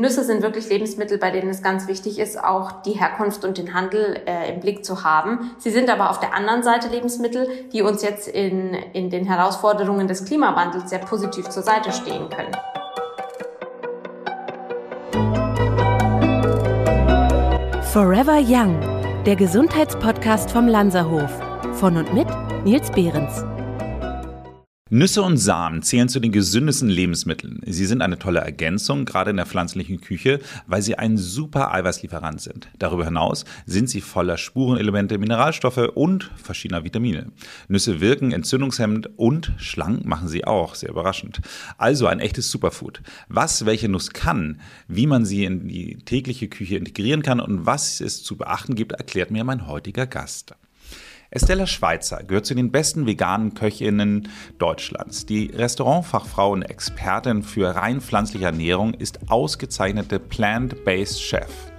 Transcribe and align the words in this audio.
Nüsse 0.00 0.24
sind 0.24 0.42
wirklich 0.42 0.68
Lebensmittel, 0.68 1.18
bei 1.18 1.30
denen 1.30 1.50
es 1.50 1.62
ganz 1.62 1.86
wichtig 1.86 2.18
ist, 2.18 2.42
auch 2.42 2.82
die 2.82 2.92
Herkunft 2.92 3.44
und 3.44 3.58
den 3.58 3.74
Handel 3.74 4.18
äh, 4.26 4.52
im 4.52 4.60
Blick 4.60 4.84
zu 4.84 5.04
haben. 5.04 5.50
Sie 5.58 5.70
sind 5.70 5.90
aber 5.90 6.10
auf 6.10 6.18
der 6.20 6.34
anderen 6.34 6.62
Seite 6.62 6.88
Lebensmittel, 6.88 7.46
die 7.72 7.82
uns 7.82 8.02
jetzt 8.02 8.26
in, 8.26 8.72
in 8.94 9.10
den 9.10 9.26
Herausforderungen 9.26 10.08
des 10.08 10.24
Klimawandels 10.24 10.88
sehr 10.88 11.00
positiv 11.00 11.48
zur 11.50 11.62
Seite 11.62 11.92
stehen 11.92 12.28
können. 12.30 12.56
Forever 17.92 18.38
Young, 18.40 18.80
der 19.26 19.36
Gesundheitspodcast 19.36 20.50
vom 20.50 20.66
Lanzerhof. 20.66 21.30
Von 21.74 21.96
und 21.96 22.14
mit 22.14 22.28
Nils 22.64 22.90
Behrens. 22.90 23.44
Nüsse 24.92 25.22
und 25.22 25.36
Samen 25.36 25.82
zählen 25.82 26.08
zu 26.08 26.18
den 26.18 26.32
gesündesten 26.32 26.88
Lebensmitteln. 26.88 27.60
Sie 27.64 27.86
sind 27.86 28.02
eine 28.02 28.18
tolle 28.18 28.40
Ergänzung, 28.40 29.04
gerade 29.04 29.30
in 29.30 29.36
der 29.36 29.46
pflanzlichen 29.46 30.00
Küche, 30.00 30.40
weil 30.66 30.82
sie 30.82 30.98
ein 30.98 31.16
super 31.16 31.72
Eiweißlieferant 31.72 32.40
sind. 32.40 32.68
Darüber 32.80 33.04
hinaus 33.04 33.44
sind 33.66 33.88
sie 33.88 34.00
voller 34.00 34.36
Spurenelemente, 34.36 35.16
Mineralstoffe 35.18 35.90
und 35.94 36.32
verschiedener 36.34 36.82
Vitamine. 36.82 37.30
Nüsse 37.68 38.00
wirken 38.00 38.32
entzündungshemmend 38.32 39.10
und 39.16 39.52
schlank 39.58 40.04
machen 40.06 40.26
sie 40.26 40.44
auch, 40.44 40.74
sehr 40.74 40.90
überraschend. 40.90 41.40
Also 41.78 42.08
ein 42.08 42.18
echtes 42.18 42.50
Superfood. 42.50 43.00
Was 43.28 43.66
welche 43.66 43.88
Nuss 43.88 44.10
kann, 44.10 44.60
wie 44.88 45.06
man 45.06 45.24
sie 45.24 45.44
in 45.44 45.68
die 45.68 45.98
tägliche 45.98 46.48
Küche 46.48 46.74
integrieren 46.74 47.22
kann 47.22 47.38
und 47.38 47.64
was 47.64 48.00
es 48.00 48.24
zu 48.24 48.36
beachten 48.36 48.74
gibt, 48.74 48.90
erklärt 48.90 49.30
mir 49.30 49.44
mein 49.44 49.68
heutiger 49.68 50.08
Gast. 50.08 50.56
Estella 51.32 51.68
Schweizer 51.68 52.24
gehört 52.24 52.46
zu 52.46 52.56
den 52.56 52.72
besten 52.72 53.06
veganen 53.06 53.54
Köchinnen 53.54 54.28
Deutschlands. 54.58 55.26
Die 55.26 55.46
Restaurantfachfrau 55.46 56.50
und 56.50 56.62
Expertin 56.62 57.44
für 57.44 57.76
rein 57.76 58.00
pflanzliche 58.00 58.46
Ernährung 58.46 58.94
ist 58.94 59.30
ausgezeichnete 59.30 60.18
Plant-Based 60.18 61.22
Chef. 61.22 61.69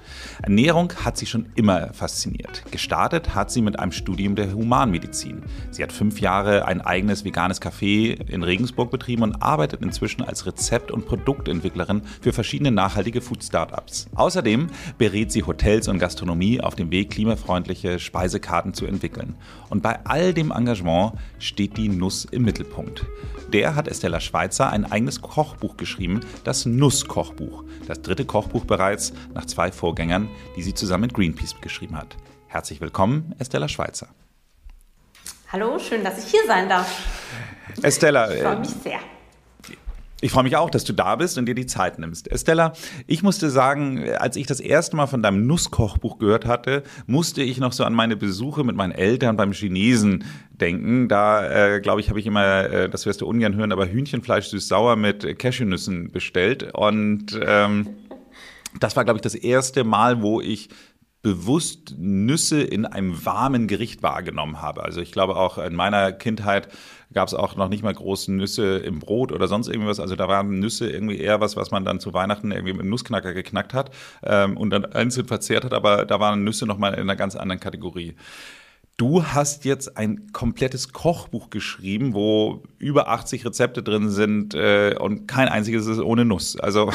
Ernährung 0.43 0.91
hat 1.05 1.17
sie 1.17 1.27
schon 1.27 1.47
immer 1.55 1.93
fasziniert. 1.93 2.63
Gestartet 2.71 3.35
hat 3.35 3.51
sie 3.51 3.61
mit 3.61 3.77
einem 3.77 3.91
Studium 3.91 4.35
der 4.35 4.53
Humanmedizin. 4.53 5.43
Sie 5.69 5.83
hat 5.83 5.91
fünf 5.91 6.19
Jahre 6.19 6.65
ein 6.65 6.81
eigenes 6.81 7.23
veganes 7.23 7.61
Café 7.61 8.19
in 8.27 8.41
Regensburg 8.41 8.89
betrieben 8.89 9.21
und 9.21 9.41
arbeitet 9.41 9.83
inzwischen 9.83 10.23
als 10.23 10.47
Rezept- 10.47 10.89
und 10.91 11.05
Produktentwicklerin 11.05 12.01
für 12.21 12.33
verschiedene 12.33 12.71
nachhaltige 12.71 13.21
Food-Startups. 13.21 14.07
Außerdem 14.15 14.67
berät 14.97 15.31
sie 15.31 15.43
Hotels 15.43 15.87
und 15.87 15.99
Gastronomie 15.99 16.59
auf 16.59 16.75
dem 16.75 16.89
Weg, 16.89 17.11
klimafreundliche 17.11 17.99
Speisekarten 17.99 18.73
zu 18.73 18.87
entwickeln. 18.87 19.35
Und 19.69 19.83
bei 19.83 19.99
all 20.05 20.33
dem 20.33 20.51
Engagement 20.51 21.13
steht 21.37 21.77
die 21.77 21.87
Nuss 21.87 22.25
im 22.25 22.43
Mittelpunkt. 22.43 23.05
Der 23.53 23.75
hat 23.75 23.87
Estella 23.87 24.19
Schweizer 24.19 24.71
ein 24.71 24.89
eigenes 24.89 25.21
Kochbuch 25.21 25.77
geschrieben, 25.77 26.21
das 26.43 26.65
Nusskochbuch. 26.65 27.63
Das 27.85 28.01
dritte 28.01 28.25
Kochbuch 28.25 28.65
bereits 28.65 29.13
nach 29.33 29.45
zwei 29.45 29.71
Vorgängern, 29.71 30.29
die 30.55 30.63
sie 30.63 30.73
zusammen 30.73 31.01
mit 31.01 31.13
Greenpeace 31.13 31.55
geschrieben 31.61 31.97
hat. 31.97 32.15
Herzlich 32.47 32.81
willkommen, 32.81 33.35
Estella 33.39 33.67
Schweizer. 33.67 34.07
Hallo, 35.51 35.79
schön, 35.79 36.03
dass 36.03 36.17
ich 36.23 36.31
hier 36.31 36.41
sein 36.47 36.69
darf. 36.69 36.87
Estella. 37.81 38.33
Ich 38.33 38.41
freue 38.41 38.59
mich 38.59 38.69
sehr. 38.69 38.99
Ich 40.23 40.31
freue 40.31 40.43
mich 40.43 40.55
auch, 40.55 40.69
dass 40.69 40.83
du 40.83 40.93
da 40.93 41.15
bist 41.15 41.39
und 41.39 41.47
dir 41.47 41.55
die 41.55 41.65
Zeit 41.65 41.97
nimmst. 41.97 42.31
Estella, 42.31 42.73
ich 43.07 43.23
musste 43.23 43.49
sagen, 43.49 44.07
als 44.19 44.35
ich 44.35 44.45
das 44.45 44.59
erste 44.59 44.95
Mal 44.95 45.07
von 45.07 45.23
deinem 45.23 45.47
Nusskochbuch 45.47 46.19
gehört 46.19 46.45
hatte, 46.45 46.83
musste 47.07 47.41
ich 47.41 47.57
noch 47.57 47.73
so 47.73 47.83
an 47.83 47.93
meine 47.93 48.15
Besuche 48.15 48.63
mit 48.63 48.75
meinen 48.75 48.91
Eltern 48.91 49.35
beim 49.35 49.51
Chinesen 49.51 50.23
denken. 50.51 51.07
Da, 51.07 51.73
äh, 51.73 51.81
glaube 51.81 52.01
ich, 52.01 52.09
habe 52.09 52.19
ich 52.19 52.27
immer, 52.27 52.69
äh, 52.69 52.89
das 52.89 53.07
wirst 53.07 53.21
du 53.21 53.27
ungern 53.27 53.55
hören, 53.55 53.71
aber 53.71 53.87
Hühnchenfleisch 53.87 54.47
süß-sauer 54.49 54.95
mit 54.95 55.39
Cashewnüssen 55.39 56.11
bestellt. 56.11 56.71
Und 56.71 57.39
ähm, 57.43 57.89
das 58.79 58.95
war, 58.95 59.03
glaube 59.03 59.17
ich, 59.17 59.21
das 59.21 59.35
erste 59.35 59.83
Mal, 59.83 60.21
wo 60.21 60.41
ich 60.41 60.69
bewusst 61.21 61.95
Nüsse 61.99 62.61
in 62.63 62.85
einem 62.85 63.25
warmen 63.25 63.67
Gericht 63.67 64.01
wahrgenommen 64.01 64.61
habe. 64.61 64.83
Also 64.83 65.01
ich 65.01 65.11
glaube 65.11 65.35
auch 65.35 65.59
in 65.59 65.75
meiner 65.75 66.11
Kindheit 66.11 66.67
gab 67.13 67.27
es 67.27 67.33
auch 67.33 67.55
noch 67.55 67.69
nicht 67.69 67.83
mal 67.83 67.93
große 67.93 68.31
Nüsse 68.31 68.77
im 68.77 68.99
Brot 68.99 69.31
oder 69.31 69.47
sonst 69.47 69.67
irgendwas. 69.67 69.99
Also 69.99 70.15
da 70.15 70.27
waren 70.27 70.59
Nüsse 70.59 70.89
irgendwie 70.89 71.19
eher 71.19 71.39
was, 71.39 71.55
was 71.55 71.69
man 71.69 71.85
dann 71.85 71.99
zu 71.99 72.13
Weihnachten 72.13 72.51
irgendwie 72.51 72.73
mit 72.73 72.81
einem 72.81 72.89
Nussknacker 72.89 73.33
geknackt 73.33 73.73
hat 73.73 73.91
ähm, 74.23 74.57
und 74.57 74.71
dann 74.71 74.85
einzeln 74.85 75.27
verzehrt 75.27 75.63
hat. 75.63 75.73
Aber 75.73 76.05
da 76.05 76.19
waren 76.19 76.43
Nüsse 76.43 76.65
nochmal 76.65 76.93
in 76.93 77.01
einer 77.01 77.15
ganz 77.15 77.35
anderen 77.35 77.59
Kategorie. 77.59 78.15
Du 78.97 79.23
hast 79.23 79.65
jetzt 79.65 79.97
ein 79.97 80.31
komplettes 80.31 80.91
Kochbuch 80.91 81.49
geschrieben, 81.49 82.13
wo 82.13 82.63
über 82.77 83.09
80 83.09 83.45
Rezepte 83.45 83.83
drin 83.83 84.09
sind 84.09 84.53
äh, 84.53 84.95
und 84.99 85.27
kein 85.27 85.49
einziges 85.49 85.85
ist 85.85 85.99
ohne 85.99 86.25
Nuss. 86.25 86.59
Also 86.59 86.91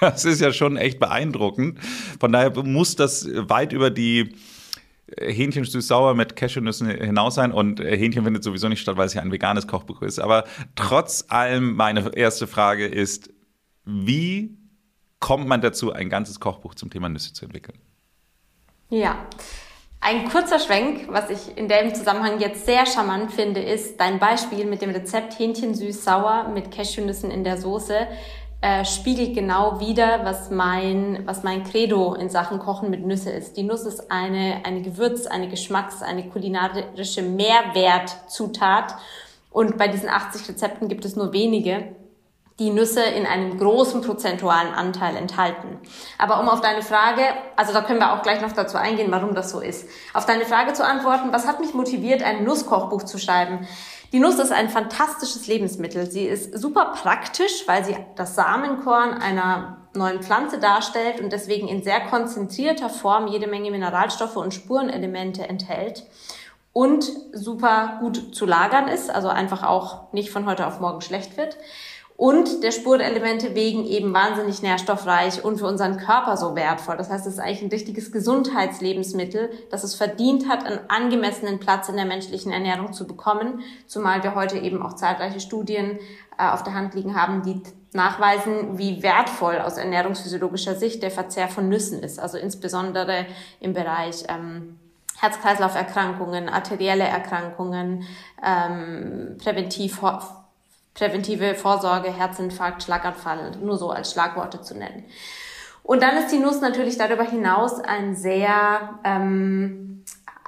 das 0.12 0.24
ist 0.24 0.40
ja 0.40 0.52
schon 0.52 0.76
echt 0.76 0.98
beeindruckend. 0.98 1.78
Von 2.18 2.32
daher 2.32 2.50
muss 2.62 2.96
das 2.96 3.28
weit 3.32 3.72
über 3.72 3.90
die 3.90 4.34
Hähnchen 5.18 5.64
süß-sauer 5.64 6.14
mit 6.14 6.36
Cashewnüssen 6.36 6.88
hinaus 6.88 7.34
sein 7.34 7.52
und 7.52 7.80
Hähnchen 7.80 8.24
findet 8.24 8.44
sowieso 8.44 8.68
nicht 8.68 8.80
statt, 8.80 8.96
weil 8.96 9.06
es 9.06 9.14
ja 9.14 9.22
ein 9.22 9.32
veganes 9.32 9.66
Kochbuch 9.66 10.02
ist. 10.02 10.18
Aber 10.20 10.44
trotz 10.76 11.24
allem, 11.28 11.74
meine 11.74 12.16
erste 12.16 12.46
Frage 12.46 12.86
ist, 12.86 13.30
wie 13.84 14.56
kommt 15.18 15.46
man 15.48 15.60
dazu, 15.60 15.92
ein 15.92 16.08
ganzes 16.08 16.40
Kochbuch 16.40 16.74
zum 16.74 16.90
Thema 16.90 17.08
Nüsse 17.08 17.32
zu 17.32 17.44
entwickeln? 17.44 17.78
Ja, 18.88 19.26
ein 20.00 20.28
kurzer 20.28 20.58
Schwenk, 20.58 21.08
was 21.08 21.28
ich 21.28 21.58
in 21.58 21.68
dem 21.68 21.94
Zusammenhang 21.94 22.40
jetzt 22.40 22.64
sehr 22.64 22.86
charmant 22.86 23.32
finde, 23.32 23.60
ist 23.60 24.00
dein 24.00 24.18
Beispiel 24.18 24.64
mit 24.64 24.80
dem 24.80 24.90
Rezept 24.90 25.38
Hähnchen 25.38 25.74
süß-sauer 25.74 26.48
mit 26.54 26.70
Cashewnüssen 26.70 27.30
in 27.30 27.44
der 27.44 27.58
Soße 27.58 28.06
äh, 28.62 28.84
spiegelt 28.84 29.34
genau 29.34 29.80
wieder, 29.80 30.24
was 30.24 30.50
mein, 30.50 31.22
was 31.24 31.42
mein 31.42 31.64
Credo 31.64 32.14
in 32.14 32.28
Sachen 32.28 32.58
Kochen 32.58 32.90
mit 32.90 33.06
Nüsse 33.06 33.30
ist. 33.30 33.56
Die 33.56 33.62
Nuss 33.62 33.82
ist 33.82 34.10
eine, 34.10 34.60
eine 34.64 34.82
Gewürz-, 34.82 35.26
eine 35.26 35.48
Geschmacks-, 35.48 36.02
eine 36.02 36.28
kulinarische 36.28 37.22
Mehrwertzutat. 37.22 38.96
Und 39.50 39.78
bei 39.78 39.88
diesen 39.88 40.08
80 40.08 40.48
Rezepten 40.48 40.88
gibt 40.88 41.04
es 41.04 41.16
nur 41.16 41.32
wenige, 41.32 41.96
die 42.60 42.70
Nüsse 42.70 43.02
in 43.02 43.24
einem 43.24 43.58
großen 43.58 44.02
prozentualen 44.02 44.74
Anteil 44.74 45.16
enthalten. 45.16 45.78
Aber 46.18 46.38
um 46.40 46.48
auf 46.50 46.60
deine 46.60 46.82
Frage, 46.82 47.22
also 47.56 47.72
da 47.72 47.80
können 47.80 47.98
wir 47.98 48.12
auch 48.12 48.22
gleich 48.22 48.42
noch 48.42 48.52
dazu 48.52 48.76
eingehen, 48.76 49.10
warum 49.10 49.34
das 49.34 49.50
so 49.50 49.60
ist. 49.60 49.88
Auf 50.12 50.26
deine 50.26 50.44
Frage 50.44 50.74
zu 50.74 50.84
antworten, 50.84 51.32
was 51.32 51.46
hat 51.46 51.60
mich 51.60 51.72
motiviert, 51.72 52.22
ein 52.22 52.44
Nusskochbuch 52.44 53.04
zu 53.04 53.18
schreiben? 53.18 53.66
Die 54.12 54.18
Nuss 54.18 54.40
ist 54.40 54.50
ein 54.50 54.68
fantastisches 54.68 55.46
Lebensmittel. 55.46 56.10
Sie 56.10 56.24
ist 56.24 56.58
super 56.58 56.92
praktisch, 57.00 57.64
weil 57.66 57.84
sie 57.84 57.96
das 58.16 58.34
Samenkorn 58.34 59.14
einer 59.14 59.88
neuen 59.94 60.22
Pflanze 60.22 60.58
darstellt 60.58 61.20
und 61.20 61.32
deswegen 61.32 61.68
in 61.68 61.82
sehr 61.82 62.00
konzentrierter 62.00 62.88
Form 62.88 63.28
jede 63.28 63.46
Menge 63.46 63.70
Mineralstoffe 63.70 64.36
und 64.36 64.52
Spurenelemente 64.52 65.48
enthält 65.48 66.04
und 66.72 67.04
super 67.32 67.98
gut 68.00 68.34
zu 68.34 68.46
lagern 68.46 68.88
ist, 68.88 69.10
also 69.10 69.28
einfach 69.28 69.62
auch 69.62 70.12
nicht 70.12 70.30
von 70.30 70.46
heute 70.46 70.66
auf 70.66 70.80
morgen 70.80 71.00
schlecht 71.00 71.36
wird 71.36 71.56
und 72.20 72.62
der 72.62 72.70
Spurenelemente 72.70 73.54
wegen 73.54 73.86
eben 73.86 74.12
wahnsinnig 74.12 74.60
nährstoffreich 74.60 75.42
und 75.42 75.56
für 75.56 75.66
unseren 75.66 75.96
Körper 75.96 76.36
so 76.36 76.54
wertvoll. 76.54 76.98
Das 76.98 77.08
heißt, 77.08 77.26
es 77.26 77.32
ist 77.32 77.38
eigentlich 77.38 77.62
ein 77.62 77.70
richtiges 77.70 78.12
Gesundheitslebensmittel, 78.12 79.48
das 79.70 79.84
es 79.84 79.94
verdient 79.94 80.46
hat, 80.46 80.66
einen 80.66 80.80
angemessenen 80.88 81.60
Platz 81.60 81.88
in 81.88 81.96
der 81.96 82.04
menschlichen 82.04 82.52
Ernährung 82.52 82.92
zu 82.92 83.06
bekommen, 83.06 83.60
zumal 83.86 84.22
wir 84.22 84.34
heute 84.34 84.58
eben 84.58 84.82
auch 84.82 84.96
zahlreiche 84.96 85.40
Studien 85.40 85.98
äh, 86.36 86.46
auf 86.46 86.62
der 86.62 86.74
Hand 86.74 86.94
liegen 86.94 87.14
haben, 87.14 87.40
die 87.42 87.62
nachweisen, 87.94 88.76
wie 88.76 89.02
wertvoll 89.02 89.56
aus 89.56 89.78
ernährungsphysiologischer 89.78 90.74
Sicht 90.74 91.02
der 91.02 91.10
Verzehr 91.10 91.48
von 91.48 91.70
Nüssen 91.70 92.02
ist, 92.02 92.20
also 92.20 92.36
insbesondere 92.36 93.24
im 93.60 93.72
Bereich 93.72 94.24
ähm, 94.28 94.78
Herz-Kreislauf-Erkrankungen, 95.16 96.50
arterielle 96.50 97.04
Erkrankungen, 97.04 98.04
ähm, 98.44 99.38
präventiv 99.42 100.02
präventive 100.94 101.54
Vorsorge, 101.54 102.12
Herzinfarkt, 102.12 102.82
Schlaganfall, 102.82 103.52
nur 103.62 103.76
so 103.76 103.90
als 103.90 104.12
Schlagworte 104.12 104.60
zu 104.60 104.76
nennen. 104.76 105.04
Und 105.82 106.02
dann 106.02 106.16
ist 106.16 106.30
die 106.30 106.38
Nuss 106.38 106.60
natürlich 106.60 106.98
darüber 106.98 107.24
hinaus 107.24 107.80
ein 107.80 108.14
sehr 108.14 109.00
ähm, 109.04 109.99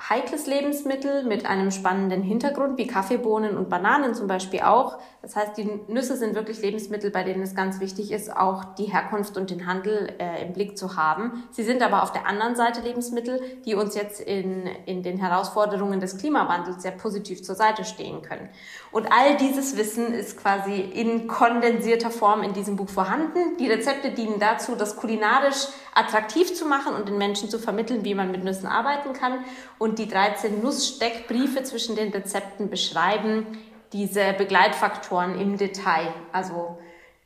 heikles 0.08 0.46
Lebensmittel 0.46 1.22
mit 1.22 1.46
einem 1.46 1.70
spannenden 1.70 2.22
Hintergrund, 2.22 2.76
wie 2.76 2.86
Kaffeebohnen 2.86 3.56
und 3.56 3.68
Bananen 3.68 4.14
zum 4.14 4.26
Beispiel 4.26 4.60
auch. 4.60 4.98
Das 5.22 5.36
heißt, 5.36 5.56
die 5.56 5.80
Nüsse 5.86 6.16
sind 6.16 6.34
wirklich 6.34 6.60
Lebensmittel, 6.60 7.10
bei 7.10 7.22
denen 7.22 7.42
es 7.42 7.54
ganz 7.54 7.78
wichtig 7.78 8.10
ist, 8.10 8.34
auch 8.34 8.64
die 8.74 8.86
Herkunft 8.86 9.36
und 9.36 9.50
den 9.50 9.66
Handel 9.66 10.12
äh, 10.18 10.44
im 10.44 10.52
Blick 10.52 10.76
zu 10.76 10.96
haben. 10.96 11.44
Sie 11.52 11.62
sind 11.62 11.82
aber 11.82 12.02
auf 12.02 12.12
der 12.12 12.26
anderen 12.26 12.56
Seite 12.56 12.80
Lebensmittel, 12.80 13.40
die 13.64 13.76
uns 13.76 13.94
jetzt 13.94 14.20
in, 14.20 14.66
in 14.86 15.04
den 15.04 15.18
Herausforderungen 15.18 16.00
des 16.00 16.18
Klimawandels 16.18 16.82
sehr 16.82 16.92
positiv 16.92 17.44
zur 17.44 17.54
Seite 17.54 17.84
stehen 17.84 18.22
können. 18.22 18.48
Und 18.90 19.12
all 19.12 19.36
dieses 19.36 19.76
Wissen 19.76 20.12
ist 20.12 20.36
quasi 20.36 20.80
in 20.80 21.28
kondensierter 21.28 22.10
Form 22.10 22.42
in 22.42 22.52
diesem 22.54 22.74
Buch 22.74 22.88
vorhanden. 22.88 23.56
Die 23.58 23.68
Rezepte 23.68 24.10
dienen 24.10 24.40
dazu, 24.40 24.74
das 24.74 24.96
kulinarisch 24.96 25.68
attraktiv 25.94 26.54
zu 26.54 26.66
machen 26.66 26.94
und 26.94 27.08
den 27.08 27.18
Menschen 27.18 27.50
zu 27.50 27.58
vermitteln, 27.58 28.04
wie 28.04 28.14
man 28.14 28.30
mit 28.30 28.44
Nüssen 28.44 28.66
arbeiten 28.66 29.12
kann. 29.12 29.44
Und 29.78 29.91
die 29.98 30.08
13 30.08 30.62
Nusssteckbriefe 30.62 31.62
zwischen 31.62 31.96
den 31.96 32.12
Rezepten 32.12 32.70
beschreiben 32.70 33.46
diese 33.92 34.32
Begleitfaktoren 34.32 35.38
im 35.38 35.56
Detail. 35.56 36.14
Also 36.32 36.78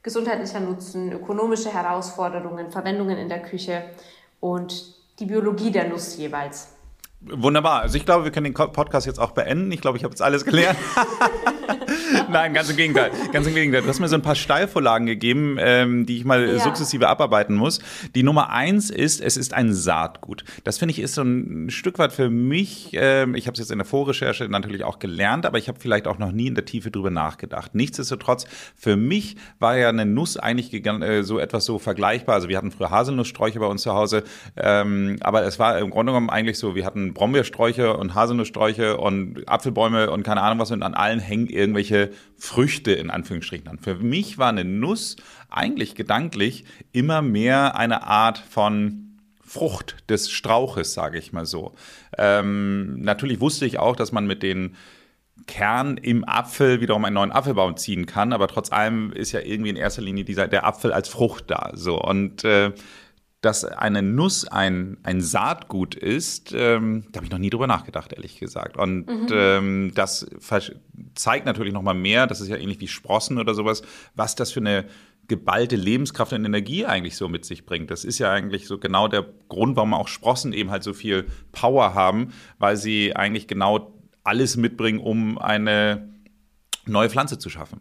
gesundheitlicher 0.02 0.60
Nutzen, 0.60 1.12
ökonomische 1.12 1.72
Herausforderungen, 1.72 2.70
Verwendungen 2.70 3.18
in 3.18 3.28
der 3.28 3.42
Küche 3.42 3.84
und 4.40 4.94
die 5.18 5.26
Biologie 5.26 5.70
der 5.70 5.88
Nuss 5.88 6.16
jeweils. 6.16 6.68
Wunderbar. 7.20 7.82
Also 7.82 7.96
ich 7.96 8.04
glaube, 8.04 8.24
wir 8.24 8.30
können 8.30 8.52
den 8.52 8.54
Podcast 8.54 9.06
jetzt 9.06 9.18
auch 9.18 9.30
beenden. 9.30 9.72
Ich 9.72 9.80
glaube, 9.80 9.96
ich 9.96 10.04
habe 10.04 10.12
jetzt 10.12 10.22
alles 10.22 10.44
gelernt. 10.44 10.78
Nein, 12.30 12.54
ganz 12.54 12.70
im 12.70 12.76
Gegenteil. 12.76 13.10
Ganz 13.32 13.46
im 13.46 13.54
Gegenteil. 13.54 13.82
Du 13.82 13.88
hast 13.88 14.00
mir 14.00 14.08
so 14.08 14.16
ein 14.16 14.22
paar 14.22 14.34
Steilvorlagen 14.34 15.06
gegeben, 15.06 15.56
ähm, 15.60 16.06
die 16.06 16.16
ich 16.18 16.24
mal 16.24 16.48
ja. 16.48 16.58
sukzessive 16.58 17.08
abarbeiten 17.08 17.54
muss. 17.54 17.80
Die 18.14 18.22
Nummer 18.22 18.50
eins 18.50 18.90
ist, 18.90 19.20
es 19.20 19.36
ist 19.36 19.54
ein 19.54 19.72
Saatgut. 19.72 20.44
Das 20.64 20.78
finde 20.78 20.92
ich 20.92 20.98
ist 20.98 21.14
so 21.14 21.22
ein 21.22 21.70
Stück 21.70 21.98
weit 21.98 22.12
für 22.12 22.30
mich, 22.30 22.90
ähm, 22.94 23.34
ich 23.34 23.46
habe 23.46 23.54
es 23.54 23.60
jetzt 23.60 23.70
in 23.70 23.78
der 23.78 23.86
Vorrecherche 23.86 24.48
natürlich 24.48 24.84
auch 24.84 24.98
gelernt, 24.98 25.46
aber 25.46 25.58
ich 25.58 25.68
habe 25.68 25.78
vielleicht 25.78 26.08
auch 26.08 26.18
noch 26.18 26.32
nie 26.32 26.48
in 26.48 26.54
der 26.54 26.64
Tiefe 26.64 26.90
drüber 26.90 27.10
nachgedacht. 27.10 27.74
Nichtsdestotrotz, 27.74 28.46
für 28.76 28.96
mich 28.96 29.36
war 29.58 29.76
ja 29.76 29.88
eine 29.88 30.06
Nuss 30.06 30.36
eigentlich 30.36 30.72
äh, 30.72 31.22
so 31.22 31.38
etwas 31.38 31.64
so 31.64 31.78
vergleichbar. 31.78 32.34
Also 32.34 32.48
wir 32.48 32.56
hatten 32.56 32.72
früher 32.72 32.90
Haselnusssträuche 32.90 33.60
bei 33.60 33.66
uns 33.66 33.82
zu 33.82 33.92
Hause, 33.92 34.24
ähm, 34.56 35.16
aber 35.20 35.44
es 35.44 35.58
war 35.58 35.78
im 35.78 35.90
Grunde 35.90 36.12
genommen 36.12 36.30
eigentlich 36.30 36.58
so, 36.58 36.74
wir 36.74 36.84
hatten 36.84 37.14
Brombeersträuche 37.14 37.96
und 37.96 38.14
Haselnusssträuche 38.14 38.96
und 38.96 39.48
Apfelbäume 39.48 40.10
und 40.10 40.22
keine 40.22 40.42
Ahnung 40.42 40.58
was 40.58 40.70
und 40.70 40.82
an 40.82 40.94
allen 40.94 41.20
hängen 41.20 41.48
irgendwelche 41.48 42.10
Früchte 42.36 42.92
in 42.92 43.10
Anführungsstrichen 43.10 43.68
an. 43.68 43.78
Für 43.78 43.96
mich 43.96 44.38
war 44.38 44.48
eine 44.48 44.64
Nuss 44.64 45.16
eigentlich 45.48 45.94
gedanklich 45.94 46.64
immer 46.92 47.22
mehr 47.22 47.76
eine 47.76 48.04
Art 48.04 48.38
von 48.38 49.06
Frucht 49.44 49.96
des 50.08 50.30
Strauches, 50.30 50.92
sage 50.92 51.18
ich 51.18 51.32
mal 51.32 51.46
so. 51.46 51.74
Ähm, 52.18 53.00
natürlich 53.00 53.40
wusste 53.40 53.64
ich 53.64 53.78
auch, 53.78 53.96
dass 53.96 54.12
man 54.12 54.26
mit 54.26 54.42
den 54.42 54.76
Kern 55.46 55.96
im 55.98 56.26
Apfel 56.26 56.80
wiederum 56.80 57.04
einen 57.04 57.14
neuen 57.14 57.30
Apfelbaum 57.30 57.76
ziehen 57.76 58.06
kann, 58.06 58.32
aber 58.32 58.48
trotz 58.48 58.72
allem 58.72 59.12
ist 59.12 59.32
ja 59.32 59.40
irgendwie 59.40 59.70
in 59.70 59.76
erster 59.76 60.02
Linie 60.02 60.24
dieser, 60.24 60.48
der 60.48 60.66
Apfel 60.66 60.92
als 60.92 61.08
Frucht 61.08 61.44
da. 61.50 61.70
So 61.74 62.00
und 62.00 62.42
äh, 62.44 62.72
dass 63.40 63.64
eine 63.64 64.02
Nuss 64.02 64.46
ein, 64.46 64.96
ein 65.02 65.20
Saatgut 65.20 65.94
ist, 65.94 66.52
ähm, 66.56 67.04
da 67.12 67.18
habe 67.18 67.26
ich 67.26 67.32
noch 67.32 67.38
nie 67.38 67.50
drüber 67.50 67.66
nachgedacht, 67.66 68.12
ehrlich 68.12 68.38
gesagt. 68.38 68.76
Und 68.76 69.06
mhm. 69.06 69.28
ähm, 69.30 69.92
das 69.94 70.26
zeigt 71.14 71.46
natürlich 71.46 71.72
noch 71.72 71.82
mal 71.82 71.94
mehr, 71.94 72.26
das 72.26 72.40
ist 72.40 72.48
ja 72.48 72.56
ähnlich 72.56 72.80
wie 72.80 72.88
Sprossen 72.88 73.38
oder 73.38 73.54
sowas, 73.54 73.82
was 74.14 74.34
das 74.34 74.52
für 74.52 74.60
eine 74.60 74.86
geballte 75.28 75.76
Lebenskraft 75.76 76.32
und 76.32 76.44
Energie 76.44 76.86
eigentlich 76.86 77.16
so 77.16 77.28
mit 77.28 77.44
sich 77.44 77.66
bringt. 77.66 77.90
Das 77.90 78.04
ist 78.04 78.18
ja 78.18 78.30
eigentlich 78.30 78.66
so 78.66 78.78
genau 78.78 79.08
der 79.08 79.26
Grund, 79.48 79.76
warum 79.76 79.94
auch 79.94 80.08
Sprossen 80.08 80.52
eben 80.52 80.70
halt 80.70 80.82
so 80.82 80.92
viel 80.92 81.26
Power 81.52 81.94
haben, 81.94 82.32
weil 82.58 82.76
sie 82.76 83.14
eigentlich 83.14 83.48
genau 83.48 83.92
alles 84.24 84.56
mitbringen, 84.56 85.00
um 85.00 85.38
eine 85.38 86.08
neue 86.86 87.10
Pflanze 87.10 87.38
zu 87.38 87.50
schaffen. 87.50 87.80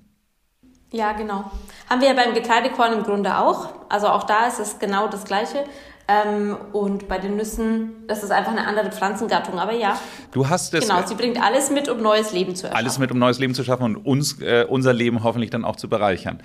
Ja, 0.96 1.12
genau. 1.12 1.52
Haben 1.90 2.02
wir 2.02 2.08
ja 2.08 2.14
beim 2.14 2.34
Getreidekorn 2.34 2.94
im 2.94 3.04
Grunde 3.04 3.38
auch. 3.38 3.70
Also 3.90 4.08
auch 4.08 4.24
da 4.24 4.48
ist 4.48 4.60
es 4.60 4.80
genau 4.80 5.08
das 5.08 5.26
Gleiche. 5.26 5.66
Ähm, 6.08 6.56
und 6.72 7.08
bei 7.10 7.18
den 7.18 7.36
Nüssen, 7.36 8.08
das 8.08 8.24
ist 8.24 8.32
einfach 8.32 8.52
eine 8.52 8.66
andere 8.66 8.92
Pflanzengattung. 8.92 9.60
Aber 9.60 9.74
ja. 9.74 10.00
Du 10.32 10.48
hast 10.48 10.74
es. 10.74 10.88
Genau, 10.88 11.06
sie 11.06 11.16
bringt 11.16 11.42
alles 11.44 11.70
mit, 11.70 11.90
um 11.90 12.02
neues 12.02 12.32
Leben 12.32 12.56
zu 12.56 12.68
erschaffen. 12.68 12.78
Alles 12.78 12.98
mit, 12.98 13.12
um 13.12 13.20
neues 13.20 13.40
Leben 13.40 13.54
zu 13.54 13.66
schaffen 13.66 13.84
und 13.84 13.98
uns, 13.98 14.40
äh, 14.40 14.66
unser 14.70 14.94
Leben 14.94 15.24
hoffentlich 15.24 15.50
dann 15.50 15.66
auch 15.66 15.76
zu 15.76 15.90
bereichern. 15.90 16.42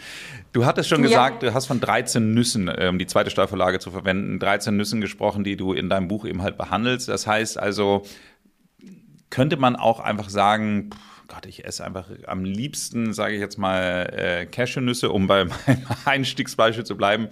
Du 0.53 0.65
hattest 0.65 0.89
schon 0.89 1.03
gesagt, 1.03 1.45
ja. 1.45 1.51
du 1.51 1.55
hast 1.55 1.67
von 1.67 1.79
13 1.79 2.35
Nüssen, 2.35 2.69
um 2.69 2.75
ähm, 2.77 2.99
die 2.99 3.07
zweite 3.07 3.31
Steuervorlage 3.31 3.79
zu 3.79 3.93
verwenden, 3.93 4.41
13 4.41 4.77
Nüssen 4.77 5.01
gesprochen, 5.01 5.45
die 5.45 5.57
du 5.57 5.75
in 5.75 5.89
deinem 5.89 6.09
Buch 6.09 6.25
eben 6.25 6.43
halt 6.43 6.59
behandelst. 6.59 7.09
Das 7.09 7.29
heißt 7.29 7.57
also, 7.57 8.03
könnte 9.29 9.59
man 9.59 9.77
auch 9.77 10.01
einfach 10.01 10.29
sagen, 10.29 10.91
pff, 10.93 11.10
Gott, 11.31 11.47
ich 11.47 11.65
esse 11.65 11.85
einfach 11.85 12.07
am 12.27 12.45
liebsten, 12.45 13.13
sage 13.13 13.35
ich 13.35 13.41
jetzt 13.41 13.57
mal, 13.57 14.13
äh, 14.13 14.47
Cashewnüsse, 14.47 15.11
um 15.11 15.29
bei 15.29 15.45
meinem 15.67 15.87
Einstiegsbeispiel 16.05 16.85
zu 16.85 16.97
bleiben. 16.97 17.29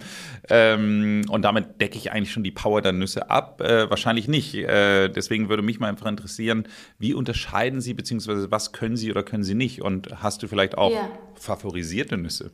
Ähm, 0.49 1.25
und 1.29 1.41
damit 1.41 1.81
decke 1.81 1.97
ich 1.97 2.11
eigentlich 2.11 2.31
schon 2.31 2.45
die 2.45 2.51
Power 2.51 2.81
der 2.81 2.93
Nüsse 2.93 3.29
ab. 3.29 3.59
Äh, 3.59 3.89
wahrscheinlich 3.89 4.29
nicht. 4.29 4.55
Äh, 4.55 5.09
deswegen 5.09 5.49
würde 5.49 5.63
mich 5.63 5.81
mal 5.81 5.89
einfach 5.89 6.07
interessieren, 6.07 6.63
wie 6.97 7.13
unterscheiden 7.13 7.81
Sie, 7.81 7.93
beziehungsweise 7.93 8.49
was 8.49 8.71
können 8.71 8.95
Sie 8.95 9.11
oder 9.11 9.23
können 9.23 9.43
Sie 9.43 9.55
nicht? 9.55 9.81
Und 9.81 10.23
hast 10.23 10.43
du 10.43 10.47
vielleicht 10.47 10.77
auch 10.77 10.93
ja. 10.93 11.09
favorisierte 11.35 12.17
Nüsse? 12.17 12.51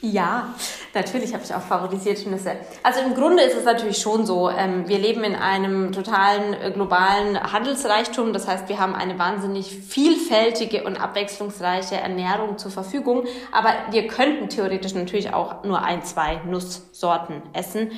Ja, 0.00 0.54
natürlich 0.94 1.32
habe 1.34 1.44
ich 1.44 1.54
auch 1.54 1.60
favorisierte 1.60 2.28
Nüsse. 2.28 2.56
Also 2.82 3.00
im 3.00 3.14
Grunde 3.14 3.42
ist 3.42 3.56
es 3.56 3.64
natürlich 3.64 3.98
schon 3.98 4.24
so, 4.26 4.50
ähm, 4.50 4.88
wir 4.88 4.98
leben 4.98 5.24
in 5.24 5.34
einem 5.34 5.92
totalen 5.92 6.54
äh, 6.54 6.70
globalen 6.70 7.40
Handelsreichtum. 7.52 8.32
Das 8.32 8.46
heißt, 8.48 8.68
wir 8.68 8.78
haben 8.78 8.94
eine 8.94 9.18
wahnsinnig 9.18 9.70
vielfältige 9.70 10.84
und 10.84 11.00
abwechslungsreiche 11.00 11.96
Ernährung 11.96 12.58
zur 12.58 12.70
Verfügung. 12.70 13.24
Aber 13.52 13.74
wir 13.90 14.06
könnten 14.06 14.48
theoretisch 14.48 14.94
natürlich 14.94 15.32
auch 15.32 15.64
nur 15.64 15.82
ein, 15.82 16.02
zwei 16.02 16.40
Nusssorten 16.46 17.42
essen 17.52 17.90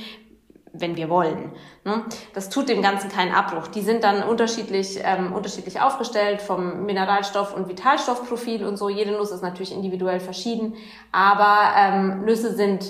wenn 0.81 0.97
wir 0.97 1.09
wollen. 1.09 1.53
Ne? 1.85 2.05
Das 2.35 2.49
tut 2.49 2.69
dem 2.69 2.83
Ganzen 2.83 3.11
keinen 3.11 3.33
Abbruch. 3.33 3.69
Die 3.69 3.83
sind 3.83 4.05
dann 4.05 4.23
unterschiedlich, 4.23 5.01
ähm, 5.03 5.33
unterschiedlich 5.33 5.81
aufgestellt 5.81 6.43
vom 6.43 6.87
Mineralstoff- 6.87 7.55
und 7.55 7.69
Vitalstoffprofil 7.69 8.65
und 8.65 8.77
so. 8.77 8.89
Jede 8.89 9.13
Nuss 9.13 9.31
ist 9.31 9.43
natürlich 9.43 9.73
individuell 9.73 10.21
verschieden, 10.21 10.75
aber 11.13 11.75
ähm, 11.77 12.25
Nüsse 12.25 12.55
sind 12.55 12.85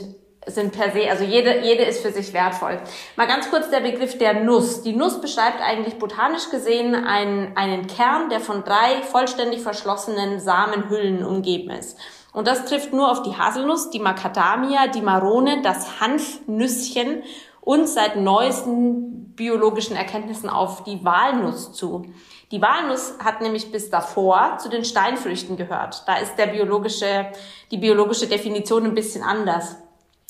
sind 0.47 0.73
per 0.73 0.93
se, 0.93 1.11
also 1.11 1.25
jede, 1.25 1.61
jede 1.63 1.83
ist 1.83 2.03
für 2.03 2.13
sich 2.13 2.33
wertvoll. 2.33 2.79
Mal 3.17 3.27
ganz 3.27 3.51
kurz 3.51 3.69
der 3.69 3.81
Begriff 3.81 4.17
der 4.17 4.45
Nuss. 4.45 4.83
Die 4.83 4.95
Nuss 4.95 5.21
beschreibt 5.21 5.61
eigentlich 5.61 5.99
botanisch 5.99 6.51
gesehen 6.51 6.95
einen, 6.95 7.57
einen 7.57 7.89
Kern, 7.89 8.31
der 8.31 8.39
von 8.39 8.63
drei 8.63 9.03
vollständig 9.03 9.63
verschlossenen 9.63 10.39
Samenhüllen 10.39 11.25
umgeben 11.25 11.71
ist. 11.71 11.99
Und 12.33 12.47
das 12.47 12.67
trifft 12.67 12.93
nur 12.93 13.11
auf 13.11 13.23
die 13.23 13.37
Haselnuss, 13.37 13.91
die 13.91 13.99
Macadamia, 13.99 14.89
die 14.89 15.01
Marone, 15.01 15.63
das 15.63 16.01
Hanfnüsschen 16.01 17.23
und 17.67 17.89
seit 17.89 18.15
neuesten 18.15 19.35
biologischen 19.35 19.97
Erkenntnissen 19.97 20.49
auf 20.49 20.85
die 20.85 21.05
Walnuss 21.05 21.73
zu. 21.73 22.07
Die 22.53 22.63
Walnuss 22.63 23.15
hat 23.19 23.41
nämlich 23.41 23.73
bis 23.73 23.91
davor 23.91 24.59
zu 24.59 24.69
den 24.69 24.85
Steinfrüchten 24.85 25.57
gehört. 25.57 26.05
Da 26.07 26.19
ist 26.19 26.37
der 26.37 26.47
biologische, 26.47 27.27
die 27.73 27.79
biologische 27.79 28.29
Definition 28.29 28.85
ein 28.85 28.95
bisschen 28.95 29.25
anders. 29.25 29.75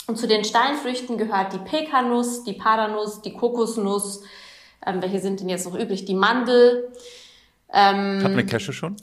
Und 0.07 0.17
zu 0.17 0.27
den 0.27 0.45
Steinfrüchten 0.45 1.19
gehört 1.19 1.53
die 1.53 1.59
Pekanuss, 1.59 2.43
die 2.45 2.55
Paranuss, 2.55 3.21
die 3.21 3.35
Kokosnuss. 3.35 4.23
Ähm, 4.87 5.03
welche 5.03 5.21
sind 5.21 5.41
denn 5.41 5.51
jetzt 5.51 5.67
noch 5.67 5.79
übrig? 5.79 6.07
Die 6.07 6.15
Mandel. 6.15 6.91
Ähm, 7.71 8.25
Hat 8.25 8.33
eine 8.33 8.47
Cashew 8.47 8.73
schon? 8.73 8.97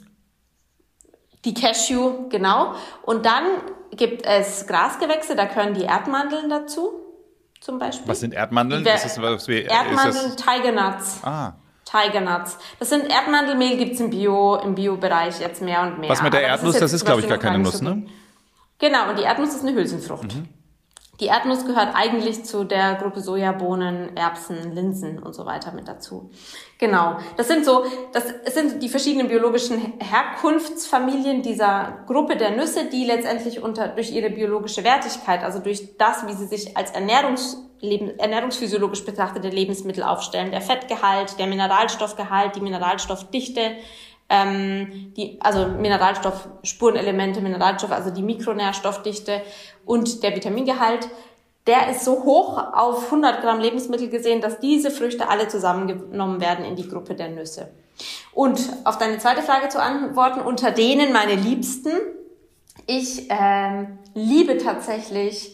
Die 1.44 1.54
Cashew, 1.54 2.28
genau. 2.30 2.74
Und 3.02 3.26
dann 3.26 3.44
gibt 3.92 4.26
es 4.26 4.66
Grasgewächse, 4.66 5.36
da 5.36 5.44
gehören 5.44 5.74
die 5.74 5.84
Erdmandeln 5.84 6.50
dazu 6.50 7.03
zum 7.64 7.78
Beispiel. 7.78 8.06
Was 8.06 8.20
sind 8.20 8.34
Erdmandeln? 8.34 8.84
Das 8.84 9.06
ist, 9.06 9.20
was 9.20 9.48
wir, 9.48 9.64
Erdmandeln, 9.64 10.36
Tiger 10.36 10.72
Nuts. 10.72 11.20
Ah. 11.22 11.54
Tiger 11.84 12.20
Nuts. 12.20 12.58
Das 12.78 12.90
sind 12.90 13.10
Erdmandelmehl, 13.10 13.78
gibt's 13.78 14.00
im 14.00 14.10
Bio, 14.10 14.56
im 14.56 14.74
Bio-Bereich 14.74 15.40
jetzt 15.40 15.62
mehr 15.62 15.80
und 15.82 15.98
mehr. 15.98 16.10
Was 16.10 16.22
mit 16.22 16.34
der 16.34 16.42
Erdnuss, 16.42 16.74
das 16.74 16.92
ist, 16.92 17.00
ist 17.00 17.04
glaube 17.06 17.22
ich, 17.22 17.28
gar 17.28 17.38
keine 17.38 17.58
Nuss, 17.58 17.80
ne? 17.80 18.06
Genau, 18.78 19.08
und 19.08 19.18
die 19.18 19.22
Erdnuss 19.22 19.54
ist 19.54 19.62
eine 19.62 19.72
Hülsenfrucht. 19.72 20.34
Mhm. 20.34 20.48
Die 21.20 21.26
Erdnuss 21.26 21.64
gehört 21.64 21.94
eigentlich 21.94 22.44
zu 22.44 22.64
der 22.64 22.96
Gruppe 22.96 23.20
Sojabohnen, 23.20 24.16
Erbsen, 24.16 24.74
Linsen 24.74 25.22
und 25.22 25.34
so 25.34 25.46
weiter 25.46 25.72
mit 25.72 25.86
dazu. 25.86 26.30
Genau. 26.78 27.18
Das 27.36 27.46
sind 27.46 27.64
so, 27.64 27.84
das 28.12 28.24
sind 28.52 28.82
die 28.82 28.88
verschiedenen 28.88 29.28
biologischen 29.28 29.94
Herkunftsfamilien 30.00 31.42
dieser 31.42 32.04
Gruppe 32.06 32.36
der 32.36 32.50
Nüsse, 32.50 32.86
die 32.86 33.04
letztendlich 33.04 33.62
unter, 33.62 33.88
durch 33.88 34.10
ihre 34.10 34.30
biologische 34.30 34.82
Wertigkeit, 34.82 35.44
also 35.44 35.60
durch 35.60 35.96
das, 35.98 36.26
wie 36.26 36.32
sie 36.32 36.46
sich 36.46 36.76
als 36.76 36.90
Ernährungs, 36.90 37.58
ernährungsphysiologisch 37.80 39.04
betrachtete 39.04 39.48
Lebensmittel 39.48 40.02
aufstellen, 40.02 40.50
der 40.50 40.62
Fettgehalt, 40.62 41.38
der 41.38 41.46
Mineralstoffgehalt, 41.46 42.56
die 42.56 42.60
Mineralstoffdichte, 42.60 43.76
ähm, 44.28 45.12
die, 45.16 45.38
also 45.40 45.66
Mineralstoff, 45.68 46.48
Spurenelemente, 46.62 47.40
Mineralstoffe, 47.40 47.92
also 47.92 48.10
die 48.10 48.22
Mikronährstoffdichte 48.22 49.42
und 49.84 50.22
der 50.22 50.34
Vitamingehalt, 50.34 51.08
der 51.66 51.90
ist 51.90 52.04
so 52.04 52.24
hoch 52.24 52.58
auf 52.58 53.06
100 53.06 53.40
Gramm 53.40 53.60
Lebensmittel 53.60 54.08
gesehen, 54.08 54.40
dass 54.40 54.60
diese 54.60 54.90
Früchte 54.90 55.28
alle 55.28 55.48
zusammengenommen 55.48 56.40
werden 56.40 56.64
in 56.64 56.76
die 56.76 56.88
Gruppe 56.88 57.14
der 57.14 57.28
Nüsse. 57.28 57.70
Und 58.32 58.60
auf 58.84 58.98
deine 58.98 59.18
zweite 59.18 59.42
Frage 59.42 59.68
zu 59.68 59.80
antworten, 59.80 60.40
unter 60.40 60.72
denen 60.72 61.12
meine 61.12 61.36
Liebsten, 61.36 61.92
ich 62.86 63.28
ähm, 63.30 63.98
liebe 64.14 64.58
tatsächlich 64.58 65.53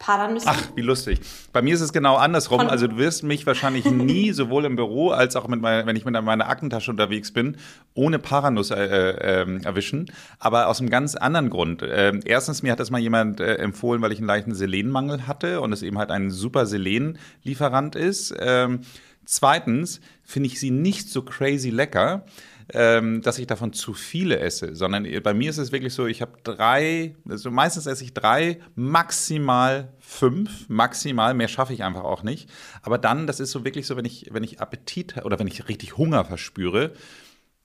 Paranüsse. 0.00 0.46
Ach, 0.48 0.62
wie 0.74 0.80
lustig. 0.80 1.20
Bei 1.52 1.60
mir 1.60 1.74
ist 1.74 1.82
es 1.82 1.92
genau 1.92 2.16
andersrum. 2.16 2.60
also 2.60 2.86
du 2.86 2.96
wirst 2.96 3.22
mich 3.22 3.46
wahrscheinlich 3.46 3.84
nie, 3.90 4.32
sowohl 4.32 4.64
im 4.64 4.74
Büro 4.74 5.10
als 5.10 5.36
auch 5.36 5.46
mit 5.46 5.60
meiner, 5.60 5.86
wenn 5.86 5.94
ich 5.94 6.06
mit 6.06 6.20
meiner 6.24 6.48
Aktentasche 6.48 6.90
unterwegs 6.90 7.32
bin, 7.32 7.58
ohne 7.92 8.18
Paranuss 8.18 8.70
äh, 8.70 8.82
äh, 8.82 9.62
erwischen. 9.62 10.10
Aber 10.38 10.68
aus 10.68 10.80
einem 10.80 10.88
ganz 10.88 11.16
anderen 11.16 11.50
Grund. 11.50 11.82
Äh, 11.82 12.18
erstens, 12.24 12.62
mir 12.62 12.72
hat 12.72 12.80
das 12.80 12.90
mal 12.90 12.98
jemand 12.98 13.40
äh, 13.40 13.56
empfohlen, 13.56 14.00
weil 14.00 14.10
ich 14.10 14.18
einen 14.18 14.26
leichten 14.26 14.54
Selenmangel 14.54 15.26
hatte 15.26 15.60
und 15.60 15.70
es 15.70 15.82
eben 15.82 15.98
halt 15.98 16.10
ein 16.10 16.30
super 16.30 16.64
Selenlieferant 16.64 17.94
ist. 17.94 18.34
Ähm, 18.40 18.80
zweitens 19.26 20.00
finde 20.24 20.46
ich 20.46 20.58
sie 20.58 20.70
nicht 20.70 21.10
so 21.10 21.20
crazy 21.20 21.68
lecker 21.68 22.24
ähm, 22.72 23.22
dass 23.22 23.38
ich 23.38 23.46
davon 23.46 23.72
zu 23.72 23.94
viele 23.94 24.38
esse, 24.38 24.74
sondern 24.74 25.06
bei 25.22 25.34
mir 25.34 25.50
ist 25.50 25.58
es 25.58 25.72
wirklich 25.72 25.94
so, 25.94 26.06
ich 26.06 26.22
habe 26.22 26.32
drei, 26.42 27.16
also 27.28 27.50
meistens 27.50 27.86
esse 27.86 28.04
ich 28.04 28.14
drei, 28.14 28.58
maximal 28.74 29.92
fünf, 29.98 30.68
maximal, 30.68 31.34
mehr 31.34 31.48
schaffe 31.48 31.72
ich 31.72 31.84
einfach 31.84 32.04
auch 32.04 32.22
nicht. 32.22 32.48
Aber 32.82 32.98
dann, 32.98 33.26
das 33.26 33.40
ist 33.40 33.50
so 33.50 33.64
wirklich 33.64 33.86
so, 33.86 33.96
wenn 33.96 34.04
ich, 34.04 34.28
wenn 34.32 34.44
ich 34.44 34.60
Appetit 34.60 35.24
oder 35.24 35.38
wenn 35.38 35.46
ich 35.46 35.68
richtig 35.68 35.96
Hunger 35.96 36.24
verspüre, 36.24 36.92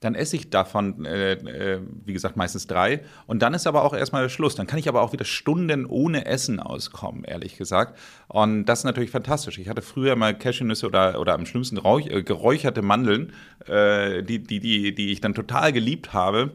dann 0.05 0.15
esse 0.15 0.35
ich 0.35 0.49
davon, 0.49 1.05
äh, 1.05 1.33
äh, 1.33 1.81
wie 2.05 2.13
gesagt, 2.13 2.37
meistens 2.37 2.67
drei. 2.67 3.01
Und 3.27 3.41
dann 3.41 3.53
ist 3.53 3.67
aber 3.67 3.83
auch 3.83 3.93
erstmal 3.93 4.29
Schluss. 4.29 4.55
Dann 4.55 4.67
kann 4.67 4.79
ich 4.79 4.87
aber 4.87 5.01
auch 5.01 5.13
wieder 5.13 5.25
Stunden 5.25 5.85
ohne 5.85 6.25
Essen 6.25 6.59
auskommen, 6.59 7.23
ehrlich 7.23 7.57
gesagt. 7.57 7.97
Und 8.27 8.65
das 8.65 8.79
ist 8.79 8.85
natürlich 8.85 9.11
fantastisch. 9.11 9.57
Ich 9.57 9.67
hatte 9.67 9.81
früher 9.81 10.15
mal 10.15 10.37
Cashewnüsse 10.37 10.85
oder, 10.85 11.19
oder 11.19 11.33
am 11.33 11.45
schlimmsten 11.45 11.77
Räuch, 11.77 12.07
äh, 12.07 12.23
geräucherte 12.23 12.81
Mandeln, 12.81 13.33
äh, 13.67 14.23
die, 14.23 14.43
die, 14.43 14.59
die, 14.59 14.95
die 14.95 15.11
ich 15.11 15.21
dann 15.21 15.33
total 15.33 15.73
geliebt 15.73 16.13
habe. 16.13 16.51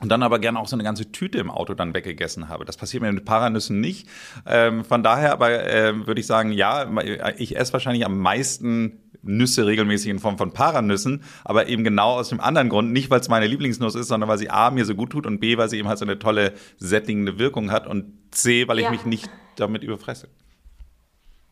Und 0.00 0.08
dann 0.08 0.22
aber 0.22 0.38
gerne 0.38 0.58
auch 0.58 0.66
so 0.66 0.76
eine 0.76 0.82
ganze 0.82 1.12
Tüte 1.12 1.38
im 1.38 1.50
Auto 1.50 1.74
dann 1.74 1.94
weggegessen 1.94 2.48
habe. 2.48 2.64
Das 2.64 2.78
passiert 2.78 3.02
mir 3.02 3.12
mit 3.12 3.26
Paranüssen 3.26 3.80
nicht. 3.80 4.08
Ähm, 4.46 4.82
von 4.82 5.02
daher 5.02 5.32
aber 5.32 5.50
äh, 5.50 6.06
würde 6.06 6.20
ich 6.20 6.26
sagen, 6.26 6.52
ja, 6.52 6.90
ich 7.36 7.56
esse 7.56 7.74
wahrscheinlich 7.74 8.06
am 8.06 8.18
meisten 8.18 9.09
Nüsse 9.22 9.66
regelmäßig 9.66 10.10
in 10.10 10.18
Form 10.18 10.38
von 10.38 10.52
Paranüssen, 10.52 11.22
aber 11.44 11.68
eben 11.68 11.84
genau 11.84 12.12
aus 12.12 12.30
dem 12.30 12.40
anderen 12.40 12.68
Grund, 12.68 12.92
nicht 12.92 13.10
weil 13.10 13.20
es 13.20 13.28
meine 13.28 13.46
Lieblingsnuss 13.46 13.94
ist, 13.94 14.08
sondern 14.08 14.28
weil 14.28 14.38
sie 14.38 14.50
A 14.50 14.70
mir 14.70 14.84
so 14.84 14.94
gut 14.94 15.10
tut 15.10 15.26
und 15.26 15.40
B, 15.40 15.56
weil 15.56 15.68
sie 15.68 15.78
eben 15.78 15.88
halt 15.88 15.98
so 15.98 16.04
eine 16.04 16.18
tolle 16.18 16.54
sättigende 16.78 17.38
Wirkung 17.38 17.70
hat 17.70 17.86
und 17.86 18.12
C, 18.30 18.68
weil 18.68 18.78
ich 18.78 18.84
ja. 18.84 18.90
mich 18.90 19.04
nicht 19.04 19.28
damit 19.56 19.82
überfresse. 19.82 20.28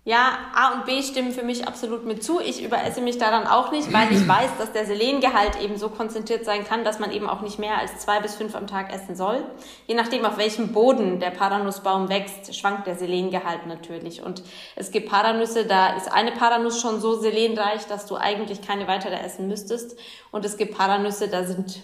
Ja, 0.08 0.38
A 0.54 0.72
und 0.72 0.86
B 0.86 1.02
stimmen 1.02 1.32
für 1.32 1.42
mich 1.42 1.68
absolut 1.68 2.06
mit 2.06 2.24
zu. 2.24 2.40
Ich 2.40 2.64
überesse 2.64 3.02
mich 3.02 3.18
daran 3.18 3.46
auch 3.46 3.72
nicht, 3.72 3.92
weil 3.92 4.10
ich 4.10 4.26
weiß, 4.26 4.56
dass 4.56 4.72
der 4.72 4.86
Selengehalt 4.86 5.60
eben 5.60 5.76
so 5.76 5.90
konzentriert 5.90 6.46
sein 6.46 6.64
kann, 6.64 6.82
dass 6.82 6.98
man 6.98 7.12
eben 7.12 7.28
auch 7.28 7.42
nicht 7.42 7.58
mehr 7.58 7.76
als 7.76 7.98
zwei 7.98 8.18
bis 8.18 8.34
fünf 8.34 8.54
am 8.54 8.66
Tag 8.66 8.90
essen 8.90 9.16
soll. 9.16 9.44
Je 9.86 9.94
nachdem, 9.94 10.24
auf 10.24 10.38
welchem 10.38 10.72
Boden 10.72 11.20
der 11.20 11.28
Paranussbaum 11.28 12.08
wächst, 12.08 12.56
schwankt 12.56 12.86
der 12.86 12.96
Selengehalt 12.96 13.66
natürlich. 13.66 14.22
Und 14.22 14.42
es 14.76 14.92
gibt 14.92 15.10
Paranüsse, 15.10 15.66
da 15.66 15.94
ist 15.94 16.10
eine 16.10 16.32
Paranuss 16.32 16.80
schon 16.80 17.02
so 17.02 17.20
selenreich, 17.20 17.86
dass 17.86 18.06
du 18.06 18.16
eigentlich 18.16 18.62
keine 18.62 18.88
weitere 18.88 19.16
essen 19.16 19.46
müsstest. 19.46 19.98
Und 20.30 20.42
es 20.46 20.56
gibt 20.56 20.74
Paranüsse, 20.74 21.28
da 21.28 21.44
sind 21.44 21.82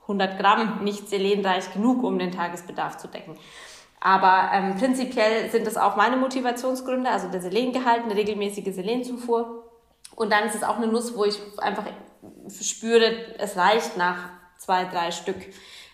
100 0.00 0.36
Gramm 0.36 0.82
nicht 0.82 1.08
selenreich 1.08 1.72
genug, 1.72 2.02
um 2.02 2.18
den 2.18 2.32
Tagesbedarf 2.32 2.96
zu 2.98 3.06
decken. 3.06 3.36
Aber 4.04 4.50
ähm, 4.52 4.76
prinzipiell 4.76 5.48
sind 5.52 5.64
das 5.64 5.76
auch 5.76 5.94
meine 5.94 6.16
Motivationsgründe, 6.16 7.08
also 7.08 7.28
der 7.28 7.40
Selengehalt, 7.40 8.02
eine 8.02 8.16
regelmäßige 8.16 8.74
Selenzufuhr. 8.74 9.70
Und 10.16 10.32
dann 10.32 10.44
ist 10.44 10.56
es 10.56 10.64
auch 10.64 10.78
eine 10.78 10.88
Nuss, 10.88 11.16
wo 11.16 11.24
ich 11.24 11.38
einfach 11.58 11.84
spüre, 12.60 13.14
es 13.38 13.56
reicht 13.56 13.96
nach 13.96 14.30
zwei, 14.58 14.86
drei 14.86 15.12
Stück. 15.12 15.36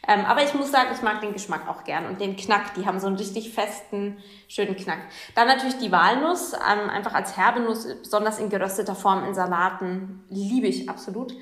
Ähm, 0.07 0.25
aber 0.25 0.43
ich 0.43 0.55
muss 0.55 0.73
sagen, 0.73 0.89
ich 0.95 1.03
mag 1.03 1.21
den 1.21 1.35
Geschmack 1.35 1.69
auch 1.69 1.85
gern 1.85 2.07
und 2.07 2.19
den 2.19 2.37
Knack. 2.37 2.73
Die 2.77 2.87
haben 2.87 2.99
so 2.99 3.09
einen 3.09 3.17
richtig 3.17 3.53
festen, 3.53 4.17
schönen 4.49 4.75
Knack. 4.75 5.01
Dann 5.35 5.47
natürlich 5.47 5.77
die 5.77 5.93
Walnuss, 5.93 6.55
ähm, 6.55 6.89
einfach 6.89 7.13
als 7.13 7.37
herbe 7.37 7.61
Nuss, 7.61 7.87
besonders 8.03 8.39
in 8.39 8.49
gerösteter 8.49 8.95
Form 8.95 9.23
in 9.25 9.35
Salaten, 9.35 10.25
liebe 10.31 10.67
ich 10.67 10.89
absolut. 10.89 11.35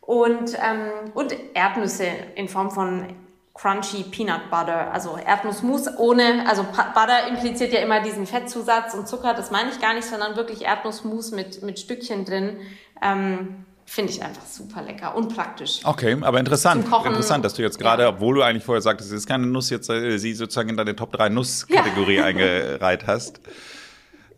Und, 0.00 0.56
ähm, 0.64 1.10
und 1.14 1.34
Erdnüsse 1.54 2.06
in 2.36 2.46
Form 2.46 2.70
von 2.70 3.16
crunchy 3.60 4.04
Peanut 4.04 4.50
Butter, 4.50 4.92
also 4.92 5.16
Erdnussmus 5.16 5.86
ohne, 5.98 6.48
also 6.48 6.64
Butter 6.64 7.28
impliziert 7.28 7.72
ja 7.72 7.80
immer 7.80 8.00
diesen 8.00 8.26
Fettzusatz 8.26 8.94
und 8.94 9.06
Zucker, 9.06 9.34
das 9.34 9.50
meine 9.50 9.70
ich 9.70 9.80
gar 9.80 9.92
nicht, 9.92 10.06
sondern 10.06 10.36
wirklich 10.36 10.62
Erdnussmus 10.62 11.32
mit, 11.32 11.62
mit 11.62 11.78
Stückchen 11.78 12.24
drin. 12.24 12.56
Ähm, 13.02 13.66
Finde 13.84 14.12
ich 14.12 14.22
einfach 14.22 14.46
super 14.46 14.82
lecker 14.82 15.16
und 15.16 15.34
praktisch. 15.34 15.80
Okay, 15.82 16.16
aber 16.20 16.38
interessant. 16.38 16.86
Interessant, 16.86 17.44
dass 17.44 17.54
du 17.54 17.62
jetzt 17.62 17.76
gerade, 17.76 18.04
ja. 18.04 18.10
obwohl 18.10 18.36
du 18.36 18.42
eigentlich 18.42 18.62
vorher 18.62 18.80
sagtest, 18.80 19.10
es 19.10 19.16
ist 19.16 19.26
keine 19.26 19.48
Nuss, 19.48 19.68
jetzt 19.68 19.90
äh, 19.90 20.16
sie 20.16 20.32
sozusagen 20.32 20.68
in 20.68 20.76
deine 20.76 20.94
Top 20.94 21.12
3 21.12 21.28
Nusskategorie 21.28 22.16
ja. 22.16 22.24
eingereiht 22.24 23.06
hast. 23.06 23.40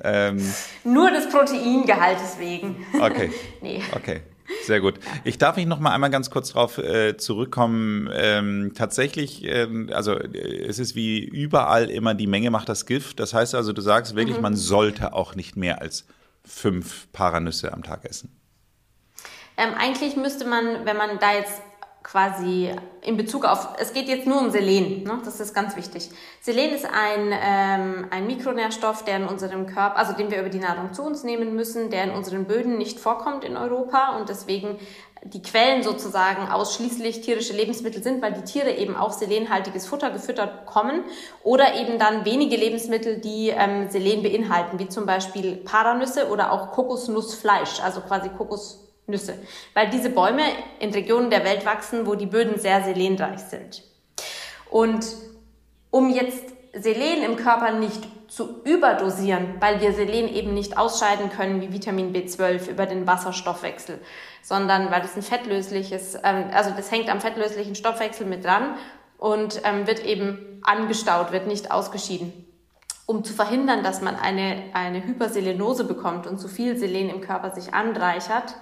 Ähm, 0.04 0.52
Nur 0.82 1.12
des 1.12 1.28
Proteingehaltes 1.28 2.36
wegen. 2.40 2.84
Okay. 3.00 3.30
nee. 3.60 3.80
Okay. 3.94 4.22
Sehr 4.64 4.80
gut. 4.80 4.94
Ich 5.24 5.38
darf 5.38 5.56
mich 5.56 5.66
noch 5.66 5.80
mal 5.80 5.90
einmal 5.90 6.10
ganz 6.10 6.30
kurz 6.30 6.52
darauf 6.52 6.78
äh, 6.78 7.16
zurückkommen. 7.16 8.08
Ähm, 8.12 8.72
tatsächlich, 8.74 9.44
ähm, 9.44 9.90
also 9.92 10.12
äh, 10.12 10.66
es 10.66 10.78
ist 10.78 10.94
wie 10.94 11.24
überall 11.24 11.90
immer 11.90 12.14
die 12.14 12.26
Menge 12.26 12.50
macht 12.50 12.68
das 12.68 12.86
Gift. 12.86 13.20
Das 13.20 13.34
heißt 13.34 13.54
also, 13.54 13.72
du 13.72 13.82
sagst 13.82 14.14
wirklich, 14.14 14.36
mhm. 14.36 14.42
man 14.42 14.56
sollte 14.56 15.12
auch 15.14 15.34
nicht 15.34 15.56
mehr 15.56 15.80
als 15.80 16.06
fünf 16.44 17.10
Paranüsse 17.12 17.72
am 17.72 17.82
Tag 17.82 18.04
essen. 18.04 18.30
Ähm, 19.56 19.74
eigentlich 19.78 20.16
müsste 20.16 20.46
man, 20.46 20.84
wenn 20.84 20.96
man 20.96 21.18
da 21.18 21.34
jetzt 21.34 21.60
quasi 22.02 22.70
in 23.00 23.16
Bezug 23.16 23.44
auf, 23.44 23.68
es 23.78 23.92
geht 23.92 24.08
jetzt 24.08 24.26
nur 24.26 24.40
um 24.40 24.50
Selen, 24.50 25.04
ne? 25.04 25.20
das 25.24 25.40
ist 25.40 25.54
ganz 25.54 25.76
wichtig. 25.76 26.10
Selen 26.40 26.70
ist 26.72 26.84
ein, 26.84 27.32
ähm, 27.32 28.06
ein 28.10 28.26
Mikronährstoff, 28.26 29.04
der 29.04 29.16
in 29.16 29.26
unserem 29.26 29.66
Körper, 29.66 29.96
also 29.96 30.12
den 30.12 30.30
wir 30.30 30.40
über 30.40 30.48
die 30.48 30.58
Nahrung 30.58 30.92
zu 30.92 31.02
uns 31.02 31.24
nehmen 31.24 31.54
müssen, 31.54 31.90
der 31.90 32.04
in 32.04 32.10
unseren 32.10 32.44
Böden 32.44 32.78
nicht 32.78 33.00
vorkommt 33.00 33.44
in 33.44 33.56
Europa 33.56 34.16
und 34.18 34.28
deswegen 34.28 34.78
die 35.24 35.42
Quellen 35.42 35.82
sozusagen 35.84 36.48
ausschließlich 36.48 37.20
tierische 37.20 37.52
Lebensmittel 37.52 38.02
sind, 38.02 38.20
weil 38.22 38.32
die 38.32 38.42
Tiere 38.42 38.72
eben 38.72 38.96
auch 38.96 39.12
selenhaltiges 39.12 39.86
Futter 39.86 40.10
gefüttert 40.10 40.64
bekommen 40.66 41.04
oder 41.44 41.74
eben 41.74 41.98
dann 41.98 42.24
wenige 42.24 42.56
Lebensmittel, 42.56 43.18
die 43.18 43.50
ähm, 43.50 43.88
Selen 43.88 44.22
beinhalten, 44.22 44.78
wie 44.78 44.88
zum 44.88 45.06
Beispiel 45.06 45.56
Paranüsse 45.56 46.28
oder 46.28 46.50
auch 46.50 46.72
Kokosnussfleisch, 46.72 47.80
also 47.80 48.00
quasi 48.00 48.30
Kokos 48.30 48.91
Nüsse, 49.06 49.34
weil 49.74 49.90
diese 49.90 50.10
Bäume 50.10 50.42
in 50.78 50.90
Regionen 50.90 51.30
der 51.30 51.44
Welt 51.44 51.64
wachsen, 51.66 52.06
wo 52.06 52.14
die 52.14 52.26
Böden 52.26 52.58
sehr 52.58 52.82
selenreich 52.82 53.40
sind. 53.40 53.82
Und 54.70 55.04
um 55.90 56.08
jetzt 56.10 56.44
Selen 56.72 57.22
im 57.22 57.36
Körper 57.36 57.72
nicht 57.72 58.02
zu 58.28 58.62
überdosieren, 58.64 59.56
weil 59.60 59.80
wir 59.82 59.92
Selen 59.92 60.28
eben 60.28 60.54
nicht 60.54 60.78
ausscheiden 60.78 61.28
können 61.28 61.60
wie 61.60 61.72
Vitamin 61.72 62.14
B12 62.14 62.70
über 62.70 62.86
den 62.86 63.06
Wasserstoffwechsel, 63.06 64.00
sondern 64.40 64.90
weil 64.90 65.02
es 65.04 65.14
ein 65.14 65.22
fettlösliches, 65.22 66.14
ähm, 66.24 66.46
also 66.52 66.70
das 66.70 66.90
hängt 66.90 67.10
am 67.10 67.20
fettlöslichen 67.20 67.74
Stoffwechsel 67.74 68.26
mit 68.26 68.44
dran 68.44 68.76
und 69.18 69.60
ähm, 69.64 69.86
wird 69.86 70.04
eben 70.06 70.62
angestaut, 70.62 71.30
wird 71.30 71.46
nicht 71.46 71.70
ausgeschieden. 71.70 72.32
Um 73.04 73.22
zu 73.22 73.34
verhindern, 73.34 73.82
dass 73.82 74.00
man 74.00 74.16
eine, 74.16 74.70
eine 74.72 75.04
Hyperselenose 75.04 75.84
bekommt 75.84 76.26
und 76.26 76.38
zu 76.38 76.48
viel 76.48 76.78
Selen 76.78 77.10
im 77.10 77.20
Körper 77.20 77.50
sich 77.50 77.74
anreichert, 77.74 78.54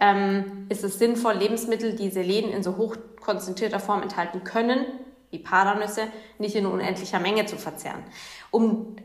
ähm, 0.00 0.66
ist 0.68 0.84
es 0.84 0.98
sinnvoll, 0.98 1.34
Lebensmittel, 1.34 1.94
die 1.94 2.10
Selen 2.10 2.50
in 2.50 2.62
so 2.62 2.76
hoch 2.76 2.96
konzentrierter 3.20 3.80
Form 3.80 4.02
enthalten 4.02 4.44
können, 4.44 4.84
wie 5.30 5.38
Paranüsse, 5.38 6.02
nicht 6.38 6.54
in 6.54 6.66
unendlicher 6.66 7.20
Menge 7.20 7.46
zu 7.46 7.56
verzehren. 7.56 8.02
Um 8.50 8.96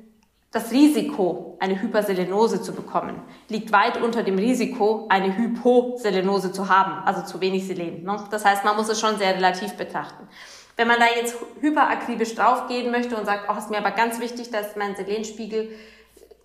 das 0.51 0.72
Risiko, 0.72 1.58
eine 1.60 1.79
Hyperselenose 1.79 2.62
zu 2.62 2.74
bekommen, 2.74 3.22
liegt 3.50 3.72
weit 3.72 4.01
unter 4.01 4.24
dem 4.24 4.39
Risiko, 4.39 5.05
eine 5.10 5.38
Hyposelenose 5.38 6.51
zu 6.51 6.69
haben, 6.69 7.03
also 7.05 7.22
zu 7.22 7.39
wenig 7.39 7.67
Selen. 7.67 8.03
Ne? 8.03 8.24
Das 8.31 8.46
heißt, 8.46 8.65
man 8.65 8.75
muss 8.75 8.89
es 8.89 9.00
schon 9.00 9.17
sehr 9.17 9.36
relativ 9.36 9.74
betrachten. 9.74 10.27
Wenn 10.75 10.88
man 10.88 11.00
da 11.00 11.05
jetzt 11.15 11.36
hyperakribisch 11.62 12.36
draufgehen 12.36 12.89
möchte 12.89 13.15
und 13.15 13.25
sagt, 13.25 13.48
oh, 13.50 13.58
ist 13.58 13.69
mir 13.69 13.77
aber 13.77 13.91
ganz 13.91 14.19
wichtig, 14.19 14.50
dass 14.50 14.75
mein 14.75 14.96
Selenspiegel 14.96 15.69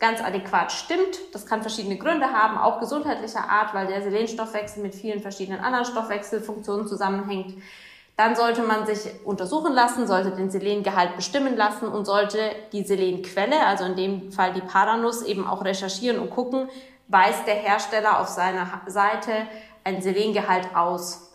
ganz 0.04 0.20
adäquat 0.20 0.70
stimmt. 0.70 1.18
Das 1.32 1.46
kann 1.46 1.62
verschiedene 1.62 1.96
Gründe 1.96 2.26
haben, 2.26 2.58
auch 2.58 2.78
gesundheitlicher 2.78 3.48
Art, 3.48 3.72
weil 3.72 3.86
der 3.86 4.02
Selenstoffwechsel 4.02 4.82
mit 4.82 4.94
vielen 4.94 5.20
verschiedenen 5.22 5.60
anderen 5.60 5.86
Stoffwechselfunktionen 5.86 6.86
zusammenhängt. 6.86 7.54
Dann 8.14 8.36
sollte 8.36 8.62
man 8.62 8.84
sich 8.84 9.00
untersuchen 9.24 9.72
lassen, 9.72 10.06
sollte 10.06 10.32
den 10.32 10.50
Selengehalt 10.50 11.16
bestimmen 11.16 11.56
lassen 11.56 11.88
und 11.88 12.04
sollte 12.04 12.38
die 12.72 12.84
Selenquelle, 12.84 13.66
also 13.66 13.84
in 13.84 13.96
dem 13.96 14.30
Fall 14.30 14.52
die 14.52 14.60
Paranuss, 14.60 15.22
eben 15.22 15.46
auch 15.46 15.64
recherchieren 15.64 16.18
und 16.18 16.28
gucken, 16.28 16.68
weist 17.08 17.46
der 17.46 17.54
Hersteller 17.54 18.20
auf 18.20 18.28
seiner 18.28 18.82
Seite 18.86 19.32
einen 19.84 20.02
Selengehalt 20.02 20.76
aus. 20.76 21.32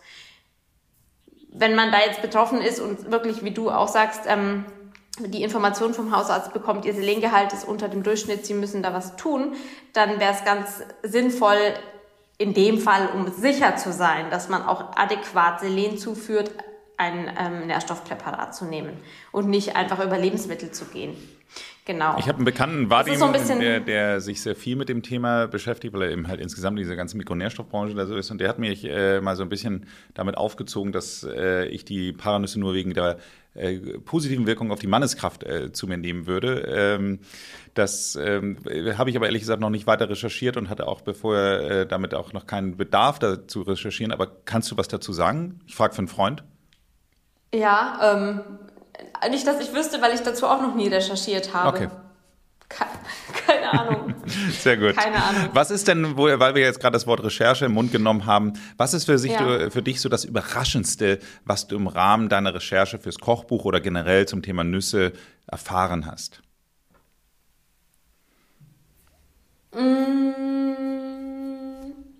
Wenn 1.51 1.73
man 1.73 1.91
da 1.91 2.01
jetzt 2.05 2.21
betroffen 2.21 2.61
ist 2.61 2.79
und 2.79 3.09
wirklich, 3.09 3.43
wie 3.43 3.51
du 3.51 3.71
auch 3.71 3.88
sagst, 3.88 4.21
ähm, 4.27 4.65
die 5.27 5.43
Information 5.43 5.93
vom 5.93 6.15
Hausarzt 6.15 6.53
bekommt, 6.53 6.85
ihr 6.85 6.93
Selengehalt 6.93 7.53
ist 7.53 7.67
unter 7.67 7.88
dem 7.88 8.03
Durchschnitt, 8.03 8.45
Sie 8.45 8.53
müssen 8.53 8.83
da 8.83 8.93
was 8.93 9.15
tun, 9.15 9.53
dann 9.93 10.19
wäre 10.19 10.33
es 10.33 10.43
ganz 10.45 10.81
sinnvoll, 11.03 11.57
in 12.38 12.53
dem 12.53 12.79
Fall, 12.79 13.09
um 13.13 13.31
sicher 13.31 13.75
zu 13.75 13.91
sein, 13.91 14.31
dass 14.31 14.47
man 14.47 14.63
auch 14.63 14.95
adäquat 14.95 15.59
Selen 15.59 15.97
zuführt, 15.97 16.51
ein 16.95 17.31
ähm, 17.38 17.67
Nährstoffpräparat 17.67 18.55
zu 18.55 18.65
nehmen 18.65 18.91
und 19.31 19.49
nicht 19.49 19.75
einfach 19.75 20.03
über 20.03 20.17
Lebensmittel 20.17 20.71
zu 20.71 20.85
gehen. 20.85 21.15
Genau. 21.85 22.17
Ich 22.19 22.27
habe 22.27 22.35
einen 22.35 22.45
Bekannten, 22.45 22.89
Vadim, 22.91 23.15
so 23.15 23.25
ein 23.25 23.59
der, 23.59 23.79
der, 23.79 24.21
sich 24.21 24.41
sehr 24.41 24.55
viel 24.55 24.75
mit 24.75 24.89
dem 24.89 25.01
Thema 25.01 25.47
beschäftigt, 25.47 25.91
weil 25.93 26.03
er 26.03 26.11
eben 26.11 26.27
halt 26.27 26.39
insgesamt 26.39 26.77
diese 26.77 26.95
ganze 26.95 27.17
Mikronährstoffbranche 27.17 27.95
da 27.95 28.05
so 28.05 28.15
ist. 28.15 28.29
Und 28.29 28.39
der 28.39 28.49
hat 28.49 28.59
mich 28.59 28.85
äh, 28.85 29.21
mal 29.21 29.35
so 29.35 29.41
ein 29.41 29.49
bisschen 29.49 29.88
damit 30.13 30.38
aufgezogen, 30.38 30.91
dass 30.91 31.23
äh, 31.23 31.65
ich 31.65 31.85
die 31.85 32.13
Paranüsse 32.13 32.59
nur 32.59 32.75
wegen 32.75 32.93
der 32.93 33.17
positiven 34.06 34.48
Wirkung 34.48 34.72
auf 34.72 34.79
die 34.79 34.88
Manneskraft 34.88 35.44
äh, 35.44 35.72
zu 35.72 35.88
mir 35.88 35.98
nehmen 35.98 36.27
würde. 36.27 36.62
Ähm, 36.68 37.20
das 37.74 38.15
ähm, 38.15 38.58
habe 38.98 39.10
ich 39.10 39.15
aber 39.15 39.25
ehrlich 39.25 39.41
gesagt 39.41 39.60
noch 39.60 39.70
nicht 39.70 39.88
weiter 39.88 40.10
recherchiert 40.10 40.56
und 40.56 40.70
hatte 40.70 40.88
auch 40.88 41.01
bevor 41.01 41.36
äh, 41.36 41.88
damit 41.88 42.13
auch 42.13 42.32
noch 42.34 42.46
keinen 42.46 42.77
Bedarf 42.77 43.20
dazu 43.20 43.62
recherchieren. 43.63 44.12
Aber 44.12 44.27
kannst 44.46 44.72
du 44.72 44.77
was 44.77 44.88
dazu 44.88 45.13
sagen? 45.13 45.62
Ich 45.65 45.75
frage 45.75 45.94
für 45.94 46.00
einen 46.00 46.08
Freund. 46.08 46.44
Ja, 47.53 48.13
ähm, 48.13 48.41
nicht, 49.29 49.48
dass 49.48 49.60
ich 49.60 49.74
wüsste, 49.74 50.01
weil 50.01 50.13
ich 50.13 50.22
dazu 50.22 50.46
auch 50.46 50.62
noch 50.62 50.75
nie 50.75 50.88
recherchiert 50.88 51.53
habe. 51.53 51.77
Okay. 51.77 51.88
Keine 53.50 53.72
Ahnung. 53.72 54.13
Sehr 54.51 54.77
gut. 54.77 54.96
Keine 54.96 55.24
Ahnung. 55.24 55.50
Was 55.53 55.72
ist 55.72 55.88
denn, 55.88 56.15
weil 56.18 56.56
wir 56.56 56.62
jetzt 56.62 56.79
gerade 56.79 56.94
das 56.94 57.08
Wort 57.08 57.24
Recherche 57.24 57.65
im 57.65 57.74
Mund 57.74 57.91
genommen 57.91 58.25
haben, 58.25 58.53
was 58.77 58.94
ist 58.94 59.06
für, 59.06 59.18
sich, 59.18 59.32
ja. 59.32 59.70
für 59.70 59.82
dich 59.82 60.01
so 60.01 60.10
das 60.10 60.24
Überraschendste, 60.25 61.20
was 61.46 61.68
du 61.68 61.75
im 61.75 61.88
Rahmen 61.88 62.29
deiner 62.29 62.53
Recherche 62.53 63.00
fürs 63.00 63.18
Kochbuch 63.18 63.65
oder 63.65 63.82
generell 63.82 64.27
zum 64.27 64.41
Thema 64.41 64.63
Nüsse 64.63 65.13
erfahren 65.48 66.06
hast? 66.06 66.41
Mm, 69.74 70.29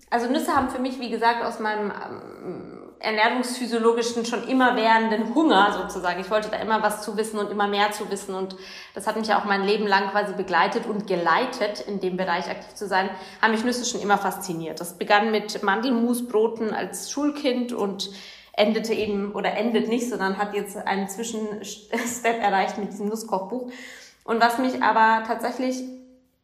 also 0.10 0.30
Nüsse 0.32 0.56
haben 0.56 0.70
für 0.70 0.80
mich, 0.80 1.00
wie 1.00 1.10
gesagt, 1.10 1.44
aus 1.44 1.60
meinem 1.60 1.92
ähm, 1.92 2.79
ernährungsphysiologischen 3.00 4.26
schon 4.26 4.48
immer 4.48 4.76
währenden 4.76 5.34
Hunger 5.34 5.74
sozusagen. 5.82 6.20
Ich 6.20 6.30
wollte 6.30 6.50
da 6.50 6.58
immer 6.58 6.84
was 6.84 7.02
zu 7.02 7.16
wissen 7.16 7.40
und 7.40 7.50
immer 7.50 7.68
mehr 7.68 7.92
zu 7.92 8.12
wissen 8.12 8.36
und 8.36 8.56
das 8.94 9.08
hat 9.08 9.16
mich 9.16 9.34
auch 9.34 9.46
mein 9.46 9.64
Leben 9.64 9.88
lang 9.88 10.10
quasi 10.10 10.34
begleitet 10.34 10.86
und 10.86 11.08
geleitet, 11.08 11.80
in 11.80 12.00
dem 12.00 12.18
Bereich 12.18 12.50
aktiv 12.50 12.74
zu 12.76 12.88
sein, 12.88 13.10
haben 13.42 13.52
mich 13.52 13.64
Nüsse 13.64 13.86
schon 13.86 14.02
immer 14.02 14.18
fasziniert. 14.18 14.80
Das 14.80 14.98
begann 14.98 15.32
mit 15.32 15.64
Mandelmusbroten 15.64 16.74
als 16.74 17.10
Schulkind 17.10 17.72
und 17.72 18.10
endete 18.54 18.94
eben 18.94 19.32
oder 19.32 19.54
endet 19.54 19.88
nicht, 19.88 20.10
sondern 20.10 20.38
hat 20.38 20.54
jetzt 20.54 20.76
einen 20.76 21.08
Zwischenstep 21.08 22.42
erreicht 22.42 22.78
mit 22.78 22.92
diesem 22.92 23.08
Nusskochbuch. 23.08 23.72
Und 24.26 24.42
was 24.42 24.58
mich 24.58 24.84
aber 24.84 25.24
tatsächlich 25.26 25.82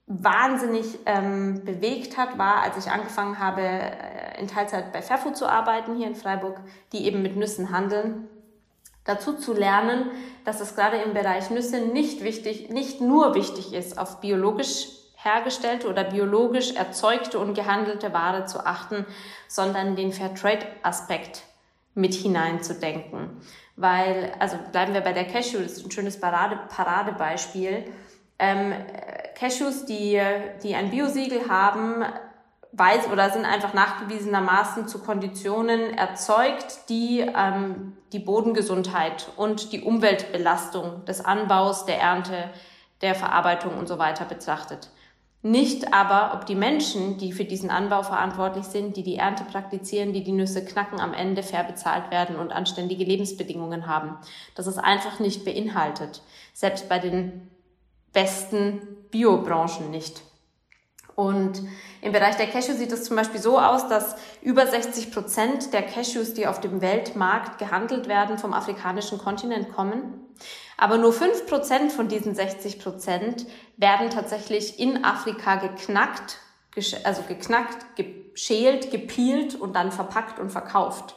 wahnsinnig 0.08 1.00
ähm, 1.06 1.66
bewegt 1.66 2.18
hat, 2.18 2.38
war, 2.38 2.62
als 2.62 2.78
ich 2.78 2.92
angefangen 2.92 3.40
habe, 3.40 3.62
äh, 3.62 4.25
in 4.40 4.48
Teilzeit 4.48 4.92
bei 4.92 5.02
Fairfood 5.02 5.38
zu 5.38 5.48
arbeiten 5.48 5.96
hier 5.96 6.08
in 6.08 6.16
Freiburg, 6.16 6.60
die 6.92 7.06
eben 7.06 7.22
mit 7.22 7.36
Nüssen 7.36 7.72
handeln, 7.72 8.28
dazu 9.04 9.34
zu 9.34 9.54
lernen, 9.54 10.12
dass 10.44 10.62
es 10.62 10.76
gerade 10.76 10.98
im 10.98 11.14
Bereich 11.14 11.50
Nüsse 11.50 11.80
nicht 11.80 12.24
wichtig, 12.24 12.70
nicht 12.70 13.02
nur 13.02 13.36
wichtig 13.36 13.74
ist, 13.74 13.98
auf 13.98 14.20
biologisch 14.20 14.88
hergestellte 15.16 15.90
oder 15.90 16.04
biologisch 16.04 16.76
erzeugte 16.76 17.40
und 17.40 17.56
gehandelte 17.56 18.14
Ware 18.14 18.46
zu 18.46 18.66
achten, 18.66 19.06
sondern 19.48 19.96
den 19.96 20.12
Fairtrade-Aspekt 20.12 21.44
mit 21.96 22.14
hineinzudenken. 22.14 23.42
Weil, 23.76 24.34
also 24.40 24.58
bleiben 24.72 24.94
wir 24.94 25.02
bei 25.02 25.14
der 25.14 25.26
Cashew, 25.26 25.60
das 25.60 25.74
ist 25.74 25.86
ein 25.86 25.92
schönes 25.92 26.20
Parade, 26.20 26.60
Paradebeispiel. 26.70 27.86
Ähm, 28.38 28.74
Cashews, 29.36 29.86
die, 29.86 30.22
die 30.64 30.76
ein 30.76 30.92
Biosiegel 30.92 31.50
haben, 31.50 32.06
weiß 32.78 33.10
oder 33.12 33.30
sind 33.30 33.46
einfach 33.46 33.74
nachgewiesenermaßen 33.74 34.88
zu 34.88 35.00
Konditionen 35.00 35.94
erzeugt, 35.94 36.90
die 36.90 37.20
ähm, 37.20 37.98
die 38.12 38.20
Bodengesundheit 38.20 39.30
und 39.38 39.72
die 39.72 39.82
Umweltbelastung 39.82 41.06
des 41.06 41.24
Anbaus, 41.24 41.86
der 41.86 42.00
Ernte, 42.00 42.50
der 43.02 43.16
Verarbeitung 43.16 43.78
und 43.78 43.88
so 43.88 43.98
weiter 43.98 44.26
betrachtet. 44.26 44.90
Nicht 45.42 45.94
aber, 45.94 46.34
ob 46.34 46.48
die 46.48 46.56
Menschen, 46.56 47.20
die 47.20 47.32
für 47.32 47.46
diesen 47.46 47.70
Anbau 47.70 48.02
verantwortlich 48.02 48.66
sind, 48.66 48.98
die 48.98 49.04
die 49.04 49.18
Ernte 49.18 49.44
praktizieren, 49.44 50.12
die 50.12 50.24
die 50.24 50.32
Nüsse 50.32 50.66
knacken, 50.66 51.00
am 51.00 51.14
Ende 51.14 51.44
fair 51.44 51.64
bezahlt 51.64 52.10
werden 52.10 52.38
und 52.38 52.52
anständige 52.52 53.04
Lebensbedingungen 53.04 53.86
haben. 53.86 54.18
Das 54.56 54.66
ist 54.66 54.80
einfach 54.80 55.20
nicht 55.20 55.46
beinhaltet. 55.46 56.24
Selbst 56.54 56.90
bei 56.90 56.98
den 56.98 57.52
besten 58.12 58.82
Biobranchen 59.12 59.92
nicht. 59.92 60.24
Und 61.16 61.64
im 62.02 62.12
Bereich 62.12 62.36
der 62.36 62.48
Cashew 62.48 62.74
sieht 62.74 62.92
es 62.92 63.06
zum 63.06 63.16
Beispiel 63.16 63.40
so 63.40 63.58
aus, 63.58 63.88
dass 63.88 64.16
über 64.42 64.68
60 64.68 65.12
Prozent 65.12 65.74
der 65.74 65.82
Cashews, 65.82 66.34
die 66.34 66.46
auf 66.46 66.60
dem 66.60 66.82
Weltmarkt 66.82 67.58
gehandelt 67.58 68.08
werden, 68.08 68.38
vom 68.38 68.54
afrikanischen 68.54 69.18
Kontinent 69.18 69.74
kommen. 69.74 70.22
Aber 70.78 70.98
nur 70.98 71.14
5 71.14 71.48
Prozent 71.48 71.94
von 71.94 72.10
diesen 72.10 72.36
60 72.36 72.80
Prozent 72.80 73.46
werden 73.78 74.10
tatsächlich 74.10 74.78
in 74.78 75.06
Afrika 75.06 75.56
geknackt, 75.56 76.40
also 77.06 77.22
geknackt, 77.22 77.86
geschält, 77.96 78.92
gepielt 78.92 79.56
und 79.56 79.74
dann 79.74 79.94
verpackt 79.94 80.40
und 80.40 80.52
verkauft. 80.52 81.16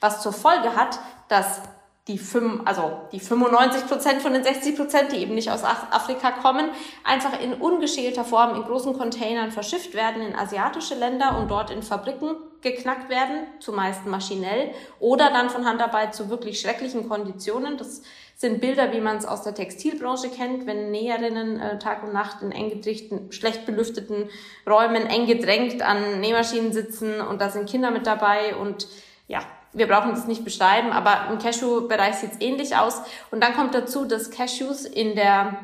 Was 0.00 0.22
zur 0.22 0.32
Folge 0.32 0.74
hat, 0.74 0.98
dass 1.28 1.62
die, 2.08 2.18
fünf, 2.18 2.62
also 2.64 3.00
die 3.10 3.18
95 3.18 3.88
Prozent 3.88 4.22
von 4.22 4.32
den 4.32 4.44
60 4.44 4.76
Prozent, 4.76 5.12
die 5.12 5.16
eben 5.16 5.34
nicht 5.34 5.50
aus 5.50 5.64
Afrika 5.64 6.30
kommen, 6.30 6.70
einfach 7.02 7.40
in 7.40 7.54
ungeschälter 7.54 8.24
Form 8.24 8.54
in 8.54 8.62
großen 8.62 8.96
Containern 8.96 9.50
verschifft 9.50 9.94
werden 9.94 10.22
in 10.22 10.36
asiatische 10.36 10.94
Länder 10.94 11.36
und 11.36 11.50
dort 11.50 11.70
in 11.70 11.82
Fabriken 11.82 12.36
geknackt 12.62 13.08
werden, 13.08 13.48
zumeist 13.58 14.06
maschinell, 14.06 14.70
oder 15.00 15.30
dann 15.30 15.50
von 15.50 15.64
Handarbeit 15.64 16.14
zu 16.14 16.30
wirklich 16.30 16.60
schrecklichen 16.60 17.08
Konditionen. 17.08 17.76
Das 17.76 18.02
sind 18.36 18.60
Bilder, 18.60 18.92
wie 18.92 19.00
man 19.00 19.16
es 19.16 19.26
aus 19.26 19.42
der 19.42 19.54
Textilbranche 19.54 20.28
kennt, 20.28 20.66
wenn 20.66 20.92
Näherinnen 20.92 21.60
äh, 21.60 21.78
Tag 21.78 22.04
und 22.04 22.12
Nacht 22.12 22.40
in 22.42 22.52
eng 22.52 22.70
gedrichten, 22.70 23.32
schlecht 23.32 23.66
belüfteten 23.66 24.28
Räumen 24.68 25.06
eng 25.06 25.26
gedrängt 25.26 25.82
an 25.82 26.20
Nähmaschinen 26.20 26.72
sitzen 26.72 27.20
und 27.20 27.40
da 27.40 27.50
sind 27.50 27.68
Kinder 27.68 27.90
mit 27.90 28.06
dabei 28.06 28.54
und 28.54 28.86
ja, 29.26 29.40
wir 29.76 29.86
brauchen 29.86 30.10
das 30.10 30.26
nicht 30.26 30.44
beschreiben, 30.44 30.90
aber 30.90 31.30
im 31.30 31.38
Cashew-Bereich 31.38 32.16
sieht 32.16 32.32
es 32.32 32.40
ähnlich 32.40 32.76
aus. 32.76 33.02
Und 33.30 33.42
dann 33.42 33.54
kommt 33.54 33.74
dazu, 33.74 34.06
dass 34.06 34.30
Cashews 34.30 34.84
in 34.84 35.14
der 35.14 35.56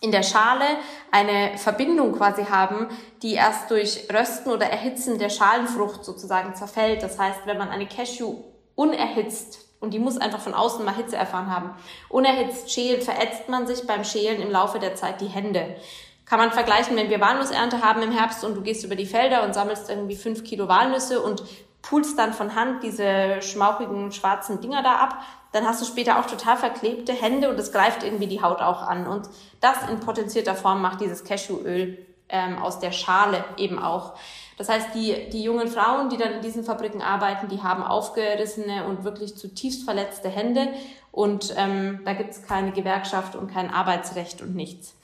in 0.00 0.12
der 0.12 0.22
Schale 0.22 0.64
eine 1.10 1.58
Verbindung 1.58 2.12
quasi 2.12 2.44
haben, 2.44 2.86
die 3.22 3.34
erst 3.34 3.68
durch 3.72 4.06
Rösten 4.12 4.52
oder 4.52 4.66
Erhitzen 4.66 5.18
der 5.18 5.28
Schalenfrucht 5.28 6.04
sozusagen 6.04 6.54
zerfällt. 6.54 7.02
Das 7.02 7.18
heißt, 7.18 7.40
wenn 7.46 7.58
man 7.58 7.70
eine 7.70 7.86
Cashew 7.86 8.44
unerhitzt, 8.76 9.58
und 9.80 9.92
die 9.94 9.98
muss 9.98 10.16
einfach 10.16 10.38
von 10.40 10.54
außen 10.54 10.84
mal 10.84 10.94
Hitze 10.94 11.16
erfahren 11.16 11.50
haben, 11.50 11.74
unerhitzt 12.08 12.72
schält, 12.72 13.02
verätzt 13.02 13.48
man 13.48 13.66
sich 13.66 13.88
beim 13.88 14.04
Schälen 14.04 14.40
im 14.40 14.52
Laufe 14.52 14.78
der 14.78 14.94
Zeit 14.94 15.20
die 15.20 15.26
Hände. 15.26 15.76
Kann 16.24 16.38
man 16.38 16.52
vergleichen, 16.52 16.96
wenn 16.96 17.10
wir 17.10 17.20
Walnussernte 17.20 17.82
haben 17.82 18.02
im 18.02 18.12
Herbst 18.12 18.44
und 18.44 18.54
du 18.54 18.60
gehst 18.60 18.84
über 18.84 18.94
die 18.94 19.06
Felder 19.06 19.42
und 19.44 19.54
sammelst 19.54 19.88
irgendwie 19.88 20.14
fünf 20.14 20.44
Kilo 20.44 20.68
Walnüsse 20.68 21.20
und 21.22 21.42
pulst 21.82 22.18
dann 22.18 22.32
von 22.32 22.54
Hand 22.54 22.82
diese 22.82 23.40
schmauchigen 23.42 24.12
schwarzen 24.12 24.60
Dinger 24.60 24.82
da 24.82 24.96
ab, 24.96 25.18
dann 25.52 25.66
hast 25.66 25.80
du 25.80 25.86
später 25.86 26.18
auch 26.18 26.26
total 26.26 26.56
verklebte 26.56 27.12
Hände 27.12 27.48
und 27.48 27.58
es 27.58 27.72
greift 27.72 28.02
irgendwie 28.02 28.26
die 28.26 28.42
Haut 28.42 28.60
auch 28.60 28.82
an. 28.82 29.06
Und 29.06 29.28
das 29.60 29.88
in 29.88 30.00
potenzierter 30.00 30.54
Form 30.54 30.82
macht 30.82 31.00
dieses 31.00 31.24
Cashewöl 31.24 32.06
ähm, 32.28 32.58
aus 32.58 32.78
der 32.78 32.92
Schale 32.92 33.44
eben 33.56 33.78
auch. 33.78 34.14
Das 34.58 34.68
heißt, 34.68 34.88
die, 34.94 35.30
die 35.30 35.42
jungen 35.42 35.68
Frauen, 35.68 36.10
die 36.10 36.16
dann 36.16 36.32
in 36.32 36.42
diesen 36.42 36.64
Fabriken 36.64 37.00
arbeiten, 37.00 37.48
die 37.48 37.62
haben 37.62 37.82
aufgerissene 37.82 38.84
und 38.84 39.04
wirklich 39.04 39.36
zutiefst 39.36 39.84
verletzte 39.84 40.28
Hände 40.28 40.68
und 41.12 41.54
ähm, 41.56 42.00
da 42.04 42.12
gibt 42.12 42.30
es 42.30 42.42
keine 42.42 42.72
Gewerkschaft 42.72 43.36
und 43.36 43.50
kein 43.50 43.72
Arbeitsrecht 43.72 44.42
und 44.42 44.54
nichts. 44.54 44.94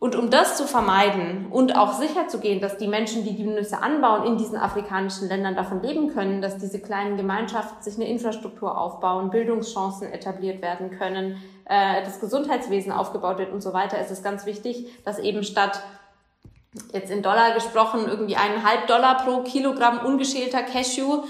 Und 0.00 0.16
um 0.16 0.30
das 0.30 0.56
zu 0.56 0.66
vermeiden 0.66 1.48
und 1.50 1.76
auch 1.76 1.92
sicherzugehen, 1.92 2.62
dass 2.62 2.78
die 2.78 2.88
Menschen, 2.88 3.22
die 3.22 3.36
die 3.36 3.44
Nüsse 3.44 3.82
anbauen, 3.82 4.24
in 4.24 4.38
diesen 4.38 4.56
afrikanischen 4.56 5.28
Ländern 5.28 5.54
davon 5.54 5.82
leben 5.82 6.08
können, 6.14 6.40
dass 6.40 6.56
diese 6.56 6.80
kleinen 6.80 7.18
Gemeinschaften 7.18 7.82
sich 7.82 7.96
eine 7.96 8.08
Infrastruktur 8.08 8.78
aufbauen, 8.78 9.28
Bildungschancen 9.28 10.10
etabliert 10.10 10.62
werden 10.62 10.90
können, 10.90 11.36
äh, 11.66 12.02
das 12.02 12.18
Gesundheitswesen 12.18 12.92
aufgebaut 12.92 13.36
wird 13.36 13.52
und 13.52 13.60
so 13.60 13.74
weiter, 13.74 14.00
ist 14.00 14.10
es 14.10 14.22
ganz 14.22 14.46
wichtig, 14.46 14.86
dass 15.04 15.18
eben 15.18 15.42
statt 15.42 15.82
jetzt 16.94 17.10
in 17.10 17.22
Dollar 17.22 17.52
gesprochen 17.52 18.06
irgendwie 18.08 18.36
eineinhalb 18.36 18.86
Dollar 18.86 19.22
pro 19.22 19.42
Kilogramm 19.42 19.98
ungeschälter 20.06 20.62
Cashew 20.62 21.24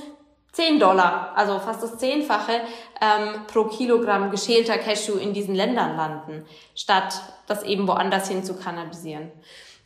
10 0.52 0.80
Dollar, 0.80 1.32
also 1.36 1.58
fast 1.60 1.82
das 1.82 1.98
Zehnfache 1.98 2.52
ähm, 3.00 3.46
pro 3.46 3.64
Kilogramm 3.64 4.30
geschälter 4.30 4.78
Cashew 4.78 5.16
in 5.16 5.32
diesen 5.32 5.54
Ländern 5.54 5.96
landen, 5.96 6.44
statt 6.74 7.20
das 7.46 7.62
eben 7.62 7.86
woanders 7.86 8.28
hin 8.28 8.44
zu 8.44 8.54
kanalisieren. 8.54 9.30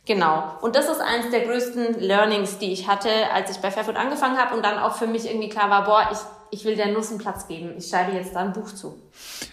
Genau. 0.05 0.57
Und 0.61 0.75
das 0.75 0.87
ist 0.87 1.01
eines 1.01 1.31
der 1.31 1.41
größten 1.41 1.99
Learnings, 1.99 2.59
die 2.59 2.71
ich 2.71 2.87
hatte, 2.87 3.09
als 3.33 3.51
ich 3.51 3.57
bei 3.57 3.71
Fairfood 3.71 3.95
angefangen 3.95 4.37
habe 4.37 4.55
und 4.55 4.63
dann 4.63 4.77
auch 4.77 4.95
für 4.95 5.07
mich 5.07 5.25
irgendwie 5.25 5.49
klar 5.49 5.69
war, 5.71 5.83
boah, 5.83 6.09
ich, 6.11 6.19
ich 6.51 6.63
will 6.63 6.75
der 6.75 6.91
Nuss 6.91 7.09
einen 7.09 7.17
Platz 7.17 7.47
geben. 7.47 7.73
Ich 7.77 7.87
schreibe 7.87 8.11
jetzt 8.11 8.35
da 8.35 8.41
ein 8.41 8.53
Buch 8.53 8.67
zu. 8.67 9.01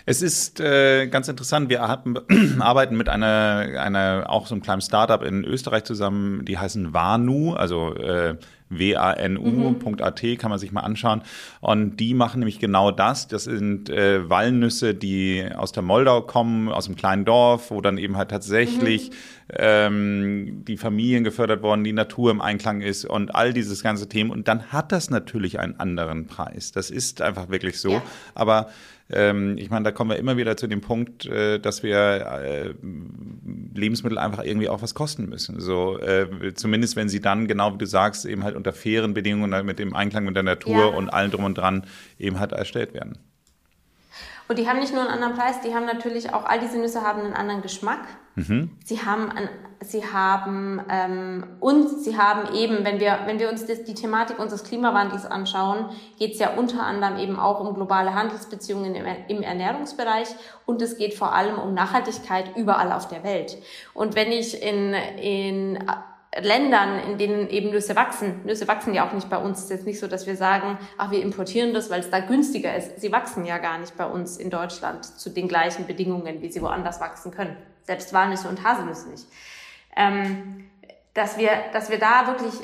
Es 0.04 0.20
ist 0.20 0.60
äh, 0.60 1.06
ganz 1.06 1.28
interessant. 1.28 1.70
Wir 1.70 1.80
haben, 1.80 2.18
arbeiten 2.60 2.96
mit 2.96 3.08
einer, 3.08 3.80
einer, 3.80 4.26
auch 4.28 4.46
so 4.46 4.54
einem 4.54 4.62
kleinen 4.62 4.82
Startup 4.82 5.22
in 5.22 5.42
Österreich 5.44 5.84
zusammen, 5.84 6.44
die 6.44 6.58
heißen 6.58 6.92
Vanu, 6.92 7.54
also 7.54 7.94
äh, 7.94 8.36
wanu.at, 8.78 10.22
kann 10.38 10.50
man 10.50 10.58
sich 10.58 10.72
mal 10.72 10.80
anschauen. 10.80 11.22
Und 11.60 11.96
die 11.96 12.14
machen 12.14 12.40
nämlich 12.40 12.58
genau 12.58 12.90
das. 12.90 13.28
Das 13.28 13.44
sind 13.44 13.90
äh, 13.90 14.28
Walnüsse, 14.28 14.94
die 14.94 15.44
aus 15.54 15.72
der 15.72 15.82
Moldau 15.82 16.22
kommen, 16.22 16.68
aus 16.68 16.86
einem 16.86 16.96
kleinen 16.96 17.24
Dorf, 17.24 17.70
wo 17.70 17.80
dann 17.80 17.98
eben 17.98 18.16
halt 18.16 18.30
tatsächlich 18.30 19.10
mhm. 19.10 19.14
ähm, 19.58 20.64
die 20.66 20.76
Familien 20.76 21.24
gefördert 21.24 21.62
worden, 21.62 21.84
die 21.84 21.92
Natur 21.92 22.30
im 22.30 22.40
Einklang 22.40 22.80
ist 22.80 23.04
und 23.04 23.34
all 23.34 23.52
dieses 23.52 23.82
ganze 23.82 24.08
Thema. 24.08 24.32
Und 24.32 24.48
dann 24.48 24.72
hat 24.72 24.92
das 24.92 25.10
natürlich 25.10 25.60
einen 25.60 25.78
anderen 25.78 26.26
Preis. 26.26 26.72
Das 26.72 26.90
ist 26.90 27.22
einfach 27.22 27.50
wirklich 27.50 27.78
so. 27.80 27.92
Ja. 27.92 28.02
Aber 28.34 28.68
ähm, 29.12 29.56
ich 29.58 29.70
meine, 29.70 29.84
da 29.84 29.92
kommen 29.92 30.10
wir 30.10 30.16
immer 30.16 30.36
wieder 30.36 30.56
zu 30.56 30.66
dem 30.66 30.80
Punkt, 30.80 31.26
äh, 31.26 31.58
dass 31.58 31.82
wir 31.82 31.96
äh, 31.96 32.74
Lebensmittel 33.74 34.18
einfach 34.18 34.44
irgendwie 34.44 34.68
auch 34.68 34.82
was 34.82 34.94
kosten 34.94 35.28
müssen. 35.28 35.60
So, 35.60 35.98
äh, 35.98 36.54
zumindest 36.54 36.96
wenn 36.96 37.08
sie 37.08 37.20
dann, 37.20 37.46
genau 37.46 37.74
wie 37.74 37.78
du 37.78 37.86
sagst, 37.86 38.24
eben 38.24 38.44
halt 38.44 38.56
unter 38.56 38.72
fairen 38.72 39.14
Bedingungen 39.14 39.66
mit 39.66 39.78
dem 39.78 39.94
Einklang 39.94 40.24
mit 40.24 40.36
der 40.36 40.42
Natur 40.42 40.78
ja. 40.78 40.86
und 40.86 41.10
allem 41.10 41.30
drum 41.30 41.44
und 41.44 41.56
dran 41.56 41.86
eben 42.18 42.38
halt 42.38 42.52
erstellt 42.52 42.94
werden. 42.94 43.18
Und 44.52 44.58
die 44.58 44.68
haben 44.68 44.80
nicht 44.80 44.92
nur 44.92 45.00
einen 45.00 45.10
anderen 45.10 45.32
Preis, 45.32 45.62
die 45.62 45.74
haben 45.74 45.86
natürlich 45.86 46.34
auch, 46.34 46.44
all 46.44 46.60
diese 46.60 46.76
Nüsse 46.76 47.00
haben 47.00 47.22
einen 47.22 47.32
anderen 47.32 47.62
Geschmack. 47.62 48.00
Mhm. 48.34 48.68
Sie 48.84 49.00
haben, 49.00 49.32
ein, 49.32 49.48
sie 49.80 50.04
haben 50.04 50.78
ähm, 50.90 51.56
und 51.58 51.88
sie 51.88 52.18
haben 52.18 52.54
eben, 52.54 52.84
wenn 52.84 53.00
wir, 53.00 53.20
wenn 53.24 53.38
wir 53.38 53.48
uns 53.48 53.64
das, 53.64 53.84
die 53.84 53.94
Thematik 53.94 54.38
unseres 54.38 54.62
Klimawandels 54.64 55.24
anschauen, 55.24 55.86
geht 56.18 56.34
es 56.34 56.38
ja 56.38 56.50
unter 56.50 56.82
anderem 56.82 57.16
eben 57.16 57.38
auch 57.38 57.60
um 57.60 57.74
globale 57.74 58.14
Handelsbeziehungen 58.14 58.94
im, 58.94 59.06
im 59.28 59.42
Ernährungsbereich 59.42 60.28
und 60.66 60.82
es 60.82 60.98
geht 60.98 61.14
vor 61.14 61.32
allem 61.32 61.58
um 61.58 61.72
Nachhaltigkeit 61.72 62.54
überall 62.54 62.92
auf 62.92 63.08
der 63.08 63.24
Welt. 63.24 63.56
Und 63.94 64.16
wenn 64.16 64.32
ich 64.32 64.62
in, 64.62 64.92
in 64.92 65.78
Ländern, 66.40 66.98
in 66.98 67.18
denen 67.18 67.48
eben 67.50 67.70
Nüsse 67.70 67.94
wachsen. 67.94 68.40
Nüsse 68.44 68.66
wachsen 68.66 68.94
ja 68.94 69.06
auch 69.06 69.12
nicht 69.12 69.28
bei 69.28 69.36
uns. 69.36 69.58
Es 69.58 69.64
ist 69.64 69.70
jetzt 69.70 69.86
nicht 69.86 70.00
so, 70.00 70.06
dass 70.06 70.26
wir 70.26 70.36
sagen, 70.36 70.78
ach, 70.96 71.10
wir 71.10 71.22
importieren 71.22 71.74
das, 71.74 71.90
weil 71.90 72.00
es 72.00 72.10
da 72.10 72.20
günstiger 72.20 72.74
ist. 72.74 73.00
Sie 73.00 73.12
wachsen 73.12 73.44
ja 73.44 73.58
gar 73.58 73.78
nicht 73.78 73.96
bei 73.98 74.06
uns 74.06 74.38
in 74.38 74.48
Deutschland 74.48 75.04
zu 75.04 75.28
den 75.28 75.46
gleichen 75.46 75.86
Bedingungen, 75.86 76.40
wie 76.40 76.50
sie 76.50 76.62
woanders 76.62 77.00
wachsen 77.00 77.32
können. 77.32 77.56
Selbst 77.82 78.14
Walnüsse 78.14 78.48
und 78.48 78.64
Haselnüsse 78.64 79.10
nicht. 79.10 79.26
Ähm, 79.94 80.70
dass 81.12 81.36
wir, 81.36 81.50
dass 81.74 81.90
wir 81.90 81.98
da 81.98 82.26
wirklich 82.26 82.54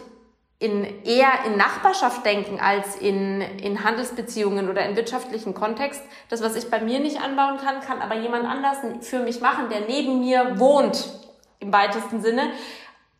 in, 0.61 1.05
eher 1.05 1.45
in 1.47 1.57
Nachbarschaft 1.57 2.25
denken 2.25 2.59
als 2.61 2.97
in, 2.97 3.41
in 3.41 3.85
Handelsbeziehungen 3.85 4.69
oder 4.69 4.87
in 4.87 4.97
wirtschaftlichen 4.97 5.55
Kontext. 5.55 6.03
Das, 6.31 6.43
was 6.43 6.57
ich 6.57 6.71
bei 6.71 6.81
mir 6.81 7.01
nicht 7.01 7.21
anbauen 7.21 7.59
kann, 7.59 7.81
kann 7.81 8.01
aber 8.01 8.17
jemand 8.17 8.47
anders 8.47 8.79
für 9.03 9.21
mich 9.21 9.41
machen, 9.41 9.69
der 9.69 9.83
neben 9.83 10.21
mir 10.21 10.59
wohnt, 10.59 11.11
im 11.61 11.73
weitesten 11.73 12.23
Sinne. 12.23 12.51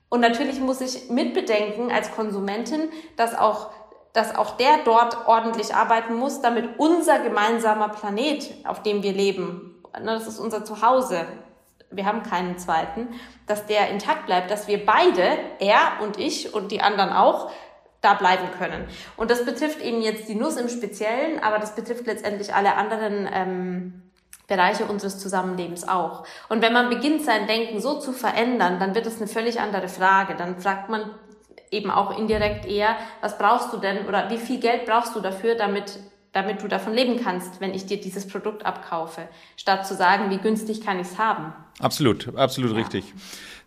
Und 0.09 0.21
natürlich 0.21 0.61
muss 0.61 0.81
ich 0.81 1.11
mitbedenken 1.11 1.91
als 1.91 2.13
Konsumentin, 2.13 2.89
dass 3.17 3.37
auch, 3.37 3.71
dass 4.13 4.35
auch 4.35 4.57
der 4.57 4.79
dort 4.85 5.27
ordentlich 5.27 5.75
arbeiten 5.75 6.15
muss, 6.15 6.41
damit 6.41 6.79
unser 6.79 7.19
gemeinsamer 7.19 7.91
Planet, 7.91 8.55
auf 8.65 8.83
dem 8.83 9.03
wir 9.03 9.13
leben, 9.13 9.83
ne, 9.93 10.13
das 10.13 10.27
ist 10.27 10.39
unser 10.39 10.65
Zuhause, 10.65 11.27
wir 11.91 12.05
haben 12.05 12.23
keinen 12.23 12.59
zweiten, 12.59 13.09
dass 13.47 13.67
der 13.67 13.91
intakt 13.91 14.27
bleibt, 14.27 14.51
dass 14.51 14.69
wir 14.69 14.85
beide, 14.85 15.39
er 15.59 16.03
und 16.03 16.19
ich 16.19 16.55
und 16.55 16.71
die 16.71 16.81
anderen 16.81 17.11
auch, 17.11 17.51
da 18.01 18.15
bleiben 18.15 18.49
können. 18.59 18.87
Und 19.17 19.31
das 19.31 19.45
betrifft 19.45 19.81
eben 19.81 20.01
jetzt 20.03 20.29
die 20.29 20.35
Nuss 20.35 20.57
im 20.57 20.69
Speziellen, 20.69 21.43
aber 21.43 21.59
das 21.59 21.75
betrifft 21.75 22.07
letztendlich 22.07 22.55
alle 22.55 22.75
anderen 22.75 23.29
ähm, 23.33 24.08
Bereiche 24.49 24.87
unseres 24.87 25.19
Zusammenlebens 25.21 25.87
auch. 25.87 26.25
Und 26.49 26.63
wenn 26.63 26.73
man 26.73 26.89
beginnt, 26.89 27.23
sein 27.23 27.47
Denken 27.47 27.81
so 27.81 28.01
zu 28.01 28.13
verändern, 28.13 28.81
dann 28.81 28.95
wird 28.95 29.07
es 29.07 29.19
eine 29.19 29.29
völlig 29.29 29.61
andere 29.61 29.89
Frage. 29.89 30.35
Dann 30.35 30.59
fragt 30.59 30.89
man 30.89 31.11
eben 31.71 31.91
auch 31.91 32.19
indirekt 32.19 32.67
eher, 32.67 32.97
was 33.21 33.39
brauchst 33.39 33.73
du 33.73 33.77
denn 33.77 34.07
oder 34.07 34.31
wie 34.31 34.39
viel 34.39 34.59
Geld 34.59 34.87
brauchst 34.87 35.15
du 35.15 35.21
dafür, 35.21 35.55
damit 35.55 36.01
damit 36.33 36.63
du 36.63 36.69
davon 36.69 36.93
leben 36.95 37.19
kannst, 37.23 37.61
wenn 37.61 37.75
ich 37.75 37.87
dir 37.87 38.01
dieses 38.01 38.27
Produkt 38.27 38.65
abkaufe, 38.65 39.29
statt 39.57 39.87
zu 39.87 39.95
sagen, 39.95 40.31
wie 40.31 40.39
günstig 40.39 40.85
kann 40.85 41.01
ich 41.01 41.09
es 41.09 41.19
haben. 41.19 41.53
Absolut, 41.81 42.37
absolut 42.37 42.73
ja. 42.73 42.77
richtig. 42.77 43.15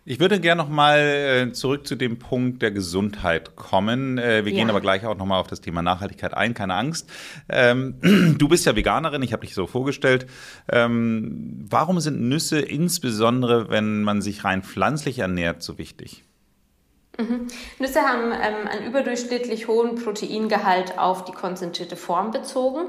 Ich 0.04 0.18
würde 0.18 0.40
gerne 0.40 0.60
noch 0.60 0.68
mal 0.68 0.98
äh, 0.98 1.52
zurück 1.52 1.86
zu 1.86 1.94
dem 1.94 2.18
Punkt 2.18 2.60
der 2.60 2.72
Gesundheit 2.72 3.54
kommen. 3.54 4.18
Äh, 4.18 4.44
wir 4.44 4.50
ja. 4.50 4.58
gehen 4.58 4.68
aber 4.70 4.80
gleich 4.80 5.06
auch 5.06 5.16
noch 5.16 5.26
mal 5.26 5.38
auf 5.38 5.46
das 5.46 5.60
Thema 5.60 5.80
Nachhaltigkeit 5.80 6.34
ein, 6.34 6.54
keine 6.54 6.74
Angst. 6.74 7.08
Ähm, 7.48 7.94
du 8.38 8.48
bist 8.48 8.66
ja 8.66 8.74
Veganerin, 8.74 9.22
ich 9.22 9.32
habe 9.32 9.46
dich 9.46 9.54
so 9.54 9.68
vorgestellt. 9.68 10.26
Ähm, 10.68 11.64
warum 11.70 12.00
sind 12.00 12.20
Nüsse 12.20 12.58
insbesondere, 12.58 13.70
wenn 13.70 14.02
man 14.02 14.22
sich 14.22 14.42
rein 14.42 14.64
pflanzlich 14.64 15.20
ernährt, 15.20 15.62
so 15.62 15.78
wichtig? 15.78 16.24
Mhm. 17.16 17.46
Nüsse 17.78 18.00
haben 18.00 18.32
ähm, 18.32 18.66
einen 18.68 18.86
überdurchschnittlich 18.86 19.68
hohen 19.68 19.94
Proteingehalt 19.94 20.98
auf 20.98 21.24
die 21.26 21.32
konzentrierte 21.32 21.94
Form 21.94 22.32
bezogen, 22.32 22.88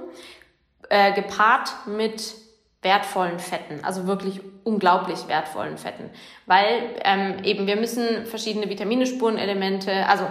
äh, 0.89 1.13
gepaart 1.13 1.86
mit 1.86 2.34
wertvollen 2.82 3.38
Fetten, 3.38 3.84
also 3.84 4.08
wirklich 4.08 4.41
unglaublich 4.63 5.28
wertvollen 5.28 5.78
Fetten, 5.78 6.10
weil 6.45 6.95
ähm, 7.04 7.43
eben 7.43 7.67
wir 7.67 7.76
müssen 7.76 8.26
verschiedene 8.26 8.69
Vitamine, 8.69 9.06
Spurenelemente, 9.06 10.08
also 10.08 10.26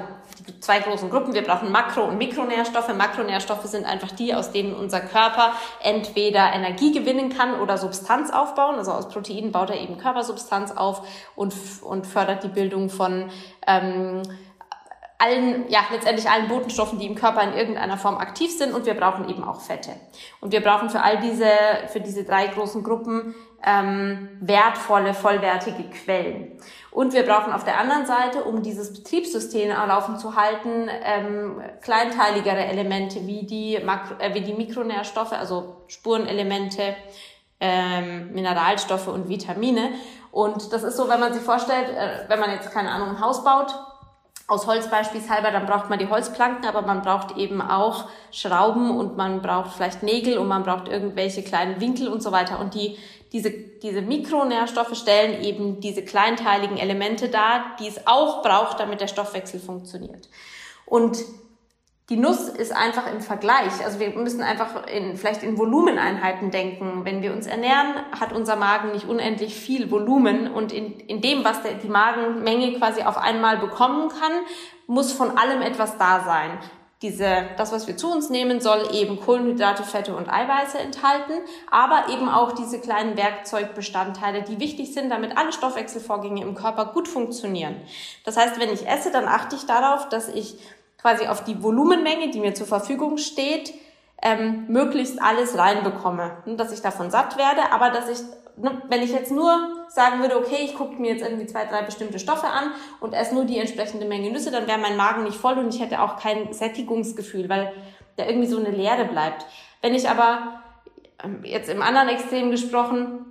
zwei 0.61 0.81
großen 0.81 1.11
Gruppen, 1.11 1.35
wir 1.35 1.43
brauchen 1.43 1.71
Makro- 1.71 2.05
und 2.05 2.19
Mikronährstoffe. 2.19 2.95
Makronährstoffe 2.95 3.65
sind 3.65 3.85
einfach 3.85 4.11
die, 4.13 4.35
aus 4.35 4.53
denen 4.53 4.75
unser 4.75 5.01
Körper 5.01 5.53
entweder 5.83 6.53
Energie 6.53 6.93
gewinnen 6.93 7.31
kann 7.31 7.61
oder 7.61 7.79
Substanz 7.79 8.31
aufbauen, 8.31 8.77
also 8.77 8.93
aus 8.93 9.09
Proteinen 9.09 9.53
baut 9.53 9.71
er 9.71 9.81
eben 9.81 9.99
Körpersubstanz 9.99 10.73
auf 10.73 11.07
und, 11.37 11.55
und 11.83 12.07
fördert 12.07 12.45
die 12.45 12.49
Bildung 12.49 12.89
von 12.89 13.31
ähm, 13.67 14.23
allen, 15.23 15.69
ja, 15.69 15.81
letztendlich 15.93 16.29
allen 16.29 16.49
Botenstoffen, 16.49 16.99
die 16.99 17.07
im 17.07 17.15
Körper 17.15 17.43
in 17.43 17.55
irgendeiner 17.55 17.97
Form 17.97 18.17
aktiv 18.17 18.57
sind 18.57 18.75
und 18.75 18.87
wir 18.87 18.95
brauchen 18.95 19.29
eben 19.29 19.45
auch 19.45 19.61
Fette. 19.61 19.93
Und 20.41 20.53
wir 20.53 20.61
brauchen 20.61 20.91
für 20.91 21.01
all 21.01 21.21
diese, 21.21 21.49
für 21.89 22.01
diese 22.01 22.25
drei 22.25 22.49
großen 22.49 22.83
Gruppen 22.83 23.35
ähm, 23.65 24.29
wertvolle, 24.41 25.15
vollwertige 25.15 25.85
Quellen. 25.85 26.59
Und 26.91 27.15
wir 27.15 27.25
brauchen 27.25 27.53
auf 27.53 27.65
der 27.65 27.79
anderen 27.79 28.05
Seite, 28.07 28.45
um 28.45 28.63
dieses 28.63 28.93
Betriebssystem 28.93 29.71
erlaufen 29.71 30.19
zu 30.19 30.37
halten, 30.37 30.89
ähm, 31.05 31.63
kleinteiligere 31.81 32.67
Elemente 32.67 33.27
wie 33.27 33.47
die, 33.47 33.79
Makro, 33.83 34.15
äh, 34.19 34.35
wie 34.35 34.43
die 34.43 34.53
Mikronährstoffe, 34.53 35.33
also 35.33 35.85
Spurenelemente, 35.87 36.95
ähm, 37.61 38.33
Mineralstoffe 38.33 39.09
und 39.09 39.29
Vitamine. 39.29 39.91
Und 40.33 40.73
das 40.73 40.83
ist 40.83 40.97
so, 40.97 41.09
wenn 41.09 41.21
man 41.21 41.33
sich 41.33 41.43
vorstellt, 41.43 41.89
äh, 41.89 42.29
wenn 42.29 42.41
man 42.41 42.51
jetzt 42.51 42.73
keine 42.73 42.91
Ahnung 42.91 43.11
ein 43.11 43.21
Haus 43.21 43.45
baut, 43.45 43.75
aus 44.53 44.67
Holz 44.67 44.89
beispielshalber, 44.89 45.51
dann 45.51 45.65
braucht 45.65 45.89
man 45.89 45.99
die 45.99 46.09
Holzplanken, 46.09 46.67
aber 46.67 46.83
man 46.83 47.01
braucht 47.01 47.39
eben 47.39 47.63
auch 47.63 48.09
Schrauben 48.31 48.91
und 48.91 49.17
man 49.17 49.41
braucht 49.41 49.73
vielleicht 49.73 50.03
Nägel 50.03 50.37
und 50.37 50.47
man 50.47 50.63
braucht 50.63 50.89
irgendwelche 50.89 51.43
kleinen 51.43 51.81
Winkel 51.81 52.07
und 52.07 52.23
so 52.23 52.33
weiter. 52.33 52.61
Und 52.61 52.75
die, 52.75 52.99
diese, 53.33 53.51
diese 53.51 54.03
Mikronährstoffe 54.03 54.95
stellen 54.95 55.43
eben 55.43 55.81
diese 55.81 56.05
kleinteiligen 56.05 56.77
Elemente 56.77 57.31
dar, 57.31 57.77
die 57.81 57.89
es 57.89 58.07
auch 58.07 58.43
braucht, 58.43 58.79
damit 58.79 59.01
der 59.01 59.09
Stoffwechsel 59.09 59.59
funktioniert. 59.59 60.29
Und 60.85 61.17
die 62.13 62.19
Nuss 62.19 62.47
ist 62.47 62.77
einfach 62.77 63.11
im 63.11 63.23
Vergleich. 63.23 63.83
Also 63.83 63.99
wir 63.99 64.11
müssen 64.11 64.43
einfach 64.43 64.87
in, 64.87 65.17
vielleicht 65.17 65.43
in 65.43 65.57
Volumeneinheiten 65.57 66.51
denken. 66.51 67.07
Wenn 67.07 67.23
wir 67.23 67.33
uns 67.33 67.47
ernähren, 67.47 67.95
hat 68.21 68.35
unser 68.35 68.55
Magen 68.57 68.93
nicht 68.93 69.09
unendlich 69.09 69.55
viel 69.55 69.91
Volumen 69.91 70.53
und 70.53 70.75
in, 70.75 71.01
in 71.01 71.23
dem, 71.23 71.43
was 71.43 71.63
der, 71.63 71.73
die 71.73 71.89
Magenmenge 71.89 72.75
quasi 72.75 73.01
auf 73.01 73.17
einmal 73.17 73.57
bekommen 73.57 74.11
kann, 74.11 74.33
muss 74.87 75.11
von 75.11 75.39
allem 75.39 75.63
etwas 75.63 75.97
da 75.97 76.23
sein. 76.23 76.51
Diese, 77.01 77.47
das, 77.57 77.73
was 77.73 77.87
wir 77.87 77.97
zu 77.97 78.13
uns 78.13 78.29
nehmen, 78.29 78.61
soll 78.61 78.91
eben 78.93 79.19
Kohlenhydrate, 79.19 79.83
Fette 79.83 80.15
und 80.15 80.29
Eiweiße 80.29 80.79
enthalten, 80.81 81.33
aber 81.71 82.11
eben 82.13 82.29
auch 82.29 82.53
diese 82.53 82.79
kleinen 82.79 83.17
Werkzeugbestandteile, 83.17 84.43
die 84.43 84.61
wichtig 84.61 84.93
sind, 84.93 85.09
damit 85.09 85.39
alle 85.39 85.51
Stoffwechselvorgänge 85.51 86.43
im 86.43 86.55
Körper 86.55 86.93
gut 86.93 87.09
funktionieren. 87.09 87.77
Das 88.27 88.37
heißt, 88.37 88.61
wenn 88.61 88.71
ich 88.71 88.87
esse, 88.87 89.11
dann 89.11 89.25
achte 89.25 89.57
ich 89.57 89.65
darauf, 89.65 90.11
dass 90.11 90.29
ich 90.29 90.59
quasi 91.03 91.27
auf 91.27 91.45
die 91.45 91.63
Volumenmenge, 91.63 92.31
die 92.31 92.41
mir 92.41 92.55
zur 92.55 92.67
Verfügung 92.67 93.19
steht, 93.19 93.75
ähm, 94.23 94.67
möglichst 94.69 95.21
alles 95.21 95.59
reinbekomme. 95.59 96.39
Und 96.47 96.59
dass 96.59 96.73
ich 96.73 96.81
davon 96.81 97.11
satt 97.11 97.37
werde, 97.37 97.73
aber 97.73 97.91
dass 97.91 98.09
ich, 98.09 98.19
ne, 98.57 98.81
wenn 98.89 99.03
ich 99.03 99.13
jetzt 99.13 99.33
nur 99.33 99.85
sagen 99.89 100.21
würde, 100.21 100.39
okay, 100.39 100.65
ich 100.65 100.77
gucke 100.77 100.95
mir 100.95 101.13
jetzt 101.13 101.23
irgendwie 101.23 101.47
zwei, 101.47 101.65
drei 101.65 101.83
bestimmte 101.83 102.21
Stoffe 102.21 102.47
an 102.47 102.71
und 103.01 103.13
esse 103.15 103.35
nur 103.35 103.45
die 103.45 103.59
entsprechende 103.59 104.07
Menge 104.07 104.31
Nüsse, 104.31 104.53
dann 104.53 104.69
wäre 104.69 104.79
mein 104.79 104.97
Magen 104.97 105.25
nicht 105.25 105.37
voll 105.37 105.59
und 105.59 105.75
ich 105.75 105.81
hätte 105.81 106.01
auch 106.01 106.17
kein 106.17 106.53
Sättigungsgefühl, 106.53 107.49
weil 107.49 107.73
da 108.17 108.25
irgendwie 108.27 108.47
so 108.47 108.59
eine 108.59 108.71
Leere 108.71 109.07
bleibt. 109.07 109.45
Wenn 109.81 109.95
ich 109.95 110.09
aber 110.09 110.63
ähm, 111.23 111.41
jetzt 111.43 111.69
im 111.69 111.83
anderen 111.83 112.09
Extrem 112.09 112.53
gesprochen 112.53 113.27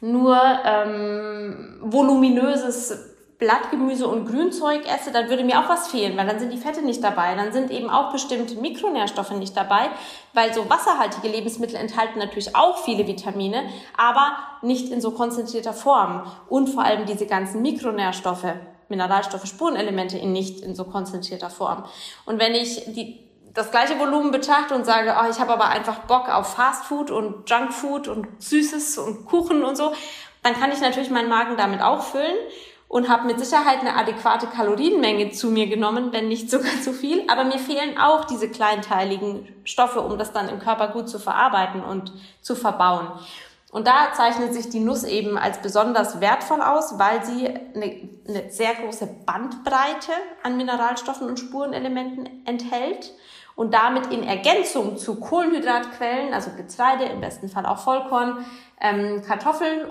nur 0.00 0.40
ähm, 0.64 1.76
voluminöses 1.82 3.09
Blattgemüse 3.40 4.06
und 4.06 4.26
Grünzeug 4.26 4.86
esse, 4.86 5.12
dann 5.12 5.30
würde 5.30 5.44
mir 5.44 5.58
auch 5.58 5.68
was 5.68 5.88
fehlen, 5.88 6.16
weil 6.16 6.26
dann 6.26 6.38
sind 6.38 6.52
die 6.52 6.58
Fette 6.58 6.82
nicht 6.82 7.02
dabei. 7.02 7.34
Dann 7.34 7.52
sind 7.52 7.70
eben 7.70 7.88
auch 7.88 8.12
bestimmte 8.12 8.54
Mikronährstoffe 8.56 9.30
nicht 9.30 9.56
dabei, 9.56 9.88
weil 10.34 10.52
so 10.52 10.68
wasserhaltige 10.68 11.28
Lebensmittel 11.28 11.76
enthalten 11.76 12.18
natürlich 12.18 12.54
auch 12.54 12.84
viele 12.84 13.06
Vitamine, 13.06 13.62
aber 13.96 14.36
nicht 14.60 14.92
in 14.92 15.00
so 15.00 15.12
konzentrierter 15.12 15.72
Form. 15.72 16.22
Und 16.48 16.68
vor 16.68 16.84
allem 16.84 17.06
diese 17.06 17.26
ganzen 17.26 17.62
Mikronährstoffe 17.62 18.44
Mineralstoffe, 18.90 19.46
Spurenelemente 19.46 20.18
in 20.18 20.32
nicht 20.32 20.60
in 20.60 20.74
so 20.74 20.84
konzentrierter 20.84 21.48
Form. 21.48 21.84
Und 22.26 22.40
wenn 22.40 22.54
ich 22.54 22.92
die, 22.92 23.20
das 23.54 23.70
gleiche 23.70 23.98
Volumen 23.98 24.32
betrachte 24.32 24.74
und 24.74 24.84
sage, 24.84 25.14
oh, 25.18 25.30
ich 25.30 25.38
habe 25.38 25.52
aber 25.52 25.68
einfach 25.68 26.00
Bock 26.00 26.28
auf 26.28 26.54
Fastfood 26.54 27.10
und 27.10 27.48
Junkfood 27.48 28.08
und 28.08 28.26
Süßes 28.42 28.98
und 28.98 29.26
Kuchen 29.26 29.62
und 29.62 29.76
so, 29.76 29.92
dann 30.42 30.54
kann 30.54 30.72
ich 30.72 30.80
natürlich 30.80 31.10
meinen 31.10 31.28
Magen 31.28 31.56
damit 31.56 31.82
auch 31.82 32.02
füllen 32.02 32.36
und 32.90 33.08
habe 33.08 33.28
mit 33.28 33.38
Sicherheit 33.38 33.78
eine 33.80 33.94
adäquate 33.94 34.48
Kalorienmenge 34.48 35.30
zu 35.30 35.48
mir 35.48 35.68
genommen, 35.68 36.12
wenn 36.12 36.26
nicht 36.26 36.50
sogar 36.50 36.72
zu 36.82 36.92
viel. 36.92 37.22
Aber 37.28 37.44
mir 37.44 37.60
fehlen 37.60 37.96
auch 37.96 38.24
diese 38.24 38.50
kleinteiligen 38.50 39.46
Stoffe, 39.62 40.00
um 40.00 40.18
das 40.18 40.32
dann 40.32 40.48
im 40.48 40.58
Körper 40.58 40.88
gut 40.88 41.08
zu 41.08 41.20
verarbeiten 41.20 41.84
und 41.84 42.12
zu 42.42 42.56
verbauen. 42.56 43.06
Und 43.70 43.86
da 43.86 44.12
zeichnet 44.12 44.52
sich 44.52 44.70
die 44.70 44.80
Nuss 44.80 45.04
eben 45.04 45.38
als 45.38 45.58
besonders 45.58 46.20
wertvoll 46.20 46.60
aus, 46.60 46.98
weil 46.98 47.24
sie 47.24 47.46
eine, 47.46 48.10
eine 48.26 48.50
sehr 48.50 48.74
große 48.74 49.08
Bandbreite 49.24 50.10
an 50.42 50.56
Mineralstoffen 50.56 51.28
und 51.28 51.38
Spurenelementen 51.38 52.44
enthält 52.44 53.12
und 53.54 53.72
damit 53.72 54.08
in 54.08 54.24
Ergänzung 54.24 54.96
zu 54.96 55.20
Kohlenhydratquellen, 55.20 56.34
also 56.34 56.50
Getreide, 56.56 57.04
im 57.04 57.20
besten 57.20 57.48
Fall 57.48 57.66
auch 57.66 57.78
Vollkorn, 57.78 58.44
ähm, 58.80 59.22
Kartoffeln 59.24 59.86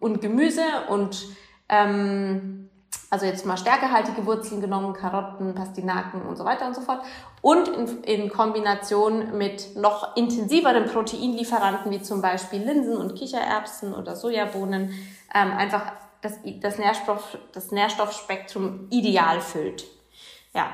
und 0.00 0.20
Gemüse 0.20 0.64
und 0.90 1.24
ähm, 1.70 2.68
also 3.08 3.26
jetzt 3.26 3.46
mal 3.46 3.56
stärkehaltige 3.56 4.26
Wurzeln 4.26 4.60
genommen, 4.60 4.92
Karotten, 4.92 5.54
Pastinaken 5.54 6.22
und 6.22 6.36
so 6.36 6.44
weiter 6.44 6.66
und 6.66 6.74
so 6.74 6.80
fort. 6.80 7.02
Und 7.42 7.68
in, 7.68 8.04
in 8.04 8.28
Kombination 8.30 9.36
mit 9.36 9.76
noch 9.76 10.16
intensiveren 10.16 10.84
Proteinlieferanten, 10.84 11.90
wie 11.90 12.02
zum 12.02 12.22
Beispiel 12.22 12.62
Linsen 12.62 12.96
und 12.96 13.16
Kichererbsen 13.16 13.94
oder 13.94 14.14
Sojabohnen, 14.14 14.90
ähm, 15.34 15.52
einfach 15.52 15.92
das, 16.20 16.34
das, 16.60 16.78
Nährstoff, 16.78 17.38
das 17.52 17.70
Nährstoffspektrum 17.70 18.86
ideal 18.90 19.40
füllt. 19.40 19.86
Ja. 20.54 20.68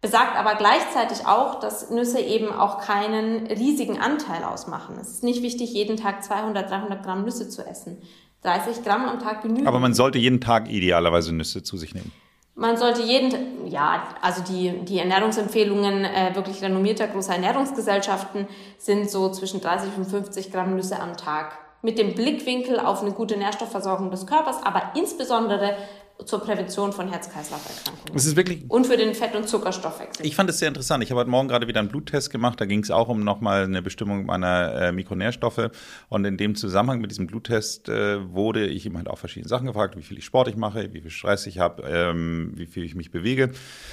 Besagt 0.00 0.36
aber 0.36 0.54
gleichzeitig 0.54 1.26
auch, 1.26 1.56
dass 1.58 1.90
Nüsse 1.90 2.20
eben 2.20 2.52
auch 2.52 2.80
keinen 2.80 3.48
riesigen 3.48 4.00
Anteil 4.00 4.44
ausmachen. 4.44 4.96
Es 5.00 5.08
ist 5.08 5.24
nicht 5.24 5.42
wichtig, 5.42 5.72
jeden 5.72 5.96
Tag 5.96 6.22
200, 6.22 6.70
300 6.70 7.02
Gramm 7.02 7.24
Nüsse 7.24 7.48
zu 7.48 7.66
essen. 7.66 8.00
30 8.42 8.84
Gramm 8.84 9.06
am 9.06 9.18
Tag 9.18 9.42
genügen. 9.42 9.66
Aber 9.66 9.80
man 9.80 9.94
sollte 9.94 10.18
jeden 10.18 10.40
Tag 10.40 10.70
idealerweise 10.70 11.34
Nüsse 11.34 11.62
zu 11.62 11.76
sich 11.76 11.94
nehmen. 11.94 12.12
Man 12.54 12.76
sollte 12.76 13.02
jeden, 13.02 13.68
ja, 13.68 14.02
also 14.20 14.42
die, 14.42 14.84
die 14.84 14.98
Ernährungsempfehlungen 14.98 16.04
äh, 16.04 16.34
wirklich 16.34 16.60
renommierter 16.60 17.06
großer 17.06 17.34
Ernährungsgesellschaften 17.34 18.48
sind 18.78 19.08
so 19.08 19.30
zwischen 19.30 19.60
30 19.60 19.90
und 19.96 20.06
50 20.06 20.50
Gramm 20.50 20.74
Nüsse 20.74 20.98
am 21.00 21.16
Tag. 21.16 21.56
Mit 21.82 21.98
dem 21.98 22.14
Blickwinkel 22.14 22.80
auf 22.80 23.02
eine 23.02 23.12
gute 23.12 23.36
Nährstoffversorgung 23.36 24.10
des 24.10 24.26
Körpers, 24.26 24.56
aber 24.64 24.90
insbesondere 24.96 25.76
zur 26.24 26.40
Prävention 26.40 26.92
von 26.92 27.08
Herz-Kreislauf-Erkrankungen. 27.08 28.16
Es 28.16 28.26
ist 28.26 28.36
wirklich 28.36 28.64
und 28.68 28.86
für 28.86 28.96
den 28.96 29.14
Fett- 29.14 29.36
und 29.36 29.48
Zuckerstoffwechsel. 29.48 30.26
Ich 30.26 30.34
fand 30.34 30.50
es 30.50 30.58
sehr 30.58 30.68
interessant. 30.68 31.04
Ich 31.04 31.10
habe 31.10 31.20
heute 31.20 31.30
Morgen 31.30 31.48
gerade 31.48 31.68
wieder 31.68 31.80
einen 31.80 31.88
Bluttest 31.88 32.30
gemacht. 32.30 32.60
Da 32.60 32.66
ging 32.66 32.80
es 32.80 32.90
auch 32.90 33.08
um 33.08 33.20
nochmal 33.20 33.64
eine 33.64 33.82
Bestimmung 33.82 34.26
meiner 34.26 34.74
äh, 34.74 34.92
Mikronährstoffe. 34.92 35.70
Und 36.08 36.24
in 36.24 36.36
dem 36.36 36.56
Zusammenhang 36.56 37.00
mit 37.00 37.10
diesem 37.10 37.28
Bluttest 37.28 37.88
äh, 37.88 38.32
wurde 38.32 38.66
ich 38.66 38.84
ihm 38.84 38.96
halt 38.96 39.08
auch 39.08 39.18
verschiedene 39.18 39.48
Sachen 39.48 39.66
gefragt, 39.66 39.96
wie 39.96 40.02
viel 40.02 40.18
ich 40.18 40.24
Sport 40.24 40.48
ich 40.48 40.56
mache, 40.56 40.92
wie 40.92 41.00
viel 41.00 41.10
Stress 41.10 41.46
ich 41.46 41.60
habe, 41.60 41.82
ähm, 41.84 42.52
wie 42.56 42.66
viel 42.66 42.84
ich 42.84 42.96
mich 42.96 43.10
bewege. 43.10 43.52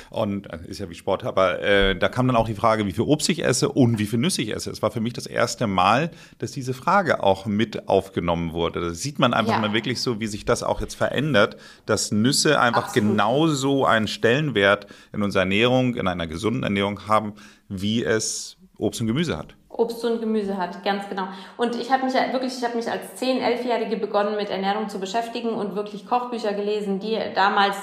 Und 0.10 0.52
äh, 0.52 0.60
ist 0.68 0.80
ja 0.80 0.90
wie 0.90 0.96
Sport, 0.96 1.24
aber 1.24 1.62
äh, 1.62 1.96
da 1.96 2.10
kam 2.10 2.28
dann 2.28 2.36
auch 2.36 2.48
die 2.48 2.56
Frage, 2.56 2.88
wie 2.88 2.92
viel 2.92 3.04
Obst 3.04 3.30
ich 3.30 3.44
esse 3.44 3.70
und 3.70 4.00
wie 4.00 4.06
viel 4.08 4.20
Nüsse 4.20 4.42
ich 4.42 4.54
esse. 4.54 4.72
Es 4.72 4.82
war 4.82 4.90
für 4.90 5.00
mich 5.02 5.14
das 5.14 5.28
erste 5.28 5.68
Mal, 5.68 6.10
dass 6.40 6.52
diese 6.52 6.74
Frage 6.74 7.22
auch 7.22 7.46
mit 7.46 7.88
aufgenommen 7.88 8.54
wurde. 8.54 8.82
Da 8.82 8.90
sieht 8.90 9.20
man 9.20 9.34
einfach 9.34 9.54
ja. 9.54 9.60
mal 9.60 9.74
wirklich 9.74 10.02
so, 10.02 10.20
wie 10.20 10.28
sich 10.28 10.46
das 10.46 10.64
auch 10.64 10.82
jetzt 10.82 10.96
verändert, 10.96 11.58
dass 11.86 12.15
Nüsse 12.22 12.60
einfach 12.60 12.86
Absolut. 12.86 13.12
genauso 13.12 13.86
einen 13.86 14.08
Stellenwert 14.08 14.88
in 15.14 15.24
unserer 15.24 15.44
Ernährung, 15.44 15.96
in 15.96 16.08
einer 16.08 16.28
gesunden 16.28 16.64
Ernährung 16.64 17.08
haben, 17.08 17.34
wie 17.70 18.04
es 18.04 18.58
Obst 18.78 19.02
und 19.02 19.08
Gemüse 19.08 19.38
hat. 19.38 19.56
Obst 19.70 20.04
und 20.06 20.22
Gemüse 20.22 20.58
hat, 20.58 20.84
ganz 20.84 21.10
genau. 21.10 21.28
Und 21.58 21.76
ich 21.76 21.92
habe 21.92 22.06
mich 22.06 22.14
wirklich, 22.14 22.58
ich 22.58 22.64
habe 22.64 22.78
mich 22.78 22.90
als 22.90 23.22
10-, 23.22 23.42
11-Jährige 23.42 23.98
begonnen 23.98 24.38
mit 24.38 24.50
Ernährung 24.50 24.88
zu 24.88 25.00
beschäftigen 25.00 25.50
und 25.50 25.76
wirklich 25.76 26.08
Kochbücher 26.08 26.54
gelesen, 26.54 27.00
die 27.00 27.18
damals 27.36 27.76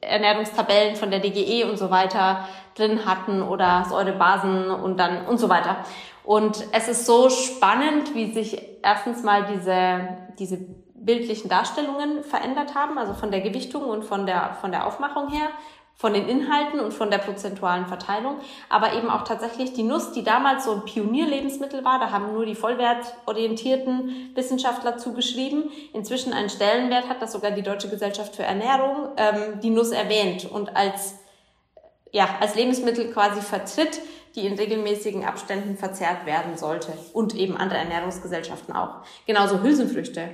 Ernährungstabellen 0.00 0.96
von 0.96 1.10
der 1.10 1.20
DGE 1.20 1.64
und 1.68 1.78
so 1.78 1.90
weiter 1.90 2.48
drin 2.74 3.06
hatten 3.06 3.42
oder 3.42 3.86
Säurebasen 3.88 4.70
und 4.70 4.98
dann 4.98 5.26
und 5.26 5.38
so 5.38 5.48
weiter. 5.48 5.84
Und 6.24 6.64
es 6.72 6.88
ist 6.88 7.06
so 7.06 7.30
spannend, 7.30 8.14
wie 8.14 8.32
sich 8.32 8.60
erstens 8.82 9.22
mal 9.22 9.46
diese, 9.46 10.08
diese 10.38 10.58
bildlichen 11.06 11.48
Darstellungen 11.48 12.22
verändert 12.24 12.74
haben, 12.74 12.98
also 12.98 13.14
von 13.14 13.30
der 13.30 13.40
Gewichtung 13.40 13.84
und 13.84 14.04
von 14.04 14.26
der, 14.26 14.56
von 14.60 14.72
der 14.72 14.86
Aufmachung 14.86 15.30
her, 15.30 15.48
von 15.96 16.12
den 16.12 16.28
Inhalten 16.28 16.78
und 16.78 16.92
von 16.92 17.10
der 17.10 17.18
prozentualen 17.18 17.86
Verteilung, 17.86 18.36
aber 18.68 18.92
eben 18.92 19.08
auch 19.08 19.24
tatsächlich 19.24 19.72
die 19.72 19.82
Nuss, 19.82 20.12
die 20.12 20.22
damals 20.22 20.66
so 20.66 20.72
ein 20.72 20.84
Pionierlebensmittel 20.84 21.84
war, 21.86 21.98
da 21.98 22.10
haben 22.10 22.34
nur 22.34 22.44
die 22.44 22.54
vollwertorientierten 22.54 24.32
Wissenschaftler 24.34 24.98
zugeschrieben, 24.98 25.70
inzwischen 25.94 26.34
einen 26.34 26.50
Stellenwert 26.50 27.08
hat, 27.08 27.22
dass 27.22 27.32
sogar 27.32 27.52
die 27.52 27.62
Deutsche 27.62 27.88
Gesellschaft 27.88 28.36
für 28.36 28.42
Ernährung 28.42 29.08
ähm, 29.16 29.60
die 29.62 29.70
Nuss 29.70 29.90
erwähnt 29.90 30.44
und 30.50 30.76
als, 30.76 31.14
ja, 32.12 32.28
als 32.40 32.54
Lebensmittel 32.56 33.10
quasi 33.10 33.40
vertritt, 33.40 33.98
die 34.34 34.46
in 34.46 34.52
regelmäßigen 34.52 35.24
Abständen 35.24 35.78
verzehrt 35.78 36.26
werden 36.26 36.58
sollte 36.58 36.92
und 37.14 37.34
eben 37.34 37.56
andere 37.56 37.78
Ernährungsgesellschaften 37.78 38.76
auch. 38.76 38.96
Genauso 39.26 39.62
Hülsenfrüchte. 39.62 40.28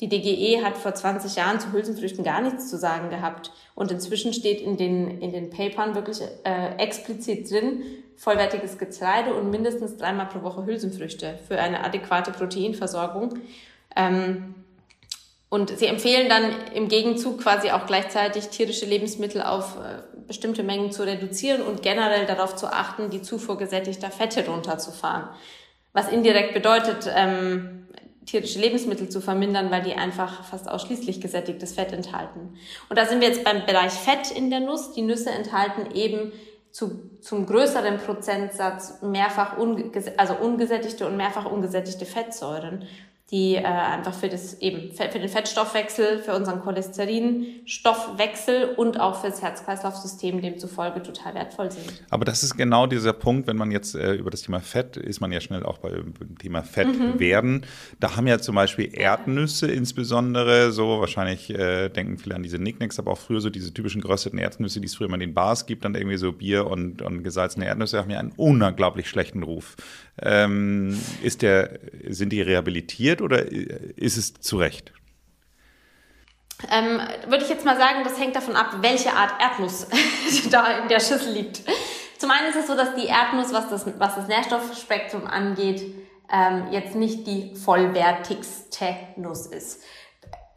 Die 0.00 0.08
DGE 0.08 0.64
hat 0.64 0.76
vor 0.76 0.92
20 0.92 1.36
Jahren 1.36 1.60
zu 1.60 1.72
Hülsenfrüchten 1.72 2.24
gar 2.24 2.40
nichts 2.40 2.68
zu 2.68 2.76
sagen 2.76 3.10
gehabt. 3.10 3.52
Und 3.76 3.92
inzwischen 3.92 4.32
steht 4.32 4.60
in 4.60 4.76
den, 4.76 5.20
in 5.20 5.32
den 5.32 5.50
Papern 5.50 5.94
wirklich 5.94 6.20
äh, 6.42 6.76
explizit 6.78 7.48
drin, 7.50 7.82
vollwertiges 8.16 8.76
Getreide 8.78 9.34
und 9.34 9.50
mindestens 9.50 9.96
dreimal 9.96 10.26
pro 10.26 10.42
Woche 10.42 10.66
Hülsenfrüchte 10.66 11.38
für 11.46 11.60
eine 11.60 11.84
adäquate 11.84 12.32
Proteinversorgung. 12.32 13.38
Ähm, 13.94 14.54
und 15.48 15.78
sie 15.78 15.86
empfehlen 15.86 16.28
dann 16.28 16.50
im 16.74 16.88
Gegenzug 16.88 17.40
quasi 17.40 17.70
auch 17.70 17.86
gleichzeitig 17.86 18.48
tierische 18.48 18.86
Lebensmittel 18.86 19.40
auf 19.40 19.76
äh, 19.76 20.02
bestimmte 20.26 20.64
Mengen 20.64 20.90
zu 20.90 21.04
reduzieren 21.04 21.62
und 21.62 21.82
generell 21.82 22.26
darauf 22.26 22.56
zu 22.56 22.66
achten, 22.66 23.10
die 23.10 23.22
Zufuhr 23.22 23.56
gesättigter 23.56 24.10
Fette 24.10 24.44
runterzufahren. 24.46 25.28
Was 25.92 26.10
indirekt 26.10 26.54
bedeutet, 26.54 27.08
ähm, 27.14 27.83
tierische 28.26 28.58
Lebensmittel 28.58 29.08
zu 29.08 29.20
vermindern, 29.20 29.70
weil 29.70 29.82
die 29.82 29.94
einfach 29.94 30.44
fast 30.44 30.68
ausschließlich 30.68 31.20
gesättigtes 31.20 31.72
Fett 31.74 31.92
enthalten. 31.92 32.56
Und 32.88 32.98
da 32.98 33.06
sind 33.06 33.20
wir 33.20 33.28
jetzt 33.28 33.44
beim 33.44 33.66
Bereich 33.66 33.92
Fett 33.92 34.30
in 34.30 34.50
der 34.50 34.60
Nuss. 34.60 34.92
Die 34.92 35.02
Nüsse 35.02 35.30
enthalten 35.30 35.94
eben 35.94 36.32
zu, 36.70 37.18
zum 37.20 37.46
größeren 37.46 37.98
Prozentsatz 37.98 39.00
mehrfach 39.02 39.56
unges 39.58 40.18
also 40.18 40.34
ungesättigte 40.34 41.06
und 41.06 41.16
mehrfach 41.16 41.44
ungesättigte 41.44 42.04
Fettsäuren 42.04 42.84
die 43.34 43.56
äh, 43.56 43.64
einfach 43.64 44.14
für 44.14 44.28
das 44.28 44.60
eben 44.60 44.92
für 44.92 45.08
den 45.08 45.28
Fettstoffwechsel, 45.28 46.20
für 46.20 46.36
unseren 46.36 46.60
Cholesterinstoffwechsel 46.60 48.74
und 48.76 49.00
auch 49.00 49.22
fürs 49.22 49.42
Herz-Kreislauf-System 49.42 50.40
demzufolge 50.40 51.02
total 51.02 51.34
wertvoll 51.34 51.72
sind. 51.72 52.04
Aber 52.10 52.24
das 52.24 52.44
ist 52.44 52.56
genau 52.56 52.86
dieser 52.86 53.12
Punkt, 53.12 53.48
wenn 53.48 53.56
man 53.56 53.72
jetzt 53.72 53.96
äh, 53.96 54.14
über 54.14 54.30
das 54.30 54.42
Thema 54.42 54.60
Fett 54.60 54.96
ist 54.96 55.20
man 55.20 55.32
ja 55.32 55.40
schnell 55.40 55.64
auch 55.64 55.78
beim 55.78 56.14
Thema 56.38 56.62
Fett 56.62 56.96
mhm. 56.96 57.18
werden. 57.18 57.66
Da 57.98 58.14
haben 58.14 58.28
ja 58.28 58.38
zum 58.38 58.54
Beispiel 58.54 58.96
Erdnüsse 58.96 59.66
insbesondere 59.66 60.70
so 60.70 61.00
wahrscheinlich 61.00 61.50
äh, 61.50 61.88
denken 61.88 62.18
viele 62.18 62.36
an 62.36 62.44
diese 62.44 62.60
Nicknacks, 62.60 63.00
aber 63.00 63.10
auch 63.10 63.18
früher 63.18 63.40
so 63.40 63.50
diese 63.50 63.74
typischen 63.74 64.00
gerösteten 64.00 64.38
Erdnüsse, 64.38 64.80
die 64.80 64.86
es 64.86 64.94
früher 64.94 65.08
immer 65.08 65.14
in 65.14 65.20
den 65.20 65.34
Bars 65.34 65.66
gibt, 65.66 65.84
dann 65.84 65.96
irgendwie 65.96 66.18
so 66.18 66.30
Bier 66.30 66.68
und, 66.68 67.02
und 67.02 67.24
gesalzene 67.24 67.66
Erdnüsse 67.66 67.98
haben 67.98 68.10
ja 68.10 68.20
einen 68.20 68.30
unglaublich 68.36 69.08
schlechten 69.08 69.42
Ruf. 69.42 69.74
Ähm, 70.22 70.96
ist 71.24 71.42
der, 71.42 71.80
sind 72.08 72.30
die 72.30 72.40
rehabilitiert 72.40 73.23
oder 73.24 73.50
ist 73.50 74.16
es 74.16 74.34
zu 74.34 74.58
Recht? 74.58 74.92
Ähm, 76.70 77.00
würde 77.26 77.44
ich 77.44 77.50
jetzt 77.50 77.64
mal 77.64 77.76
sagen, 77.76 78.04
das 78.04 78.18
hängt 78.18 78.36
davon 78.36 78.56
ab, 78.56 78.76
welche 78.80 79.12
Art 79.12 79.40
Erdnuss 79.40 79.86
da 80.50 80.78
in 80.78 80.88
der 80.88 81.00
Schüssel 81.00 81.32
liegt. 81.32 81.62
Zum 82.18 82.30
einen 82.30 82.48
ist 82.48 82.56
es 82.56 82.66
so, 82.66 82.76
dass 82.76 82.94
die 82.94 83.06
Erdnuss, 83.06 83.52
was 83.52 83.68
das, 83.68 83.86
was 83.98 84.14
das 84.14 84.28
Nährstoffspektrum 84.28 85.26
angeht, 85.26 85.82
ähm, 86.32 86.68
jetzt 86.70 86.94
nicht 86.94 87.26
die 87.26 87.54
vollwertigste 87.54 88.96
Nuss 89.16 89.46
ist. 89.46 89.82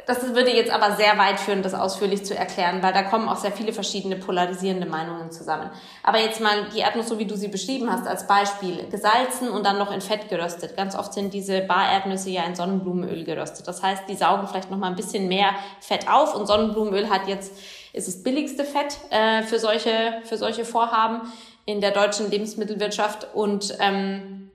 Das 0.08 0.24
würde 0.34 0.56
jetzt 0.56 0.72
aber 0.72 0.96
sehr 0.96 1.18
weit 1.18 1.38
führen, 1.38 1.62
das 1.64 1.74
ausführlich 1.74 2.26
zu 2.26 2.34
erklären, 2.34 2.82
weil 2.82 2.94
da 2.94 3.04
kommen 3.04 3.28
auch 3.28 3.36
sehr 3.36 3.52
viele 3.52 3.74
verschiedene 3.74 4.16
polarisierende 4.16 4.88
Meinungen 4.88 5.32
zusammen. 5.32 5.70
Aber 6.02 6.18
jetzt 6.18 6.40
mal 6.40 6.70
die 6.74 6.80
Erdnuss, 6.80 7.10
so 7.10 7.20
wie 7.20 7.26
du 7.26 7.36
sie 7.36 7.50
beschrieben 7.50 7.92
hast, 7.92 8.08
als 8.08 8.26
Beispiel. 8.26 8.88
Gesalzen 8.90 9.50
und 9.50 9.66
dann 9.66 9.78
noch 9.78 9.92
in 9.92 10.00
Fett 10.00 10.30
geröstet. 10.30 10.78
Ganz 10.78 10.96
oft 10.96 11.14
sind 11.14 11.34
diese 11.34 11.60
Bar-Erdnüsse 11.60 12.30
ja 12.30 12.44
in 12.44 12.56
Sonnenblumenöl 12.56 13.26
geröstet. 13.26 13.68
Das 13.68 13.84
heißt, 13.84 14.04
die 14.08 14.16
saugen 14.16 14.48
vielleicht 14.48 14.72
noch 14.72 14.78
mal 14.78 14.88
ein 14.88 14.96
bisschen 14.96 15.28
mehr 15.28 15.50
Fett 15.82 16.08
auf 16.10 16.36
und 16.36 16.48
Sonnenblumenöl 16.48 17.10
hat 17.10 17.28
jetzt, 17.28 17.52
ist 17.92 18.08
das 18.08 18.24
billigste 18.24 18.64
Fett 18.64 19.00
äh, 19.10 19.44
für, 19.44 19.60
solche, 19.60 20.22
für 20.24 20.38
solche 20.38 20.64
Vorhaben 20.64 21.34
in 21.66 21.82
der 21.82 21.92
deutschen 21.92 22.32
Lebensmittelwirtschaft 22.32 23.28
und 23.34 23.76
ähm, 23.82 24.47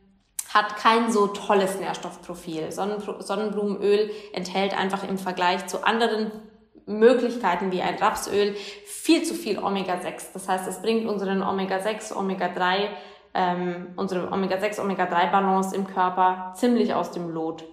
hat 0.52 0.76
kein 0.76 1.10
so 1.10 1.28
tolles 1.28 1.78
Nährstoffprofil. 1.78 2.70
Sonnenblumenöl 2.72 4.10
enthält 4.32 4.78
einfach 4.78 5.08
im 5.08 5.18
Vergleich 5.18 5.66
zu 5.66 5.84
anderen 5.84 6.30
Möglichkeiten 6.86 7.72
wie 7.72 7.82
ein 7.82 7.96
Rapsöl 7.96 8.54
viel 8.86 9.22
zu 9.22 9.34
viel 9.34 9.58
Omega-6. 9.58 10.32
Das 10.34 10.48
heißt, 10.48 10.68
es 10.68 10.82
bringt 10.82 11.08
unseren 11.08 11.42
Omega-6, 11.42 12.14
Omega-3, 12.14 12.88
ähm, 13.34 13.88
unsere 13.96 14.30
Omega-6, 14.30 14.80
Omega-3-Balance 14.80 15.74
im 15.74 15.86
Körper 15.86 16.52
ziemlich 16.56 16.92
aus 16.92 17.12
dem 17.12 17.30
Lot. 17.30 17.64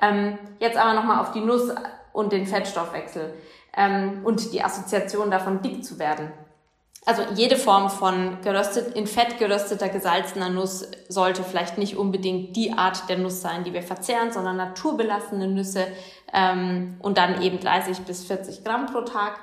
Ähm, 0.00 0.38
jetzt 0.60 0.76
aber 0.76 0.94
nochmal 0.94 1.20
auf 1.20 1.32
die 1.32 1.40
Nuss 1.40 1.72
und 2.12 2.32
den 2.32 2.46
Fettstoffwechsel 2.46 3.34
ähm, 3.76 4.20
und 4.24 4.52
die 4.52 4.62
Assoziation 4.62 5.30
davon, 5.30 5.62
dick 5.62 5.84
zu 5.84 5.98
werden. 5.98 6.32
Also 7.08 7.22
jede 7.36 7.56
Form 7.56 7.88
von 7.88 8.38
geröstet, 8.42 8.96
in 8.96 9.06
Fett 9.06 9.38
gerösteter, 9.38 9.88
gesalzener 9.88 10.48
Nuss 10.48 10.88
sollte 11.08 11.44
vielleicht 11.44 11.78
nicht 11.78 11.96
unbedingt 11.96 12.56
die 12.56 12.72
Art 12.72 13.08
der 13.08 13.16
Nuss 13.16 13.40
sein, 13.40 13.62
die 13.62 13.72
wir 13.72 13.84
verzehren, 13.84 14.32
sondern 14.32 14.56
naturbelassene 14.56 15.46
Nüsse 15.46 15.86
ähm, 16.32 16.96
und 16.98 17.16
dann 17.16 17.42
eben 17.42 17.60
30 17.60 18.00
bis 18.00 18.24
40 18.24 18.64
Gramm 18.64 18.86
pro 18.86 19.02
Tag. 19.02 19.38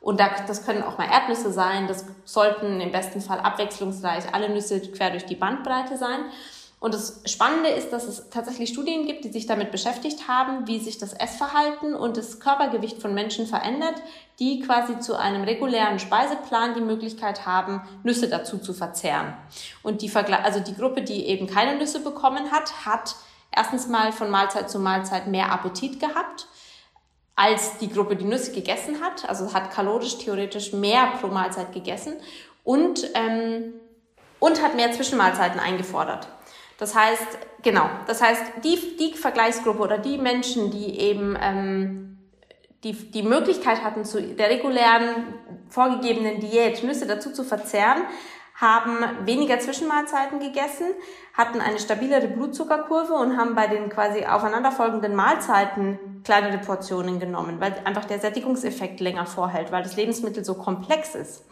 Und 0.00 0.20
das 0.20 0.64
können 0.64 0.84
auch 0.84 0.96
mal 0.96 1.08
Erdnüsse 1.10 1.52
sein. 1.52 1.88
Das 1.88 2.06
sollten 2.24 2.80
im 2.80 2.92
besten 2.92 3.20
Fall 3.20 3.40
abwechslungsreich 3.40 4.32
alle 4.32 4.48
Nüsse 4.48 4.80
quer 4.80 5.10
durch 5.10 5.26
die 5.26 5.34
Bandbreite 5.34 5.96
sein. 5.96 6.20
Und 6.80 6.94
das 6.94 7.22
Spannende 7.24 7.70
ist, 7.70 7.92
dass 7.92 8.04
es 8.04 8.30
tatsächlich 8.30 8.68
Studien 8.68 9.04
gibt, 9.06 9.24
die 9.24 9.32
sich 9.32 9.46
damit 9.46 9.72
beschäftigt 9.72 10.28
haben, 10.28 10.68
wie 10.68 10.78
sich 10.78 10.96
das 10.96 11.12
Essverhalten 11.12 11.94
und 11.94 12.16
das 12.16 12.38
Körpergewicht 12.38 13.02
von 13.02 13.14
Menschen 13.14 13.46
verändert, 13.46 13.96
die 14.38 14.60
quasi 14.60 15.00
zu 15.00 15.16
einem 15.16 15.42
regulären 15.42 15.98
Speiseplan 15.98 16.74
die 16.74 16.80
Möglichkeit 16.80 17.46
haben, 17.46 17.82
Nüsse 18.04 18.28
dazu 18.28 18.58
zu 18.58 18.74
verzehren. 18.74 19.34
Und 19.82 20.02
die, 20.02 20.08
Vergle 20.08 20.44
also 20.44 20.60
die 20.60 20.74
Gruppe, 20.74 21.02
die 21.02 21.26
eben 21.26 21.48
keine 21.48 21.76
Nüsse 21.76 21.98
bekommen 21.98 22.52
hat, 22.52 22.86
hat 22.86 23.16
erstens 23.50 23.88
mal 23.88 24.12
von 24.12 24.30
Mahlzeit 24.30 24.70
zu 24.70 24.78
Mahlzeit 24.78 25.26
mehr 25.26 25.50
Appetit 25.52 25.98
gehabt 25.98 26.46
als 27.34 27.78
die 27.78 27.88
Gruppe, 27.88 28.16
die 28.16 28.24
Nüsse 28.24 28.52
gegessen 28.52 29.00
hat. 29.00 29.28
Also 29.28 29.52
hat 29.52 29.72
kalorisch 29.72 30.18
theoretisch 30.18 30.72
mehr 30.72 31.12
pro 31.20 31.28
Mahlzeit 31.28 31.72
gegessen 31.72 32.14
und, 32.62 33.08
ähm, 33.14 33.74
und 34.38 34.62
hat 34.62 34.74
mehr 34.76 34.92
Zwischenmahlzeiten 34.92 35.58
eingefordert. 35.60 36.28
Das 36.78 36.94
heißt, 36.94 37.38
genau, 37.62 37.90
das 38.06 38.22
heißt, 38.22 38.42
die, 38.64 38.96
die 38.96 39.14
Vergleichsgruppe 39.14 39.82
oder 39.82 39.98
die 39.98 40.16
Menschen, 40.16 40.70
die 40.70 40.98
eben 40.98 41.36
ähm, 41.40 42.18
die, 42.84 42.92
die 42.92 43.24
Möglichkeit 43.24 43.82
hatten, 43.82 44.04
zu 44.04 44.22
der 44.22 44.48
regulären 44.48 45.34
vorgegebenen 45.68 46.40
Diät 46.40 46.82
Nüsse 46.84 47.06
dazu 47.06 47.32
zu 47.32 47.44
verzehren, 47.44 48.02
haben 48.54 49.04
weniger 49.24 49.60
Zwischenmahlzeiten 49.60 50.40
gegessen, 50.40 50.86
hatten 51.32 51.60
eine 51.60 51.78
stabilere 51.78 52.26
Blutzuckerkurve 52.26 53.14
und 53.14 53.36
haben 53.36 53.54
bei 53.54 53.68
den 53.68 53.88
quasi 53.88 54.24
aufeinanderfolgenden 54.24 55.14
Mahlzeiten 55.14 56.22
kleinere 56.24 56.58
Portionen 56.58 57.20
genommen, 57.20 57.60
weil 57.60 57.74
einfach 57.84 58.04
der 58.04 58.18
Sättigungseffekt 58.18 58.98
länger 58.98 59.26
vorhält, 59.26 59.70
weil 59.70 59.84
das 59.84 59.94
Lebensmittel 59.94 60.44
so 60.44 60.54
komplex 60.54 61.14
ist. 61.14 61.44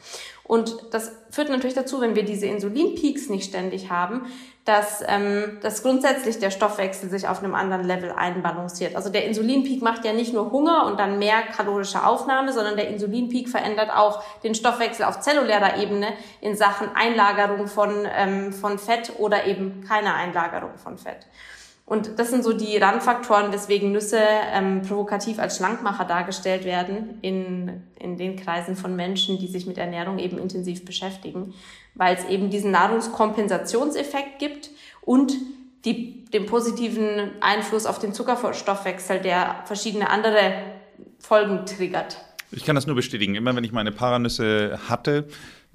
Und 0.46 0.94
das 0.94 1.10
führt 1.30 1.48
natürlich 1.48 1.74
dazu, 1.74 2.00
wenn 2.00 2.14
wir 2.14 2.24
diese 2.24 2.46
Insulinpeaks 2.46 3.28
nicht 3.28 3.48
ständig 3.48 3.90
haben, 3.90 4.26
dass, 4.64 5.02
ähm, 5.06 5.58
dass 5.60 5.82
grundsätzlich 5.82 6.38
der 6.38 6.50
Stoffwechsel 6.50 7.08
sich 7.10 7.26
auf 7.28 7.42
einem 7.42 7.54
anderen 7.54 7.84
Level 7.84 8.12
einbalanciert. 8.12 8.96
Also 8.96 9.10
der 9.10 9.24
Insulinpeak 9.24 9.82
macht 9.82 10.04
ja 10.04 10.12
nicht 10.12 10.32
nur 10.32 10.50
Hunger 10.50 10.86
und 10.86 10.98
dann 10.98 11.18
mehr 11.18 11.42
kalorische 11.42 12.04
Aufnahme, 12.04 12.52
sondern 12.52 12.76
der 12.76 12.88
Insulinpeak 12.88 13.48
verändert 13.48 13.90
auch 13.90 14.22
den 14.42 14.54
Stoffwechsel 14.54 15.04
auf 15.04 15.20
zellulärer 15.20 15.78
Ebene 15.78 16.08
in 16.40 16.56
Sachen 16.56 16.88
Einlagerung 16.94 17.66
von, 17.66 18.06
ähm, 18.12 18.52
von 18.52 18.78
Fett 18.78 19.12
oder 19.18 19.46
eben 19.46 19.84
keine 19.86 20.14
Einlagerung 20.14 20.76
von 20.76 20.98
Fett. 20.98 21.26
Und 21.86 22.18
das 22.18 22.30
sind 22.30 22.42
so 22.42 22.52
die 22.52 22.76
Randfaktoren, 22.76 23.52
weswegen 23.52 23.92
Nüsse 23.92 24.18
ähm, 24.52 24.82
provokativ 24.82 25.38
als 25.38 25.56
Schlankmacher 25.56 26.04
dargestellt 26.04 26.64
werden 26.64 27.18
in, 27.22 27.84
in 28.00 28.16
den 28.16 28.34
Kreisen 28.34 28.74
von 28.74 28.96
Menschen, 28.96 29.38
die 29.38 29.46
sich 29.46 29.66
mit 29.66 29.78
Ernährung 29.78 30.18
eben 30.18 30.36
intensiv 30.36 30.84
beschäftigen, 30.84 31.54
weil 31.94 32.16
es 32.16 32.24
eben 32.24 32.50
diesen 32.50 32.72
Nahrungskompensationseffekt 32.72 34.40
gibt 34.40 34.70
und 35.02 35.34
die, 35.84 36.24
den 36.24 36.46
positiven 36.46 37.30
Einfluss 37.40 37.86
auf 37.86 38.00
den 38.00 38.12
Zuckerstoffwechsel, 38.12 39.20
der 39.20 39.62
verschiedene 39.66 40.10
andere 40.10 40.54
Folgen 41.20 41.66
triggert. 41.66 42.18
Ich 42.50 42.64
kann 42.64 42.74
das 42.74 42.88
nur 42.88 42.96
bestätigen. 42.96 43.36
Immer 43.36 43.54
wenn 43.54 43.62
ich 43.62 43.72
meine 43.72 43.92
Paranüsse 43.92 44.80
hatte, 44.88 45.28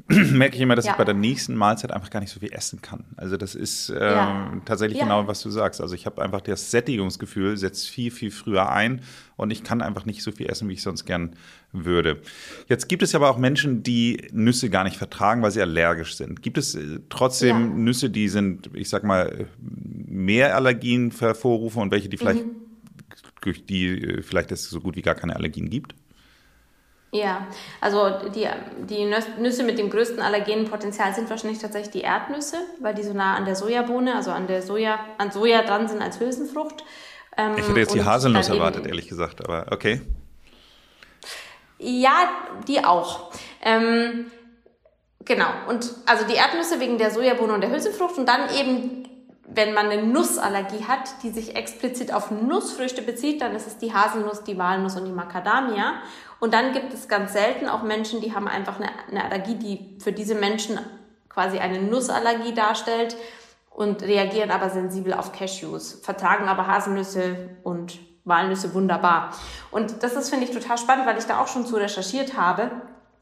merke 0.31 0.55
ich 0.55 0.61
immer, 0.61 0.75
dass 0.75 0.85
ja. 0.85 0.91
ich 0.91 0.97
bei 0.97 1.05
der 1.05 1.13
nächsten 1.13 1.55
Mahlzeit 1.55 1.91
einfach 1.91 2.09
gar 2.09 2.19
nicht 2.19 2.31
so 2.31 2.39
viel 2.39 2.51
essen 2.51 2.81
kann. 2.81 3.05
Also 3.17 3.37
das 3.37 3.55
ist 3.55 3.89
ähm, 3.89 3.95
ja. 3.97 4.53
tatsächlich 4.65 4.99
ja. 4.99 5.05
genau, 5.05 5.27
was 5.27 5.41
du 5.41 5.49
sagst. 5.49 5.81
Also 5.81 5.95
ich 5.95 6.05
habe 6.05 6.21
einfach 6.21 6.41
das 6.41 6.71
Sättigungsgefühl 6.71 7.57
setzt 7.57 7.89
viel, 7.89 8.11
viel 8.11 8.31
früher 8.31 8.69
ein 8.69 9.01
und 9.37 9.51
ich 9.51 9.63
kann 9.63 9.81
einfach 9.81 10.05
nicht 10.05 10.23
so 10.23 10.31
viel 10.31 10.47
essen, 10.49 10.69
wie 10.69 10.73
ich 10.73 10.81
sonst 10.81 11.05
gern 11.05 11.35
würde. 11.71 12.21
Jetzt 12.67 12.89
gibt 12.89 13.03
es 13.03 13.15
aber 13.15 13.29
auch 13.29 13.37
Menschen, 13.37 13.83
die 13.83 14.27
Nüsse 14.31 14.69
gar 14.69 14.83
nicht 14.83 14.97
vertragen, 14.97 15.41
weil 15.41 15.51
sie 15.51 15.61
allergisch 15.61 16.15
sind. 16.15 16.41
Gibt 16.41 16.57
es 16.57 16.75
äh, 16.75 16.99
trotzdem 17.09 17.83
Nüsse, 17.83 18.09
die 18.09 18.29
sind, 18.29 18.69
ich 18.73 18.89
sag 18.89 19.03
mal, 19.03 19.47
mehr 19.59 20.55
Allergien 20.55 21.11
hervorrufen 21.17 21.81
und 21.81 21.91
welche, 21.91 22.09
die 22.09 22.17
vielleicht 22.17 22.45
mhm. 22.45 22.55
durch 23.41 23.65
die 23.65 23.87
äh, 23.87 24.21
vielleicht 24.21 24.51
es 24.51 24.69
so 24.69 24.81
gut 24.81 24.95
wie 24.95 25.01
gar 25.01 25.15
keine 25.15 25.35
Allergien 25.35 25.69
gibt? 25.69 25.95
Ja, 27.13 27.45
also 27.82 28.30
die, 28.34 28.47
die 28.86 29.13
Nüsse 29.38 29.63
mit 29.63 29.78
dem 29.78 29.89
größten 29.89 30.21
Allergenenpotenzial 30.21 31.13
sind 31.13 31.30
wahrscheinlich 31.30 31.60
tatsächlich 31.60 31.91
die 31.91 32.02
Erdnüsse, 32.02 32.56
weil 32.80 32.93
die 32.93 33.04
so 33.04 33.12
nah 33.12 33.36
an 33.36 33.43
der 33.43 33.58
Sojabohne, 33.58 34.15
also 34.15 34.32
an 34.32 34.47
der 34.47 34.62
Soja, 34.62 34.97
an 35.17 35.30
Soja 35.30 35.62
dran 35.63 35.89
sind 35.89 36.02
als 36.02 36.21
Hülsenfrucht. 36.21 36.86
Ähm, 37.36 37.56
ich 37.58 37.67
hätte 37.67 37.80
jetzt 37.80 37.93
die 37.93 38.06
Haselnuss 38.06 38.47
erwartet, 38.47 38.88
ehrlich 38.88 39.10
gesagt, 39.10 39.43
aber 39.43 39.65
okay. 39.71 40.02
Ja, 41.80 42.30
die 42.69 42.86
auch. 42.86 43.34
Ähm, 43.62 44.32
genau. 45.26 45.50
Und 45.67 45.91
also 46.06 46.26
die 46.26 46.36
Erdnüsse 46.36 46.80
wegen 46.80 46.97
der 46.97 47.12
Sojabohne 47.12 47.54
und 47.54 47.62
der 47.62 47.71
Hülsenfrucht 47.71 48.17
und 48.17 48.26
dann 48.26 48.50
eben 48.56 49.02
wenn 49.54 49.74
man 49.74 49.88
eine 49.89 50.04
Nussallergie 50.04 50.86
hat, 50.88 51.24
die 51.24 51.30
sich 51.30 51.56
explizit 51.56 52.13
auf 52.13 52.32
Nussfrüchte 52.32 53.02
bezieht, 53.02 53.41
dann 53.41 53.54
ist 53.54 53.67
es 53.67 53.78
die 53.78 53.93
Haselnuss, 53.93 54.43
die 54.43 54.58
Walnuss 54.58 54.95
und 54.95 55.06
die 55.06 55.12
Macadamia. 55.12 55.95
Und 56.41 56.56
dann 56.56 56.73
gibt 56.73 56.91
es 56.91 57.08
ganz 57.08 57.34
selten 57.34 57.67
auch 57.67 57.84
Menschen, 57.84 58.19
die 58.19 58.34
haben 58.34 58.47
einfach 58.47 58.80
eine, 58.80 58.89
eine 59.08 59.23
Allergie, 59.23 59.56
die 59.56 59.97
für 60.04 60.12
diese 60.12 60.34
Menschen 60.34 60.80
quasi 61.30 61.60
eine 61.60 61.80
Nussallergie 61.80 62.56
darstellt 62.56 63.15
und 63.69 64.01
reagieren 64.01 64.49
aber 64.49 64.71
sensibel 64.71 65.13
auf 65.13 65.32
Cashews, 65.32 66.01
vertragen 66.01 66.47
aber 66.47 66.65
Haselnüsse 66.65 67.51
und 67.62 67.99
Walnüsse 68.25 68.73
wunderbar. 68.73 69.36
Und 69.69 70.01
das 70.01 70.15
ist, 70.15 70.32
finde 70.32 70.45
ich, 70.45 70.51
total 70.51 70.80
spannend, 70.80 71.06
weil 71.06 71.19
ich 71.19 71.25
da 71.25 71.39
auch 71.39 71.47
schon 71.47 71.67
zu 71.67 71.75
recherchiert 71.75 72.36
habe 72.36 72.71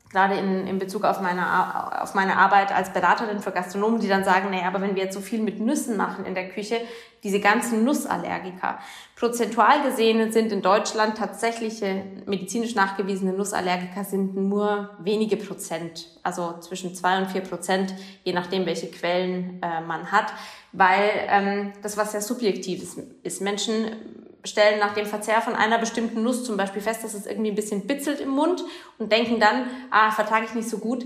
gerade 0.09 0.35
in, 0.35 0.65
in 0.65 0.79
Bezug 0.79 1.03
auf 1.03 1.21
meine, 1.21 2.01
auf 2.01 2.15
meine 2.15 2.37
Arbeit 2.37 2.71
als 2.71 2.91
Beraterin 2.91 3.39
für 3.39 3.51
Gastronomen, 3.51 3.99
die 3.99 4.07
dann 4.07 4.23
sagen, 4.23 4.49
naja, 4.49 4.67
aber 4.67 4.81
wenn 4.81 4.95
wir 4.95 5.03
jetzt 5.03 5.13
so 5.13 5.21
viel 5.21 5.39
mit 5.39 5.59
Nüssen 5.59 5.97
machen 5.97 6.25
in 6.25 6.33
der 6.33 6.49
Küche, 6.49 6.81
diese 7.23 7.39
ganzen 7.39 7.83
Nussallergiker. 7.83 8.79
Prozentual 9.15 9.83
gesehen 9.83 10.31
sind 10.31 10.51
in 10.51 10.61
Deutschland 10.61 11.17
tatsächliche 11.17 12.03
medizinisch 12.25 12.75
nachgewiesene 12.75 13.33
Nussallergiker 13.33 14.03
sind 14.03 14.35
nur 14.35 14.91
wenige 14.99 15.37
Prozent, 15.37 16.07
also 16.23 16.57
zwischen 16.59 16.95
zwei 16.95 17.17
und 17.17 17.27
vier 17.27 17.41
Prozent, 17.41 17.93
je 18.23 18.33
nachdem, 18.33 18.65
welche 18.65 18.87
Quellen 18.87 19.61
äh, 19.61 19.81
man 19.81 20.11
hat, 20.11 20.33
weil 20.71 21.09
ähm, 21.27 21.73
das 21.81 21.97
was 21.97 22.13
sehr 22.13 22.21
subjektiv 22.21 22.81
ist. 22.81 22.99
ist. 23.23 23.41
Menschen 23.41 24.28
stellen 24.43 24.79
nach 24.79 24.93
dem 24.93 25.05
Verzehr 25.05 25.41
von 25.41 25.55
einer 25.55 25.77
bestimmten 25.77 26.23
Nuss 26.23 26.43
zum 26.43 26.57
Beispiel 26.57 26.81
fest, 26.81 27.03
dass 27.03 27.13
es 27.13 27.25
irgendwie 27.25 27.51
ein 27.51 27.55
bisschen 27.55 27.87
bitzelt 27.87 28.21
im 28.21 28.29
Mund 28.29 28.63
und 28.97 29.11
denken 29.11 29.39
dann, 29.39 29.65
ah, 29.91 30.11
vertrage 30.11 30.45
ich 30.45 30.53
nicht 30.53 30.69
so 30.69 30.77
gut. 30.77 31.05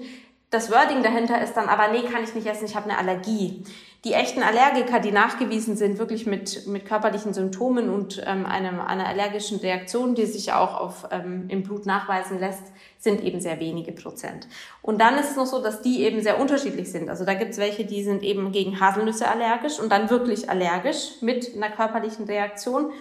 Das 0.50 0.72
Wording 0.72 1.02
dahinter 1.02 1.42
ist 1.42 1.56
dann 1.56 1.68
aber, 1.68 1.88
nee, 1.92 2.04
kann 2.04 2.24
ich 2.24 2.36
nicht 2.36 2.46
essen, 2.46 2.66
ich 2.66 2.76
habe 2.76 2.90
eine 2.90 3.00
Allergie. 3.00 3.64
Die 4.04 4.14
echten 4.14 4.44
Allergiker, 4.44 5.00
die 5.00 5.14
nachgewiesen 5.14 5.78
sind, 5.78 5.98
wirklich 5.98 6.26
mit, 6.26 6.68
mit 6.68 6.86
körperlichen 6.86 7.34
Symptomen 7.34 7.90
und 7.90 8.22
ähm, 8.28 8.46
einem, 8.46 8.82
einer 8.82 9.08
allergischen 9.08 9.60
Reaktion, 9.60 10.14
die 10.14 10.26
sich 10.26 10.52
auch 10.52 10.78
auf, 10.78 11.08
ähm, 11.10 11.46
im 11.48 11.64
Blut 11.64 11.86
nachweisen 11.86 12.38
lässt, 12.38 12.64
sind 13.00 13.24
eben 13.24 13.40
sehr 13.40 13.62
wenige 13.62 13.94
Prozent. 13.94 14.48
Und 14.82 15.00
dann 15.00 15.18
ist 15.18 15.32
es 15.32 15.36
noch 15.38 15.46
so, 15.46 15.64
dass 15.64 15.82
die 15.82 16.04
eben 16.04 16.22
sehr 16.22 16.40
unterschiedlich 16.40 16.92
sind. 16.92 17.10
Also 17.10 17.24
da 17.24 17.34
gibt 17.34 17.52
es 17.52 17.58
welche, 17.58 17.86
die 17.86 18.04
sind 18.04 18.24
eben 18.24 18.52
gegen 18.52 18.80
Haselnüsse 18.82 19.28
allergisch 19.30 19.80
und 19.80 19.90
dann 19.90 20.10
wirklich 20.10 20.50
allergisch 20.50 21.22
mit 21.22 21.56
einer 21.56 21.70
körperlichen 21.70 22.26
Reaktion 22.26 22.92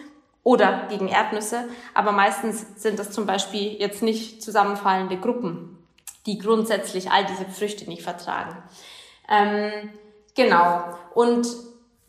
oder 0.44 0.87
gegen 0.88 1.09
Erdnüsse. 1.09 1.68
Aber 1.94 2.12
meistens 2.12 2.66
sind 2.76 2.98
das 2.98 3.11
zum 3.11 3.26
Beispiel 3.26 3.81
jetzt 3.81 4.02
nicht 4.02 4.42
zusammenfallende 4.42 5.16
Gruppen, 5.16 5.78
die 6.26 6.38
grundsätzlich 6.38 7.11
all 7.11 7.24
diese 7.24 7.44
Früchte 7.44 7.88
nicht 7.88 8.02
vertragen. 8.02 8.57
Ähm, 9.28 9.90
genau. 10.35 10.85
Und 11.14 11.46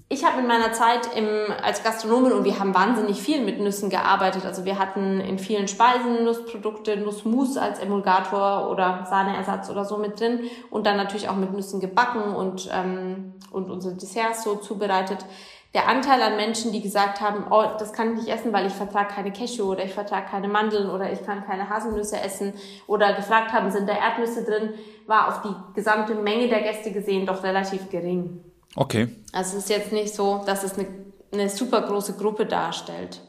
ich 0.09 0.23
habe 0.23 0.41
in 0.41 0.47
meiner 0.47 0.73
Zeit 0.73 1.15
im, 1.15 1.27
als 1.63 1.83
Gastronomin 1.83 2.33
und 2.33 2.43
wir 2.43 2.59
haben 2.59 2.75
wahnsinnig 2.75 3.19
viel 3.19 3.43
mit 3.43 3.59
Nüssen 3.59 3.89
gearbeitet. 3.89 4.45
Also 4.45 4.63
wir 4.63 4.77
hatten 4.77 5.19
in 5.19 5.39
vielen 5.39 5.67
Speisen 5.67 6.23
Nussprodukte, 6.23 6.97
Nussmus 6.97 7.57
als 7.57 7.79
Emulgator 7.79 8.69
oder 8.69 9.07
Sahneersatz 9.09 9.71
oder 9.71 9.85
so 9.85 9.97
mit 9.97 10.19
drin 10.19 10.41
und 10.69 10.85
dann 10.85 10.97
natürlich 10.97 11.29
auch 11.29 11.35
mit 11.35 11.53
Nüssen 11.53 11.79
gebacken 11.79 12.35
und, 12.35 12.69
ähm, 12.71 13.33
und 13.51 13.71
unsere 13.71 13.95
Desserts 13.95 14.43
so 14.43 14.55
zubereitet 14.55 15.25
der 15.73 15.87
Anteil 15.87 16.21
an 16.21 16.35
Menschen, 16.35 16.71
die 16.71 16.81
gesagt 16.81 17.19
haben, 17.19 17.45
oh, 17.49 17.63
das 17.79 17.93
kann 17.93 18.13
ich 18.13 18.23
nicht 18.23 18.29
essen, 18.29 18.53
weil 18.53 18.67
ich 18.67 18.73
vertrage 18.73 19.13
keine 19.13 19.33
Cashew 19.33 19.63
oder 19.63 19.83
ich 19.83 19.93
vertrage 19.93 20.29
keine 20.29 20.47
Mandeln 20.47 20.89
oder 20.89 21.11
ich 21.11 21.25
kann 21.25 21.45
keine 21.45 21.69
Haselnüsse 21.69 22.19
essen 22.19 22.53
oder 22.85 23.13
gefragt 23.13 23.53
haben, 23.53 23.71
sind 23.71 23.89
da 23.89 23.93
Erdnüsse 23.93 24.43
drin, 24.43 24.73
war 25.07 25.29
auf 25.29 25.41
die 25.41 25.55
gesamte 25.73 26.13
Menge 26.13 26.47
der 26.47 26.61
Gäste 26.61 26.91
gesehen 26.91 27.25
doch 27.25 27.43
relativ 27.43 27.89
gering. 27.89 28.43
Okay. 28.75 29.09
Also 29.31 29.57
es 29.57 29.63
ist 29.63 29.69
jetzt 29.69 29.91
nicht 29.91 30.13
so, 30.13 30.43
dass 30.45 30.63
es 30.63 30.77
eine, 30.77 30.87
eine 31.31 31.49
super 31.49 31.81
große 31.81 32.17
Gruppe 32.17 32.45
darstellt. 32.45 33.21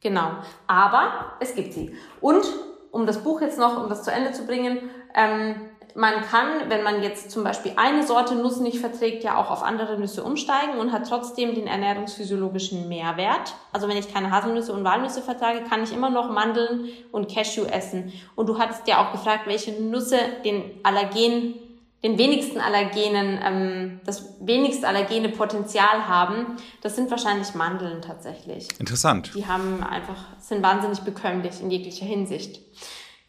Genau. 0.00 0.30
Aber 0.66 1.36
es 1.40 1.54
gibt 1.54 1.74
sie. 1.74 1.94
Und 2.20 2.44
um 2.90 3.06
das 3.06 3.22
Buch 3.22 3.40
jetzt 3.40 3.58
noch, 3.58 3.82
um 3.82 3.88
das 3.88 4.02
zu 4.02 4.10
Ende 4.10 4.32
zu 4.32 4.46
bringen, 4.46 4.90
ähm, 5.14 5.56
man 5.94 6.22
kann, 6.22 6.68
wenn 6.68 6.82
man 6.82 7.02
jetzt 7.02 7.30
zum 7.30 7.44
Beispiel 7.44 7.72
eine 7.76 8.06
Sorte 8.06 8.34
Nuss 8.34 8.60
nicht 8.60 8.78
verträgt, 8.78 9.24
ja 9.24 9.36
auch 9.36 9.50
auf 9.50 9.62
andere 9.62 9.98
Nüsse 9.98 10.22
umsteigen 10.22 10.78
und 10.78 10.92
hat 10.92 11.08
trotzdem 11.08 11.54
den 11.54 11.66
ernährungsphysiologischen 11.66 12.88
Mehrwert. 12.88 13.54
Also 13.72 13.88
wenn 13.88 13.96
ich 13.96 14.12
keine 14.12 14.30
Haselnüsse 14.30 14.72
und 14.72 14.84
Walnüsse 14.84 15.22
vertrage, 15.22 15.62
kann 15.64 15.82
ich 15.82 15.92
immer 15.92 16.10
noch 16.10 16.30
Mandeln 16.30 16.88
und 17.10 17.30
Cashew 17.30 17.64
essen. 17.64 18.12
Und 18.34 18.48
du 18.48 18.58
hattest 18.58 18.86
ja 18.88 19.04
auch 19.04 19.12
gefragt, 19.12 19.46
welche 19.46 19.72
Nüsse 19.72 20.18
den 20.44 20.62
Allergen, 20.82 21.54
den 22.02 22.18
wenigsten 22.18 22.60
Allergenen, 22.60 23.38
ähm, 23.44 24.00
das 24.04 24.36
wenigst 24.40 24.84
allergene 24.84 25.28
Potenzial 25.28 26.08
haben. 26.08 26.56
Das 26.80 26.96
sind 26.96 27.10
wahrscheinlich 27.10 27.54
Mandeln 27.54 28.02
tatsächlich. 28.02 28.68
Interessant. 28.80 29.32
Die 29.34 29.46
haben 29.46 29.84
einfach, 29.84 30.24
sind 30.38 30.62
wahnsinnig 30.62 31.00
bekömmlich 31.00 31.60
in 31.60 31.70
jeglicher 31.70 32.06
Hinsicht. 32.06 32.60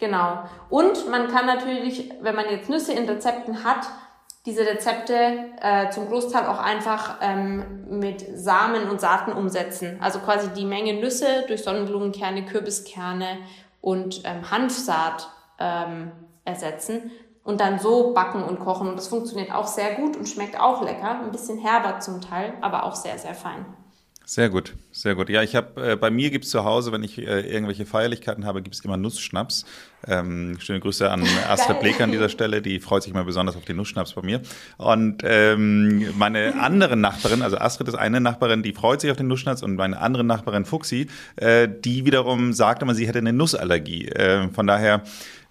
Genau. 0.03 0.43
Und 0.69 1.09
man 1.09 1.29
kann 1.29 1.45
natürlich, 1.45 2.11
wenn 2.19 2.35
man 2.35 2.49
jetzt 2.49 2.69
Nüsse 2.69 2.91
in 2.91 3.07
Rezepten 3.07 3.63
hat, 3.63 3.87
diese 4.45 4.67
Rezepte 4.67 5.13
äh, 5.61 5.91
zum 5.91 6.09
Großteil 6.09 6.45
auch 6.45 6.59
einfach 6.59 7.19
ähm, 7.21 7.85
mit 7.87 8.21
Samen 8.37 8.89
und 8.89 8.99
Saaten 8.99 9.31
umsetzen. 9.31 9.99
Also 10.01 10.19
quasi 10.19 10.49
die 10.49 10.65
Menge 10.65 10.95
Nüsse 10.95 11.45
durch 11.47 11.63
Sonnenblumenkerne, 11.63 12.45
Kürbiskerne 12.45 13.37
und 13.79 14.23
ähm, 14.25 14.51
Hanfsaat 14.51 15.29
ähm, 15.57 16.11
ersetzen 16.43 17.09
und 17.45 17.61
dann 17.61 17.79
so 17.79 18.11
backen 18.11 18.43
und 18.43 18.59
kochen. 18.59 18.89
Und 18.89 18.97
das 18.97 19.07
funktioniert 19.07 19.53
auch 19.53 19.67
sehr 19.67 19.95
gut 19.95 20.17
und 20.17 20.27
schmeckt 20.27 20.59
auch 20.59 20.83
lecker. 20.83 21.21
Ein 21.21 21.31
bisschen 21.31 21.59
herber 21.59 22.01
zum 22.01 22.19
Teil, 22.19 22.51
aber 22.59 22.83
auch 22.83 22.95
sehr, 22.95 23.17
sehr 23.17 23.35
fein. 23.35 23.65
Sehr 24.33 24.49
gut, 24.49 24.73
sehr 24.91 25.13
gut. 25.13 25.29
Ja, 25.29 25.43
ich 25.43 25.55
habe 25.55 25.91
äh, 25.91 25.95
bei 25.95 26.09
mir 26.09 26.31
gibt's 26.31 26.49
zu 26.49 26.63
Hause, 26.63 26.91
wenn 26.91 27.03
ich 27.03 27.19
äh, 27.19 27.41
irgendwelche 27.41 27.85
Feierlichkeiten 27.85 28.47
habe, 28.47 28.63
gibt's 28.63 28.79
immer 28.79 28.97
Nussschnaps. 28.97 29.63
Ähm, 30.07 30.57
schöne 30.59 30.79
Grüße 30.79 31.07
an 31.07 31.23
Astrid 31.47 31.79
Bleker 31.81 32.05
an 32.05 32.11
dieser 32.11 32.29
Stelle, 32.29 32.63
die 32.63 32.79
freut 32.79 33.03
sich 33.03 33.11
immer 33.11 33.25
besonders 33.25 33.55
auf 33.55 33.65
den 33.65 33.75
Nussschnaps 33.75 34.13
bei 34.13 34.23
mir. 34.23 34.41
Und 34.79 35.21
ähm, 35.23 36.17
meine 36.17 36.59
andere 36.59 36.97
Nachbarin, 36.97 37.43
also 37.43 37.59
Astrid 37.59 37.89
ist 37.89 37.93
eine 37.93 38.21
Nachbarin, 38.21 38.63
die 38.63 38.73
freut 38.73 39.01
sich 39.01 39.11
auf 39.11 39.17
den 39.17 39.27
Nussschnaps 39.27 39.61
und 39.61 39.75
meine 39.75 39.99
andere 39.99 40.23
Nachbarin 40.23 40.65
Fuxi, 40.65 41.09
äh, 41.35 41.69
die 41.69 42.03
wiederum 42.05 42.53
sagt 42.53 42.81
immer, 42.81 42.95
sie 42.95 43.07
hätte 43.07 43.19
eine 43.19 43.33
Nussallergie. 43.33 44.07
Äh, 44.07 44.49
von 44.49 44.65
daher 44.65 45.03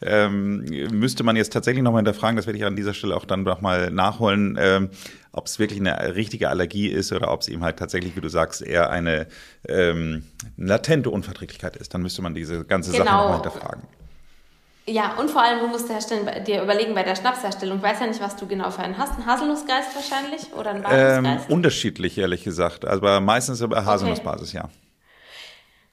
ähm, 0.05 0.65
müsste 0.91 1.25
man 1.25 1.37
jetzt 1.37 1.53
tatsächlich 1.53 1.83
nochmal 1.83 2.01
hinterfragen, 2.01 2.37
das 2.37 2.47
werde 2.47 2.59
ich 2.59 2.65
an 2.65 2.77
dieser 2.77 2.95
Stelle 2.95 3.17
auch 3.17 3.25
dann 3.25 3.43
nochmal 3.43 3.91
nachholen, 3.91 4.59
ähm, 4.61 4.91
ob 5.33 5.47
es 5.47 5.59
wirklich 5.59 5.81
eine 5.81 6.15
richtige 6.15 6.49
Allergie 6.49 6.89
ist 6.89 7.13
oder 7.13 7.31
ob 7.33 7.41
es 7.41 7.49
eben 7.49 7.63
halt 7.65 7.79
tatsächlich, 7.79 8.17
wie 8.17 8.21
du 8.21 8.29
sagst, 8.29 8.63
eher 8.63 8.91
eine 8.91 9.27
ähm, 9.69 10.25
latente 10.57 11.11
Unverträglichkeit 11.11 11.77
ist. 11.77 11.95
Dann 11.95 12.03
müsste 12.03 12.23
man 12.23 12.35
diese 12.35 12.65
ganze 12.65 12.93
genau. 12.93 13.05
Sache 13.05 13.17
nochmal 13.17 13.35
hinterfragen. 13.35 13.83
Ja, 14.85 15.15
und 15.15 15.31
vor 15.31 15.43
allem, 15.43 15.61
du 15.61 15.69
musst 15.69 15.89
dir 15.89 16.63
überlegen 16.63 16.95
bei 16.95 17.05
der 17.05 17.15
Schnapsherstellung. 17.15 17.77
Ich 17.77 17.83
weiß 17.85 18.01
ja 18.01 18.09
nicht, 18.09 18.21
was 18.21 18.35
du 18.35 18.49
genau 18.49 18.71
für 18.73 18.83
einen 18.83 18.99
hast. 18.99 19.17
Ein 19.17 19.27
Haselnussgeist 19.27 19.95
wahrscheinlich 19.95 20.53
oder 20.55 20.71
ein 20.71 20.83
Walnussgeist? 20.83 21.49
Ähm, 21.49 21.55
unterschiedlich, 21.55 22.19
ehrlich 22.19 22.43
gesagt. 22.43 22.85
Also 22.85 23.21
meistens 23.21 23.61
über 23.61 23.85
Haselnussbasis, 23.85 24.49
okay. 24.49 24.59
ja 24.65 24.71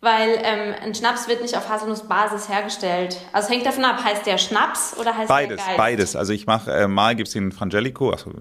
weil 0.02 0.40
ähm, 0.44 0.74
ein 0.82 0.96
Schnaps 0.96 1.28
wird 1.28 1.42
nicht 1.42 1.58
auf 1.58 1.68
Haselnussbasis 1.68 2.48
hergestellt. 2.48 3.18
Also 3.34 3.50
hängt 3.50 3.66
davon 3.66 3.84
ab, 3.84 4.02
heißt 4.02 4.26
der 4.26 4.38
Schnaps 4.38 4.96
oder 4.98 5.16
heißt 5.16 5.28
beides, 5.28 5.58
der 5.58 5.66
Geist? 5.66 5.78
Beides, 5.78 6.16
Also 6.16 6.32
ich 6.32 6.48
mache, 6.48 6.72
äh, 6.72 6.88
mal 6.88 7.18
gibt's 7.18 7.34
den 7.34 7.52
Frangelico, 7.52 8.14
ach, 8.14 8.26
äh, 8.26 8.32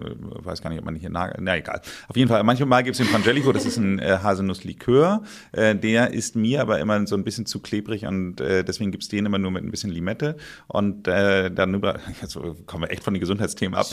weiß 0.45 0.63
gar 0.63 0.71
nicht, 0.71 0.79
ob 0.79 0.85
man 0.85 0.95
hier, 0.95 1.11
na, 1.11 1.33
na 1.37 1.57
egal. 1.57 1.81
Auf 2.07 2.17
jeden 2.17 2.29
Fall, 2.29 2.45
manchmal 2.45 2.85
gibt's 2.85 2.99
den 2.99 3.09
Frangelico, 3.09 3.51
das 3.53 3.65
ist 3.65 3.77
ein 3.77 3.99
äh, 3.99 4.19
Haselnusslikör. 4.23 5.25
Äh, 5.51 5.75
der 5.75 6.13
ist 6.13 6.37
mir 6.37 6.63
aber 6.63 6.79
immer 6.79 7.05
so 7.09 7.17
ein 7.17 7.25
bisschen 7.25 7.45
zu 7.45 7.59
klebrig 7.59 8.07
und 8.07 8.41
äh, 8.41 8.63
deswegen 8.63 8.93
gibt's 8.93 9.09
den 9.09 9.27
immer 9.27 9.39
nur 9.39 9.51
mit 9.51 9.65
ein 9.65 9.73
bisschen 9.73 9.91
Limette. 9.91 10.37
Und 10.69 11.09
äh, 11.09 11.51
dann 11.51 11.75
über, 11.75 11.99
jetzt 12.23 12.39
kommen 12.67 12.85
wir 12.85 12.91
echt 12.93 13.03
von 13.03 13.15
den 13.15 13.21
Gesundheitsthemen 13.21 13.77
ab. 13.77 13.87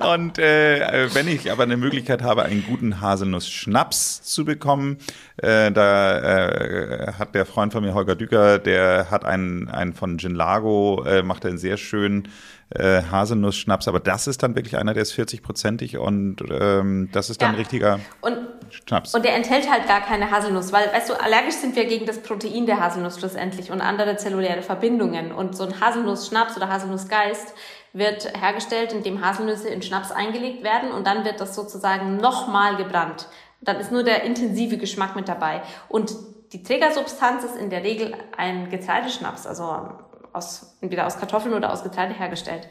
und 0.12 0.40
äh, 0.40 1.14
wenn 1.14 1.28
ich 1.28 1.52
aber 1.52 1.62
eine 1.62 1.76
Möglichkeit 1.76 2.22
habe, 2.22 2.42
einen 2.42 2.64
guten 2.66 3.00
Haselnuss-Schnaps 3.00 4.22
zu 4.22 4.44
bekommen, 4.44 4.98
äh, 5.36 5.70
da 5.70 5.83
äh, 5.84 7.12
hat 7.18 7.34
der 7.34 7.46
Freund 7.46 7.72
von 7.72 7.84
mir, 7.84 7.94
Holger 7.94 8.16
Düker, 8.16 8.58
der 8.58 9.10
hat 9.10 9.24
einen, 9.24 9.68
einen 9.68 9.92
von 9.92 10.18
Gin 10.18 10.34
Lago, 10.34 11.04
äh, 11.04 11.22
macht 11.22 11.44
einen 11.46 11.58
sehr 11.58 11.76
schönen 11.76 12.28
äh, 12.70 13.02
Haselnuss-Schnaps, 13.02 13.88
aber 13.88 14.00
das 14.00 14.26
ist 14.26 14.42
dann 14.42 14.56
wirklich 14.56 14.76
einer, 14.76 14.94
der 14.94 15.02
ist 15.02 15.12
40-prozentig 15.12 15.98
und 15.98 16.38
ähm, 16.50 17.08
das 17.12 17.30
ist 17.30 17.40
dann 17.42 17.52
ja. 17.52 17.58
richtiger 17.58 18.00
und, 18.20 18.38
Schnaps. 18.70 19.14
Und 19.14 19.24
der 19.24 19.34
enthält 19.36 19.70
halt 19.70 19.86
gar 19.86 20.00
keine 20.00 20.30
Haselnuss, 20.30 20.72
weil, 20.72 20.86
weißt 20.92 21.10
du, 21.10 21.14
allergisch 21.14 21.54
sind 21.54 21.76
wir 21.76 21.86
gegen 21.86 22.06
das 22.06 22.20
Protein 22.22 22.66
der 22.66 22.80
Haselnuss 22.80 23.18
schlussendlich 23.18 23.70
und 23.70 23.80
andere 23.80 24.16
zelluläre 24.16 24.62
Verbindungen. 24.62 25.32
Und 25.32 25.56
so 25.56 25.64
ein 25.64 25.80
Haselnuss-Schnaps 25.80 26.56
oder 26.56 26.68
Haselnussgeist 26.68 27.54
wird 27.92 28.36
hergestellt, 28.36 28.92
indem 28.92 29.24
Haselnüsse 29.24 29.68
in 29.68 29.80
Schnaps 29.80 30.10
eingelegt 30.10 30.64
werden 30.64 30.90
und 30.90 31.06
dann 31.06 31.24
wird 31.24 31.40
das 31.40 31.54
sozusagen 31.54 32.16
nochmal 32.16 32.76
gebrannt. 32.76 33.28
Dann 33.64 33.76
ist 33.76 33.90
nur 33.90 34.02
der 34.02 34.24
intensive 34.24 34.78
Geschmack 34.78 35.16
mit 35.16 35.28
dabei. 35.28 35.62
Und 35.88 36.14
die 36.52 36.62
Trägersubstanz 36.62 37.44
ist 37.44 37.56
in 37.56 37.70
der 37.70 37.82
Regel 37.82 38.14
ein 38.36 38.70
Getreideschnaps, 38.70 39.46
also 39.46 39.88
aus, 40.32 40.76
entweder 40.80 41.06
aus 41.06 41.18
Kartoffeln 41.18 41.54
oder 41.54 41.72
aus 41.72 41.82
Getreide 41.82 42.14
hergestellt. 42.14 42.68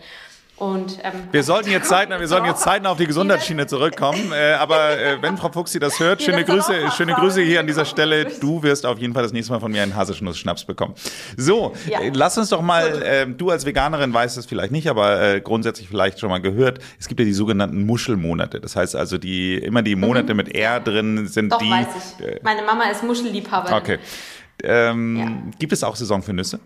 Und, 0.57 0.99
ähm, 1.03 1.11
wir 1.31 1.43
sollten 1.43 1.71
jetzt 1.71 1.89
zeitnah, 1.89 2.19
wir 2.19 2.27
sollten 2.27 2.45
jetzt 2.45 2.61
zeitnah 2.61 2.89
auf 2.91 2.97
die 2.97 3.07
Gesundheitsschiene 3.07 3.65
zurückkommen. 3.65 4.31
Äh, 4.31 4.53
aber 4.53 4.99
äh, 4.99 5.21
wenn 5.21 5.37
Frau 5.37 5.51
Fuchsi 5.51 5.79
das 5.79 5.99
hört, 5.99 6.21
schöne 6.21 6.45
Grüße, 6.45 6.91
schöne 6.91 7.13
Grüße 7.13 7.41
hier 7.41 7.59
an 7.59 7.67
dieser 7.67 7.85
Stelle. 7.85 8.25
Du 8.25 8.61
wirst 8.61 8.85
auf 8.85 8.99
jeden 8.99 9.13
Fall 9.13 9.23
das 9.23 9.33
nächste 9.33 9.51
Mal 9.51 9.59
von 9.59 9.71
mir 9.71 9.81
einen 9.81 9.95
Haselnuss-Schnaps 9.95 10.65
bekommen. 10.65 10.93
So, 11.37 11.73
ja. 11.89 12.01
äh, 12.01 12.11
lass 12.13 12.37
uns 12.37 12.49
doch 12.49 12.61
mal, 12.61 13.01
äh, 13.01 13.27
du 13.27 13.49
als 13.49 13.65
Veganerin 13.65 14.13
weißt 14.13 14.37
es 14.37 14.45
vielleicht 14.45 14.71
nicht, 14.71 14.87
aber 14.87 15.21
äh, 15.21 15.41
grundsätzlich 15.41 15.89
vielleicht 15.89 16.19
schon 16.19 16.29
mal 16.29 16.41
gehört. 16.41 16.79
Es 16.99 17.07
gibt 17.07 17.19
ja 17.19 17.25
die 17.25 17.33
sogenannten 17.33 17.85
Muschelmonate. 17.85 18.61
Das 18.61 18.75
heißt 18.75 18.95
also, 18.95 19.17
die 19.17 19.55
immer 19.55 19.81
die 19.81 19.95
Monate 19.95 20.33
mhm. 20.33 20.37
mit 20.37 20.55
R 20.55 20.79
drin 20.79 21.27
sind 21.27 21.51
doch, 21.51 21.57
die. 21.57 21.71
Weiß 21.71 21.87
ich. 22.19 22.25
Äh, 22.25 22.39
Meine 22.43 22.61
Mama 22.61 22.83
ist 22.91 23.03
Muschelliebhaberin. 23.03 23.75
Okay. 23.75 23.99
Ähm, 24.63 25.17
ja. 25.17 25.51
Gibt 25.57 25.73
es 25.73 25.83
auch 25.83 25.95
Saison 25.95 26.21
für 26.21 26.33
Nüsse? 26.33 26.59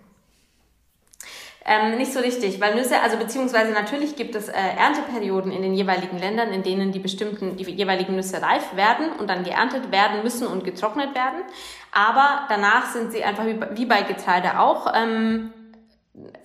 Ähm, 1.70 1.98
nicht 1.98 2.14
so 2.14 2.22
richtig, 2.22 2.62
weil 2.62 2.76
Nüsse, 2.76 3.02
also 3.02 3.18
beziehungsweise 3.18 3.74
natürlich 3.74 4.16
gibt 4.16 4.36
es 4.36 4.48
äh, 4.48 4.54
Ernteperioden 4.54 5.52
in 5.52 5.62
den 5.62 5.74
jeweiligen 5.74 6.18
Ländern, 6.18 6.54
in 6.54 6.64
denen 6.64 6.94
die 6.94 7.00
bestimmten, 7.00 7.58
die 7.58 7.66
jeweiligen 7.66 8.16
Nüsse 8.16 8.42
reif 8.42 8.78
werden 8.78 9.12
und 9.20 9.30
dann 9.30 9.44
geerntet 9.44 9.92
werden 9.92 10.24
müssen 10.24 10.48
und 10.48 10.64
getrocknet 10.64 11.14
werden. 11.14 11.44
Aber 11.92 12.46
danach 12.48 12.86
sind 12.86 13.12
sie 13.12 13.22
einfach 13.22 13.46
wie, 13.46 13.60
wie 13.72 13.86
bei 13.86 14.04
Getreide 14.04 14.60
auch 14.62 14.94
ähm, 14.96 15.52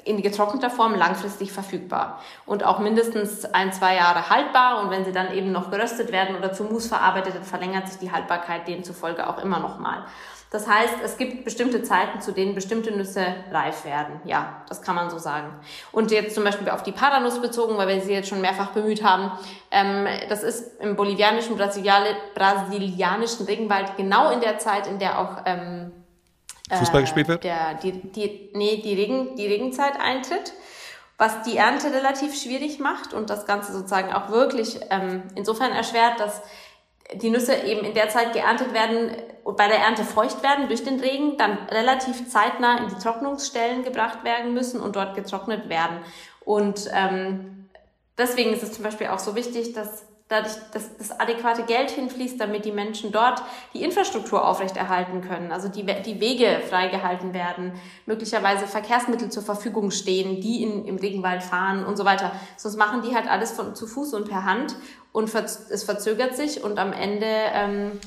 in 0.04 0.20
getrockneter 0.22 0.70
Form 0.70 0.96
langfristig 0.96 1.52
verfügbar 1.52 2.20
und 2.44 2.64
auch 2.64 2.80
mindestens 2.80 3.44
ein, 3.44 3.72
zwei 3.72 3.94
Jahre 3.94 4.28
haltbar. 4.28 4.82
Und 4.82 4.90
wenn 4.90 5.04
sie 5.04 5.12
dann 5.12 5.32
eben 5.32 5.52
noch 5.52 5.70
geröstet 5.70 6.10
werden 6.10 6.34
oder 6.34 6.52
zu 6.52 6.64
Mousse 6.64 6.88
verarbeitet, 6.88 7.36
dann 7.36 7.44
verlängert 7.44 7.88
sich 7.88 8.00
die 8.00 8.10
Haltbarkeit 8.10 8.66
demzufolge 8.66 9.28
auch 9.28 9.38
immer 9.38 9.60
noch 9.60 9.78
mal. 9.78 10.04
Das 10.52 10.68
heißt, 10.68 10.96
es 11.02 11.16
gibt 11.16 11.44
bestimmte 11.44 11.82
Zeiten, 11.82 12.20
zu 12.20 12.30
denen 12.30 12.54
bestimmte 12.54 12.92
Nüsse 12.92 13.24
reif 13.50 13.86
werden. 13.86 14.20
Ja, 14.24 14.62
das 14.68 14.82
kann 14.82 14.94
man 14.94 15.08
so 15.08 15.16
sagen. 15.16 15.48
Und 15.92 16.10
jetzt 16.10 16.34
zum 16.34 16.44
Beispiel 16.44 16.68
auf 16.68 16.82
die 16.82 16.92
Paranuss 16.92 17.40
bezogen, 17.40 17.78
weil 17.78 17.88
wir 17.88 18.02
sie 18.02 18.12
jetzt 18.12 18.28
schon 18.28 18.42
mehrfach 18.42 18.72
bemüht 18.72 19.02
haben. 19.02 19.32
Ähm, 19.70 20.06
das 20.28 20.42
ist 20.42 20.78
im 20.80 20.94
bolivianischen, 20.94 21.56
brasilianischen 21.56 23.46
Regenwald 23.46 23.96
genau 23.96 24.30
in 24.30 24.42
der 24.42 24.58
Zeit, 24.58 24.86
in 24.86 24.98
der 24.98 25.18
auch 25.18 25.38
ähm, 25.46 25.90
Fußball 26.70 27.00
äh, 27.00 27.04
gespielt 27.04 27.28
wird? 27.28 27.44
Der, 27.44 27.74
die, 27.82 27.92
die, 28.12 28.50
nee, 28.52 28.82
die, 28.84 28.94
Regen, 28.94 29.34
die 29.36 29.46
Regenzeit 29.46 29.98
eintritt 29.98 30.52
was 31.18 31.42
die 31.42 31.56
Ernte 31.56 31.92
relativ 31.92 32.34
schwierig 32.34 32.80
macht 32.80 33.14
und 33.14 33.30
das 33.30 33.46
Ganze 33.46 33.72
sozusagen 33.72 34.12
auch 34.12 34.30
wirklich 34.30 34.80
ähm, 34.90 35.22
insofern 35.36 35.70
erschwert, 35.70 36.18
dass 36.18 36.42
die 37.14 37.30
Nüsse 37.30 37.54
eben 37.54 37.84
in 37.84 37.94
der 37.94 38.08
Zeit 38.08 38.32
geerntet 38.32 38.72
werden 38.72 39.12
bei 39.44 39.68
der 39.68 39.78
Ernte 39.78 40.04
feucht 40.04 40.42
werden 40.42 40.68
durch 40.68 40.84
den 40.84 41.00
Regen, 41.00 41.36
dann 41.36 41.58
relativ 41.70 42.28
zeitnah 42.28 42.78
in 42.78 42.88
die 42.88 43.02
Trocknungsstellen 43.02 43.82
gebracht 43.82 44.24
werden 44.24 44.54
müssen 44.54 44.80
und 44.80 44.96
dort 44.96 45.14
getrocknet 45.14 45.68
werden. 45.68 45.98
Und 46.44 46.88
ähm, 46.92 47.68
deswegen 48.16 48.52
ist 48.52 48.62
es 48.62 48.72
zum 48.72 48.84
Beispiel 48.84 49.08
auch 49.08 49.18
so 49.18 49.34
wichtig, 49.34 49.72
dass 49.72 50.04
dadurch, 50.32 50.54
dass 50.72 50.96
das 50.96 51.20
adäquate 51.20 51.64
Geld 51.64 51.90
hinfließt, 51.90 52.40
damit 52.40 52.64
die 52.64 52.72
Menschen 52.72 53.12
dort 53.12 53.42
die 53.74 53.82
Infrastruktur 53.82 54.46
aufrechterhalten 54.46 55.20
können, 55.20 55.52
also 55.52 55.68
die, 55.68 55.84
die 55.84 56.20
Wege 56.20 56.62
freigehalten 56.68 57.34
werden, 57.34 57.72
möglicherweise 58.06 58.66
Verkehrsmittel 58.66 59.30
zur 59.30 59.42
Verfügung 59.42 59.90
stehen, 59.90 60.40
die 60.40 60.62
in, 60.62 60.86
im 60.86 60.96
Regenwald 60.96 61.42
fahren 61.42 61.84
und 61.84 61.96
so 61.96 62.04
weiter. 62.04 62.32
Sonst 62.56 62.76
machen 62.76 63.02
die 63.02 63.14
halt 63.14 63.30
alles 63.30 63.52
von, 63.52 63.74
zu 63.74 63.86
Fuß 63.86 64.14
und 64.14 64.28
per 64.28 64.44
Hand 64.44 64.74
und 65.12 65.32
es 65.34 65.84
verzögert 65.84 66.34
sich 66.34 66.64
und 66.64 66.78
am 66.78 66.92
Ende 66.92 67.26
ähm, 67.26 68.00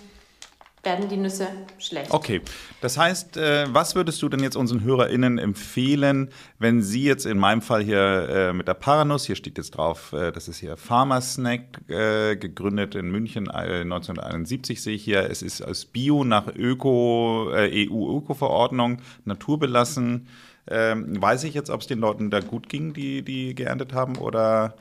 werden 0.86 1.09
die 1.09 1.17
Nüsse 1.17 1.47
schlecht. 1.79 2.11
Okay, 2.11 2.41
das 2.81 2.97
heißt, 2.97 3.38
äh, 3.38 3.65
was 3.69 3.95
würdest 3.95 4.21
du 4.21 4.29
denn 4.29 4.41
jetzt 4.41 4.55
unseren 4.55 4.83
HörerInnen 4.83 5.38
empfehlen, 5.38 6.29
wenn 6.59 6.81
sie 6.81 7.03
jetzt 7.03 7.25
in 7.25 7.38
meinem 7.38 7.61
Fall 7.61 7.83
hier 7.83 8.29
äh, 8.29 8.53
mit 8.53 8.67
der 8.67 8.75
Paranuss, 8.75 9.25
hier 9.25 9.36
steht 9.36 9.57
jetzt 9.57 9.71
drauf, 9.71 10.13
äh, 10.13 10.31
das 10.31 10.47
ist 10.47 10.59
hier 10.59 10.77
Pharma 10.77 11.19
Snack, 11.21 11.89
äh, 11.89 12.36
gegründet 12.36 12.95
in 12.95 13.11
München 13.11 13.49
1971 13.49 14.77
äh, 14.77 14.81
sehe 14.81 14.95
ich 14.95 15.03
hier, 15.03 15.29
es 15.29 15.41
ist 15.41 15.61
als 15.61 15.86
Bio 15.86 16.23
nach 16.23 16.47
Öko, 16.55 17.51
EU-Öko-Verordnung 17.51 19.01
naturbelassen. 19.25 20.27
Ähm, 20.67 21.21
weiß 21.21 21.43
ich 21.43 21.53
jetzt, 21.53 21.69
ob 21.69 21.81
es 21.81 21.88
den 21.88 21.99
Leuten 21.99 22.31
da 22.31 22.39
gut 22.39 22.69
ging, 22.69 22.93
die, 22.93 23.21
die 23.21 23.53
geerntet 23.53 23.93
haben 23.93 24.17
oder 24.17 24.75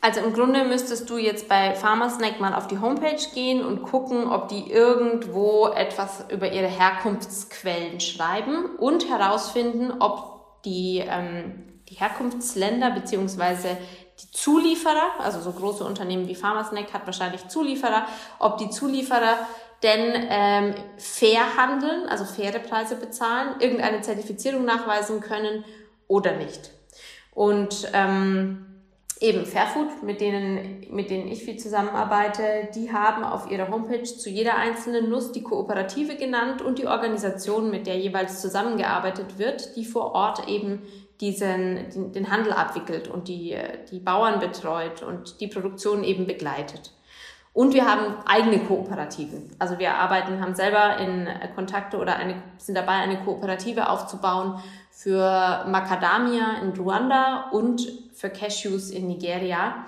also 0.00 0.20
im 0.20 0.32
Grunde 0.32 0.64
müsstest 0.64 1.10
du 1.10 1.16
jetzt 1.16 1.48
bei 1.48 1.74
Pharmasnack 1.74 2.38
mal 2.38 2.54
auf 2.54 2.68
die 2.68 2.78
Homepage 2.78 3.22
gehen 3.34 3.64
und 3.64 3.82
gucken, 3.82 4.28
ob 4.28 4.48
die 4.48 4.70
irgendwo 4.70 5.68
etwas 5.68 6.24
über 6.30 6.52
ihre 6.52 6.68
Herkunftsquellen 6.68 7.98
schreiben 7.98 8.76
und 8.76 9.08
herausfinden, 9.08 9.92
ob 9.98 10.62
die, 10.64 11.02
ähm, 11.04 11.80
die 11.88 11.96
Herkunftsländer 11.96 12.92
beziehungsweise 12.92 13.76
die 14.22 14.30
Zulieferer, 14.30 15.20
also 15.20 15.40
so 15.40 15.52
große 15.52 15.84
Unternehmen 15.84 16.28
wie 16.28 16.34
Pharmasnack 16.36 16.92
hat 16.92 17.06
wahrscheinlich 17.06 17.48
Zulieferer, 17.48 18.06
ob 18.38 18.58
die 18.58 18.70
Zulieferer 18.70 19.46
denn 19.82 20.26
ähm, 20.28 20.74
fair 20.96 21.56
handeln, 21.56 22.08
also 22.08 22.24
faire 22.24 22.58
Preise 22.60 22.96
bezahlen, 22.96 23.60
irgendeine 23.60 24.00
Zertifizierung 24.00 24.64
nachweisen 24.64 25.20
können 25.20 25.64
oder 26.08 26.36
nicht. 26.36 26.70
Und 27.32 27.88
ähm, 27.92 28.67
Eben 29.20 29.46
Fairfood, 29.46 30.02
mit 30.04 30.20
denen, 30.20 30.86
mit 30.90 31.10
denen 31.10 31.26
ich 31.26 31.42
viel 31.42 31.56
zusammenarbeite, 31.56 32.68
die 32.74 32.92
haben 32.92 33.24
auf 33.24 33.50
ihrer 33.50 33.68
Homepage 33.68 34.04
zu 34.04 34.30
jeder 34.30 34.56
einzelnen 34.56 35.10
Nuss 35.10 35.32
die 35.32 35.42
Kooperative 35.42 36.14
genannt 36.16 36.62
und 36.62 36.78
die 36.78 36.86
Organisation, 36.86 37.70
mit 37.70 37.88
der 37.88 37.98
jeweils 37.98 38.40
zusammengearbeitet 38.40 39.38
wird, 39.38 39.74
die 39.74 39.84
vor 39.84 40.12
Ort 40.12 40.48
eben 40.48 40.82
diesen, 41.20 41.90
den, 41.90 42.12
den 42.12 42.30
Handel 42.30 42.52
abwickelt 42.52 43.08
und 43.08 43.26
die, 43.26 43.56
die 43.90 43.98
Bauern 43.98 44.38
betreut 44.38 45.02
und 45.02 45.40
die 45.40 45.48
Produktion 45.48 46.04
eben 46.04 46.26
begleitet. 46.26 46.92
Und 47.52 47.74
wir 47.74 47.86
haben 47.86 48.14
eigene 48.24 48.60
Kooperativen. 48.60 49.50
Also 49.58 49.80
wir 49.80 49.94
arbeiten, 49.94 50.40
haben 50.40 50.54
selber 50.54 50.98
in 50.98 51.28
Kontakte 51.56 51.98
oder 51.98 52.14
eine, 52.14 52.40
sind 52.58 52.76
dabei, 52.76 52.92
eine 52.92 53.18
Kooperative 53.24 53.88
aufzubauen 53.88 54.62
für 54.98 55.64
Macadamia 55.68 56.60
in 56.60 56.70
Ruanda 56.70 57.50
und 57.52 57.86
für 58.12 58.30
Cashews 58.30 58.90
in 58.90 59.06
Nigeria. 59.06 59.86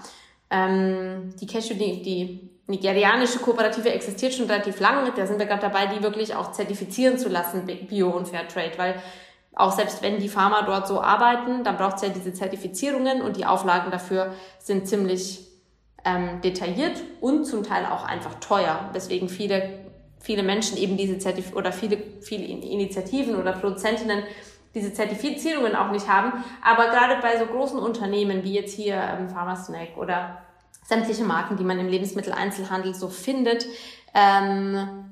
Ähm, 0.50 1.34
die 1.40 1.48
Cashew, 1.48 1.74
die, 1.74 2.00
die 2.00 2.50
nigerianische 2.68 3.40
Kooperative 3.40 3.90
existiert 3.90 4.34
schon 4.34 4.46
relativ 4.46 4.78
lange. 4.78 5.11
Da 5.11 5.26
sind 5.26 5.40
wir 5.40 5.46
gerade 5.46 5.62
dabei, 5.62 5.86
die 5.86 6.00
wirklich 6.00 6.36
auch 6.36 6.52
zertifizieren 6.52 7.18
zu 7.18 7.28
lassen, 7.28 7.66
Bio 7.88 8.11
und 8.11 8.28
Fairtrade, 8.28 8.78
weil 8.78 9.02
auch 9.52 9.72
selbst 9.72 10.00
wenn 10.00 10.20
die 10.20 10.28
Farmer 10.28 10.62
dort 10.62 10.86
so 10.86 11.00
arbeiten, 11.00 11.64
dann 11.64 11.76
braucht 11.76 11.96
es 11.96 12.02
ja 12.02 12.11
diese 12.11 12.32
Zertifizierungen 12.32 13.20
und 13.20 13.36
die 13.36 13.46
Auflagen 13.46 13.90
dafür 13.90 14.32
sind 14.61 14.86
ziemlich 14.86 15.40
ähm, 16.04 16.40
detailliert 16.40 17.02
und 17.20 17.46
zum 17.46 17.64
Teil 17.64 17.84
auch 17.86 18.04
einfach 18.04 18.36
teuer, 18.36 18.88
weswegen 18.92 19.28
viele, 19.28 19.70
viele 20.20 20.44
Menschen 20.44 20.78
eben 20.78 20.96
diese 20.96 21.18
Zertif 21.18 21.52
oder 21.56 21.72
viele, 21.72 21.98
viele 22.20 22.44
Initiativen 22.44 23.34
oder 23.34 23.50
Produzentinnen 23.50 24.22
diese 24.75 24.93
Zertifizierungen 24.93 25.75
auch 25.75 25.91
nicht 25.91 26.09
haben. 26.09 26.45
Aber 26.62 26.89
gerade 26.91 27.21
bei 27.21 27.39
so 27.39 27.47
großen 27.47 27.79
Unternehmen 27.79 28.45
wie 28.45 28.55
jetzt 28.55 28.75
hier 28.75 28.95
ähm, 28.95 29.29
Pharmasnack 29.29 29.97
oder 29.97 30.43
sämtliche 30.85 31.25
Marken, 31.25 31.57
die 31.57 31.64
man 31.64 31.79
im 31.79 31.89
Lebensmitteleinzelhandel 31.89 32.95
so 32.95 33.09
findet, 33.09 33.66
ähm, 34.14 35.11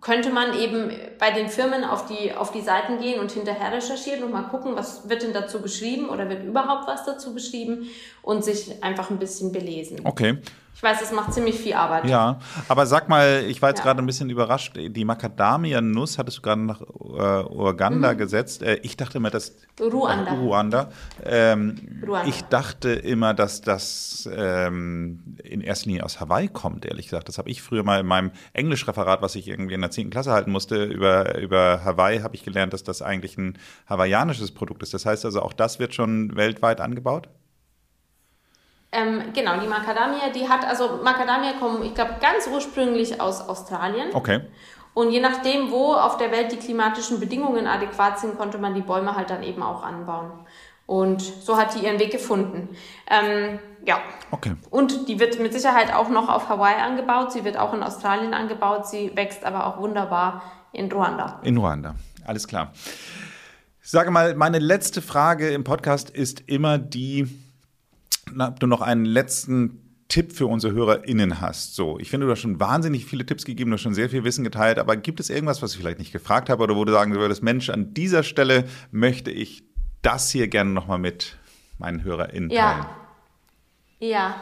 könnte 0.00 0.30
man 0.30 0.56
eben 0.56 0.92
bei 1.18 1.32
den 1.32 1.48
Firmen 1.48 1.84
auf 1.84 2.06
die, 2.06 2.32
auf 2.32 2.52
die 2.52 2.60
Seiten 2.60 3.00
gehen 3.00 3.20
und 3.20 3.32
hinterher 3.32 3.72
recherchieren 3.72 4.22
und 4.22 4.32
mal 4.32 4.42
gucken, 4.42 4.76
was 4.76 5.08
wird 5.08 5.22
denn 5.22 5.32
dazu 5.32 5.60
beschrieben 5.60 6.08
oder 6.08 6.28
wird 6.28 6.44
überhaupt 6.44 6.86
was 6.86 7.04
dazu 7.04 7.34
beschrieben 7.34 7.88
und 8.22 8.44
sich 8.44 8.82
einfach 8.82 9.10
ein 9.10 9.18
bisschen 9.18 9.50
belesen. 9.50 10.00
Okay. 10.04 10.38
Ich 10.78 10.82
weiß, 10.84 11.02
es 11.02 11.10
macht 11.10 11.34
ziemlich 11.34 11.58
viel 11.58 11.72
Arbeit. 11.72 12.04
Ja, 12.04 12.38
aber 12.68 12.86
sag 12.86 13.08
mal, 13.08 13.42
ich 13.48 13.60
war 13.60 13.70
jetzt 13.70 13.78
ja. 13.78 13.84
gerade 13.84 14.00
ein 14.00 14.06
bisschen 14.06 14.30
überrascht. 14.30 14.76
Die 14.76 15.04
Macadamia-Nuss 15.04 16.18
hattest 16.18 16.38
du 16.38 16.42
gerade 16.42 16.60
nach 16.60 16.80
äh, 16.80 16.84
Uganda 17.52 18.12
mhm. 18.12 18.16
gesetzt. 18.16 18.62
Äh, 18.62 18.76
ich 18.84 18.96
dachte 18.96 19.18
immer, 19.18 19.30
dass. 19.30 19.56
Ruanda. 19.80 20.30
Äh, 20.30 20.36
Ruanda. 20.36 20.90
Ähm, 21.24 22.00
Ruanda. 22.06 22.28
Ich 22.28 22.42
dachte 22.42 22.90
immer, 22.90 23.34
dass 23.34 23.60
das 23.60 24.30
ähm, 24.32 25.36
in 25.42 25.62
erster 25.62 25.88
Linie 25.88 26.04
aus 26.04 26.20
Hawaii 26.20 26.46
kommt, 26.46 26.86
ehrlich 26.86 27.06
gesagt. 27.06 27.26
Das 27.26 27.38
habe 27.38 27.50
ich 27.50 27.60
früher 27.60 27.82
mal 27.82 27.98
in 27.98 28.06
meinem 28.06 28.30
Englischreferat, 28.52 29.20
was 29.20 29.34
ich 29.34 29.48
irgendwie 29.48 29.74
in 29.74 29.80
der 29.80 29.90
10. 29.90 30.10
Klasse 30.10 30.30
halten 30.30 30.52
musste, 30.52 30.84
über, 30.84 31.38
über 31.38 31.84
Hawaii, 31.84 32.20
habe 32.20 32.36
ich 32.36 32.44
gelernt, 32.44 32.72
dass 32.72 32.84
das 32.84 33.02
eigentlich 33.02 33.36
ein 33.36 33.58
hawaiianisches 33.88 34.52
Produkt 34.52 34.84
ist. 34.84 34.94
Das 34.94 35.04
heißt 35.06 35.24
also, 35.24 35.42
auch 35.42 35.54
das 35.54 35.80
wird 35.80 35.92
schon 35.92 36.36
weltweit 36.36 36.80
angebaut? 36.80 37.28
Ähm, 38.90 39.32
genau, 39.34 39.60
die 39.60 39.66
Macadamia, 39.66 40.30
die 40.34 40.48
hat, 40.48 40.66
also 40.66 41.00
Macadamia 41.02 41.52
kommen, 41.58 41.82
ich 41.82 41.94
glaube, 41.94 42.16
ganz 42.20 42.48
ursprünglich 42.52 43.20
aus 43.20 43.46
Australien. 43.46 44.08
Okay. 44.14 44.40
Und 44.94 45.10
je 45.10 45.20
nachdem, 45.20 45.70
wo 45.70 45.92
auf 45.92 46.16
der 46.16 46.32
Welt 46.32 46.50
die 46.50 46.56
klimatischen 46.56 47.20
Bedingungen 47.20 47.66
adäquat 47.66 48.18
sind, 48.18 48.36
konnte 48.36 48.58
man 48.58 48.74
die 48.74 48.80
Bäume 48.80 49.14
halt 49.14 49.30
dann 49.30 49.42
eben 49.42 49.62
auch 49.62 49.82
anbauen. 49.82 50.32
Und 50.86 51.20
so 51.20 51.58
hat 51.58 51.74
die 51.74 51.84
ihren 51.84 52.00
Weg 52.00 52.10
gefunden. 52.10 52.70
Ähm, 53.10 53.58
ja. 53.84 54.00
Okay. 54.30 54.56
Und 54.70 55.06
die 55.06 55.20
wird 55.20 55.38
mit 55.38 55.52
Sicherheit 55.52 55.94
auch 55.94 56.08
noch 56.08 56.30
auf 56.30 56.48
Hawaii 56.48 56.80
angebaut. 56.80 57.30
Sie 57.30 57.44
wird 57.44 57.58
auch 57.58 57.74
in 57.74 57.82
Australien 57.82 58.32
angebaut. 58.32 58.88
Sie 58.88 59.14
wächst 59.14 59.44
aber 59.44 59.66
auch 59.66 59.78
wunderbar 59.78 60.42
in 60.72 60.90
Ruanda. 60.90 61.40
In 61.42 61.58
Ruanda. 61.58 61.94
Alles 62.26 62.48
klar. 62.48 62.72
Ich 63.82 63.90
sage 63.90 64.10
mal, 64.10 64.34
meine 64.34 64.58
letzte 64.58 65.00
Frage 65.00 65.50
im 65.50 65.62
Podcast 65.62 66.10
ist 66.10 66.42
immer 66.46 66.78
die, 66.78 67.28
du 68.58 68.66
noch 68.66 68.80
einen 68.80 69.04
letzten 69.04 69.88
Tipp 70.08 70.32
für 70.32 70.46
unsere 70.46 70.72
HörerInnen 70.72 71.40
hast. 71.40 71.74
So, 71.74 71.98
ich 71.98 72.10
finde, 72.10 72.26
du 72.26 72.32
hast 72.32 72.40
schon 72.40 72.58
wahnsinnig 72.58 73.04
viele 73.04 73.26
Tipps 73.26 73.44
gegeben, 73.44 73.70
du 73.70 73.74
hast 73.74 73.82
schon 73.82 73.94
sehr 73.94 74.08
viel 74.08 74.24
Wissen 74.24 74.42
geteilt, 74.42 74.78
aber 74.78 74.96
gibt 74.96 75.20
es 75.20 75.28
irgendwas, 75.28 75.60
was 75.62 75.72
ich 75.72 75.78
vielleicht 75.78 75.98
nicht 75.98 76.12
gefragt 76.12 76.48
habe 76.48 76.62
oder 76.62 76.76
wo 76.76 76.84
du 76.84 76.92
sagen 76.92 77.14
würdest, 77.14 77.42
Mensch, 77.42 77.68
an 77.68 77.92
dieser 77.92 78.22
Stelle 78.22 78.64
möchte 78.90 79.30
ich 79.30 79.64
das 80.00 80.30
hier 80.30 80.48
gerne 80.48 80.70
nochmal 80.70 80.98
mit 80.98 81.36
meinen 81.78 82.02
HörerInnen 82.02 82.48
teilen? 82.48 82.58
Ja. 82.58 82.94
Ja, 84.00 84.40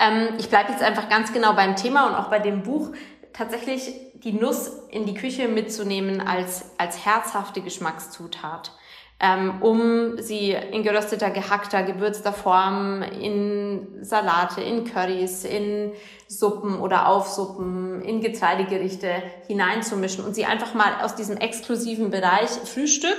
ähm, 0.00 0.34
ich 0.36 0.48
bleibe 0.48 0.72
jetzt 0.72 0.82
einfach 0.82 1.08
ganz 1.08 1.32
genau 1.32 1.54
beim 1.54 1.76
Thema 1.76 2.08
und 2.08 2.14
auch 2.16 2.28
bei 2.28 2.40
dem 2.40 2.64
Buch 2.64 2.90
tatsächlich 3.32 3.92
die 4.14 4.32
Nuss 4.32 4.72
in 4.90 5.06
die 5.06 5.14
Küche 5.14 5.46
mitzunehmen 5.46 6.20
als, 6.20 6.72
als 6.76 7.06
herzhafte 7.06 7.60
Geschmackszutat 7.60 8.72
ähm, 9.18 9.62
um 9.62 10.18
sie 10.18 10.50
in 10.50 10.82
gerösteter, 10.82 11.30
gehackter, 11.30 11.82
gewürzter 11.82 12.32
Form 12.32 13.02
in 13.02 13.86
Salate, 14.02 14.60
in 14.60 14.84
Currys, 14.84 15.44
in 15.44 15.92
Suppen 16.28 16.78
oder 16.80 17.08
Aufsuppen, 17.08 18.02
in 18.02 18.20
Getreidegerichte 18.20 19.10
hineinzumischen 19.46 20.24
und 20.24 20.34
sie 20.34 20.44
einfach 20.44 20.74
mal 20.74 21.02
aus 21.02 21.14
diesem 21.14 21.38
exklusiven 21.38 22.10
Bereich 22.10 22.50
Frühstück 22.50 23.18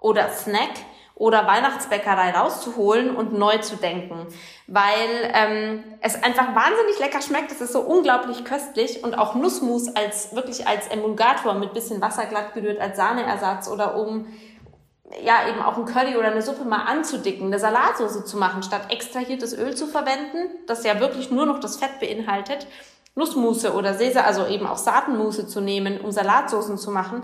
oder 0.00 0.28
Snack 0.28 0.72
oder 1.14 1.46
Weihnachtsbäckerei 1.46 2.32
rauszuholen 2.32 3.16
und 3.16 3.32
neu 3.32 3.56
zu 3.58 3.76
denken, 3.76 4.26
weil 4.66 5.32
ähm, 5.32 5.82
es 6.02 6.22
einfach 6.22 6.54
wahnsinnig 6.54 6.98
lecker 7.00 7.22
schmeckt. 7.22 7.50
Es 7.50 7.62
ist 7.62 7.72
so 7.72 7.80
unglaublich 7.80 8.44
köstlich 8.44 9.02
und 9.02 9.14
auch 9.14 9.34
Nussmus 9.34 9.88
als 9.96 10.34
wirklich 10.34 10.68
als 10.68 10.88
Emulgator 10.88 11.54
mit 11.54 11.72
bisschen 11.72 12.02
Wasser 12.02 12.26
glatt 12.26 12.52
gerührt 12.52 12.78
als 12.82 12.98
Sahneersatz 12.98 13.66
oder 13.68 13.96
um 13.96 14.26
ja, 15.24 15.48
eben 15.48 15.62
auch 15.62 15.76
ein 15.76 15.84
Curry 15.84 16.16
oder 16.16 16.30
eine 16.30 16.42
Suppe 16.42 16.64
mal 16.64 16.84
anzudicken, 16.84 17.46
eine 17.46 17.58
Salatsauce 17.58 18.24
zu 18.24 18.36
machen, 18.36 18.62
statt 18.62 18.90
extrahiertes 18.90 19.56
Öl 19.56 19.74
zu 19.74 19.86
verwenden, 19.86 20.50
das 20.66 20.84
ja 20.84 21.00
wirklich 21.00 21.30
nur 21.30 21.46
noch 21.46 21.60
das 21.60 21.76
Fett 21.76 22.00
beinhaltet, 22.00 22.66
Nussmusse 23.14 23.72
oder 23.74 23.94
Sesam, 23.94 24.24
also 24.26 24.46
eben 24.46 24.66
auch 24.66 24.76
Saatenmusse 24.76 25.46
zu 25.46 25.60
nehmen, 25.60 26.00
um 26.00 26.10
Salatsoßen 26.10 26.76
zu 26.76 26.90
machen. 26.90 27.22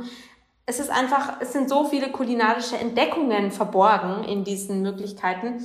Es 0.65 0.81
ist 0.81 0.91
einfach, 0.91 1.35
es 1.41 1.53
sind 1.53 1.69
so 1.69 1.85
viele 1.85 2.11
kulinarische 2.11 2.79
Entdeckungen 2.79 3.51
verborgen 3.51 4.25
in 4.25 4.45
diesen 4.45 4.81
Möglichkeiten, 4.81 5.63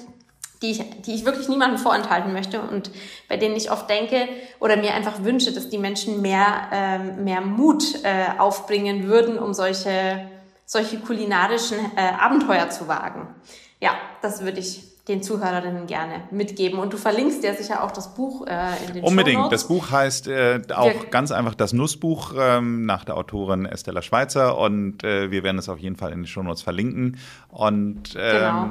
die 0.61 0.72
ich, 0.72 1.01
die 1.01 1.13
ich 1.13 1.24
wirklich 1.24 1.47
niemandem 1.47 1.78
vorenthalten 1.78 2.34
möchte 2.34 2.61
und 2.61 2.91
bei 3.30 3.38
denen 3.38 3.55
ich 3.55 3.72
oft 3.72 3.89
denke 3.89 4.28
oder 4.59 4.76
mir 4.76 4.95
einfach 4.95 5.24
wünsche, 5.24 5.53
dass 5.53 5.70
die 5.70 5.78
Menschen 5.78 6.22
mehr, 6.22 6.68
ähm, 6.74 7.24
mehr 7.24 7.41
Mut 7.41 8.03
äh, 8.03 8.39
aufbringen 8.39 9.07
würden, 9.07 9.38
um 9.38 9.53
solche 9.53 10.28
solche 10.68 10.99
kulinarischen 10.99 11.80
äh, 11.95 12.01
Abenteuer 12.20 12.70
zu 12.70 12.88
wagen. 12.88 13.34
Ja, 13.80 13.91
das 14.22 14.43
würde 14.43 14.59
ich 14.59 14.84
den 15.07 15.24
Zuhörerinnen 15.24 15.88
gerne 15.88 16.24
mitgeben. 16.32 16.80
Und 16.80 16.91
du 16.91 16.97
verlinkst 16.97 17.41
ja 17.41 17.53
sicher 17.53 17.82
auch 17.82 17.91
das 17.91 18.13
Buch 18.13 18.45
äh, 18.45 18.86
in 18.86 18.93
den 18.95 19.03
Unbedingt. 19.05 19.38
Shownotes. 19.38 19.61
Das 19.61 19.68
Buch 19.70 19.89
heißt 19.89 20.28
äh, 20.28 20.59
auch 20.76 21.09
ganz 21.09 21.32
einfach 21.32 21.55
das 21.55 21.72
Nussbuch 21.72 22.34
ähm, 22.38 22.86
nach 22.86 23.05
der 23.05 23.15
Autorin 23.15 23.65
Estella 23.65 24.01
Schweizer 24.01 24.57
und 24.57 25.05
äh, 25.05 25.32
wir 25.32 25.43
werden 25.43 25.57
es 25.57 25.70
auf 25.70 25.80
jeden 25.80 25.95
Fall 25.95 26.11
in 26.11 26.20
den 26.20 26.28
Shownotes 26.28 26.61
verlinken. 26.61 27.18
Und 27.49 28.15
ähm, 28.18 28.32
Genau. 28.32 28.68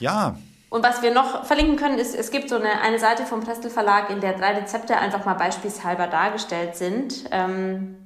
ja, 0.00 0.36
Und 0.70 0.82
was 0.82 1.02
wir 1.02 1.14
noch 1.14 1.44
verlinken 1.44 1.76
können, 1.76 2.00
ist, 2.00 2.16
es 2.16 2.32
gibt 2.32 2.48
so 2.48 2.56
eine, 2.56 2.80
eine 2.82 2.98
Seite 2.98 3.22
vom 3.24 3.38
Prestel 3.38 3.70
Verlag, 3.70 4.10
in 4.10 4.20
der 4.20 4.32
drei 4.32 4.54
Rezepte 4.58 4.96
einfach 4.96 5.24
mal 5.24 5.34
beispielshalber 5.34 6.08
dargestellt 6.08 6.74
sind. 6.74 7.26
Ähm, 7.30 7.98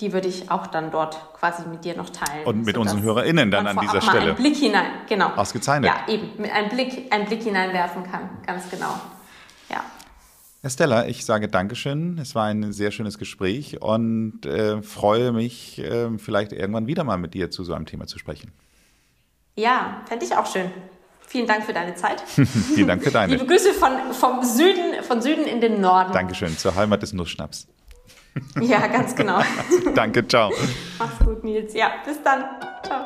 die 0.00 0.12
würde 0.12 0.28
ich 0.28 0.50
auch 0.50 0.66
dann 0.66 0.90
dort 0.90 1.18
quasi 1.34 1.66
mit 1.68 1.84
dir 1.84 1.96
noch 1.96 2.10
teilen. 2.10 2.44
Und 2.44 2.64
mit 2.64 2.76
unseren 2.76 3.02
HörerInnen 3.02 3.50
dann 3.50 3.66
an 3.66 3.78
dieser 3.78 4.00
Stelle. 4.00 4.28
Einen 4.28 4.36
Blick 4.36 4.56
hinein, 4.56 4.90
genau. 5.08 5.28
Ausgezeichnet. 5.28 5.90
Ja, 5.90 6.12
eben, 6.12 6.30
mit 6.38 6.50
einem 6.50 6.68
Blick, 6.68 7.12
einen 7.12 7.26
Blick 7.26 7.42
hineinwerfen 7.42 8.02
kann, 8.04 8.30
ganz 8.46 8.68
genau. 8.68 9.00
Ja. 9.68 9.84
Estella, 10.62 11.06
ich 11.06 11.24
sage 11.24 11.48
Dankeschön. 11.48 12.18
Es 12.18 12.34
war 12.34 12.46
ein 12.46 12.72
sehr 12.72 12.90
schönes 12.90 13.18
Gespräch 13.18 13.80
und 13.80 14.46
äh, 14.46 14.82
freue 14.82 15.32
mich, 15.32 15.78
äh, 15.78 16.16
vielleicht 16.18 16.52
irgendwann 16.52 16.86
wieder 16.86 17.04
mal 17.04 17.18
mit 17.18 17.34
dir 17.34 17.50
zu 17.50 17.64
so 17.64 17.74
einem 17.74 17.86
Thema 17.86 18.06
zu 18.06 18.18
sprechen. 18.18 18.52
Ja, 19.56 20.02
fände 20.06 20.24
ich 20.24 20.34
auch 20.34 20.46
schön. 20.46 20.70
Vielen 21.26 21.46
Dank 21.46 21.64
für 21.64 21.72
deine 21.72 21.94
Zeit. 21.94 22.20
Vielen 22.74 22.88
Dank 22.88 23.02
für 23.02 23.10
deine. 23.10 23.32
Liebe 23.32 23.46
Grüße 23.46 23.72
von, 23.72 24.12
vom 24.12 24.44
Süden, 24.44 25.02
von 25.02 25.22
Süden 25.22 25.46
in 25.46 25.60
den 25.60 25.80
Norden. 25.80 26.12
Dankeschön, 26.12 26.56
zur 26.58 26.74
Heimat 26.74 27.02
des 27.02 27.12
Nussschnaps. 27.12 27.68
Ja, 28.60 28.86
ganz 28.86 29.14
genau. 29.14 29.40
Danke, 29.94 30.26
ciao. 30.26 30.52
Mach's 30.98 31.18
gut, 31.24 31.44
Nils. 31.44 31.74
Ja, 31.74 31.92
bis 32.04 32.22
dann. 32.22 32.44
Ciao. 32.84 33.04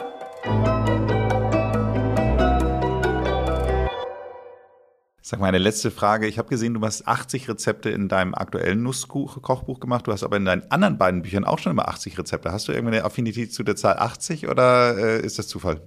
Sag 5.29 5.41
mal, 5.41 5.49
eine 5.49 5.59
letzte 5.59 5.91
Frage. 5.91 6.29
Ich 6.29 6.39
habe 6.39 6.49
gesehen, 6.49 6.75
du 6.75 6.81
hast 6.83 7.09
80 7.09 7.49
Rezepte 7.49 7.91
in 7.91 8.09
deinem 8.09 8.33
aktuellen 8.33 8.85
Nusskochbuch 8.85 9.81
gemacht. 9.81 10.07
Du 10.07 10.13
hast 10.13 10.23
aber 10.23 10.37
in 10.37 10.45
deinen 10.45 10.71
anderen 10.71 10.99
beiden 10.99 11.23
Büchern 11.23 11.45
auch 11.45 11.59
schon 11.59 11.73
immer 11.73 11.89
80 11.89 12.17
Rezepte. 12.17 12.53
Hast 12.53 12.69
du 12.69 12.73
irgendeine 12.73 13.05
Affinität 13.05 13.53
zu 13.53 13.65
der 13.65 13.75
Zahl 13.75 13.99
80 13.99 14.47
oder 14.47 14.97
äh, 14.97 15.21
ist 15.27 15.41
das 15.41 15.49
Zufall? 15.49 15.81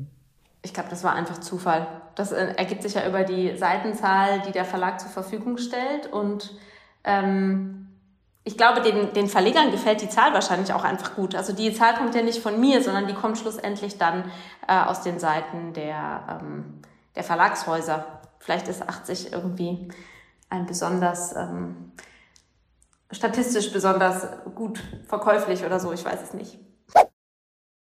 Ich 0.61 0.73
glaube, 0.73 0.89
das 0.89 1.05
war 1.05 1.13
einfach 1.13 1.37
Zufall. 1.37 1.87
Das 2.15 2.33
äh, 2.33 2.53
ergibt 2.57 2.83
sich 2.83 2.95
ja 2.95 3.07
über 3.07 3.23
die 3.23 3.55
Seitenzahl, 3.55 4.41
die 4.45 4.51
der 4.51 4.65
Verlag 4.65 4.99
zur 4.99 5.09
Verfügung 5.09 5.57
stellt. 5.57 6.11
Und 6.11 6.53
ähm, 7.05 7.87
ich 8.49 8.57
glaube, 8.57 8.81
den, 8.81 9.13
den 9.13 9.27
Verlegern 9.27 9.69
gefällt 9.69 10.01
die 10.01 10.09
Zahl 10.09 10.33
wahrscheinlich 10.33 10.73
auch 10.73 10.83
einfach 10.83 11.13
gut. 11.15 11.35
Also 11.35 11.53
die 11.53 11.71
Zahl 11.71 11.93
kommt 11.93 12.15
ja 12.15 12.23
nicht 12.23 12.41
von 12.41 12.59
mir, 12.59 12.81
sondern 12.81 13.05
die 13.05 13.13
kommt 13.13 13.37
schlussendlich 13.37 13.99
dann 13.99 14.31
äh, 14.67 14.73
aus 14.73 15.03
den 15.03 15.19
Seiten 15.19 15.73
der, 15.73 16.39
ähm, 16.41 16.81
der 17.15 17.23
Verlagshäuser. 17.23 18.21
Vielleicht 18.39 18.67
ist 18.67 18.81
80 18.81 19.33
irgendwie 19.33 19.89
ein 20.49 20.65
besonders 20.65 21.35
ähm, 21.35 21.91
statistisch 23.11 23.71
besonders 23.71 24.25
gut 24.55 24.81
verkäuflich 25.05 25.63
oder 25.63 25.79
so. 25.79 25.93
Ich 25.93 26.03
weiß 26.03 26.19
es 26.23 26.33
nicht. 26.33 26.57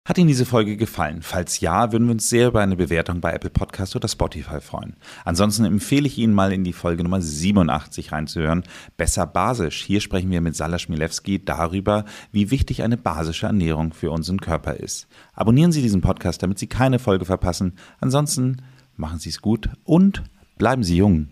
Hat 0.09 0.17
Ihnen 0.17 0.29
diese 0.29 0.47
Folge 0.47 0.79
gefallen? 0.79 1.21
Falls 1.21 1.61
ja, 1.61 1.93
würden 1.93 2.07
wir 2.07 2.13
uns 2.13 2.31
sehr 2.31 2.49
über 2.49 2.63
eine 2.63 2.77
Bewertung 2.77 3.21
bei 3.21 3.35
Apple 3.35 3.51
Podcast 3.51 3.95
oder 3.95 4.09
Spotify 4.09 4.63
freuen. 4.63 4.97
Ansonsten 5.27 5.67
empfehle 5.67 6.07
ich 6.07 6.17
Ihnen 6.17 6.33
mal 6.33 6.51
in 6.51 6.65
die 6.65 6.73
Folge 6.73 7.03
Nummer 7.03 7.21
87 7.21 8.11
reinzuhören. 8.11 8.63
Besser 8.97 9.27
basisch. 9.27 9.85
Hier 9.85 10.01
sprechen 10.01 10.31
wir 10.31 10.41
mit 10.41 10.57
Sala 10.57 10.79
Schmilewski 10.79 11.45
darüber, 11.45 12.07
wie 12.33 12.51
wichtig 12.51 12.83
eine 12.83 12.97
basische 12.97 13.49
Ernährung 13.49 13.93
für 13.93 14.11
unseren 14.11 14.41
Körper 14.41 14.77
ist. 14.77 15.09
Abonnieren 15.35 15.73
Sie 15.73 15.83
diesen 15.83 16.01
Podcast, 16.01 16.43
damit 16.43 16.59
Sie 16.59 16.69
keine 16.69 16.99
Folge 16.99 17.27
verpassen. 17.27 17.75
Ansonsten 18.01 18.63
machen 18.97 19.19
Sie 19.19 19.29
es 19.29 19.43
gut 19.43 19.69
und 19.85 20.23
bleiben 20.57 20.85
Sie 20.85 20.97
jung. 20.97 21.29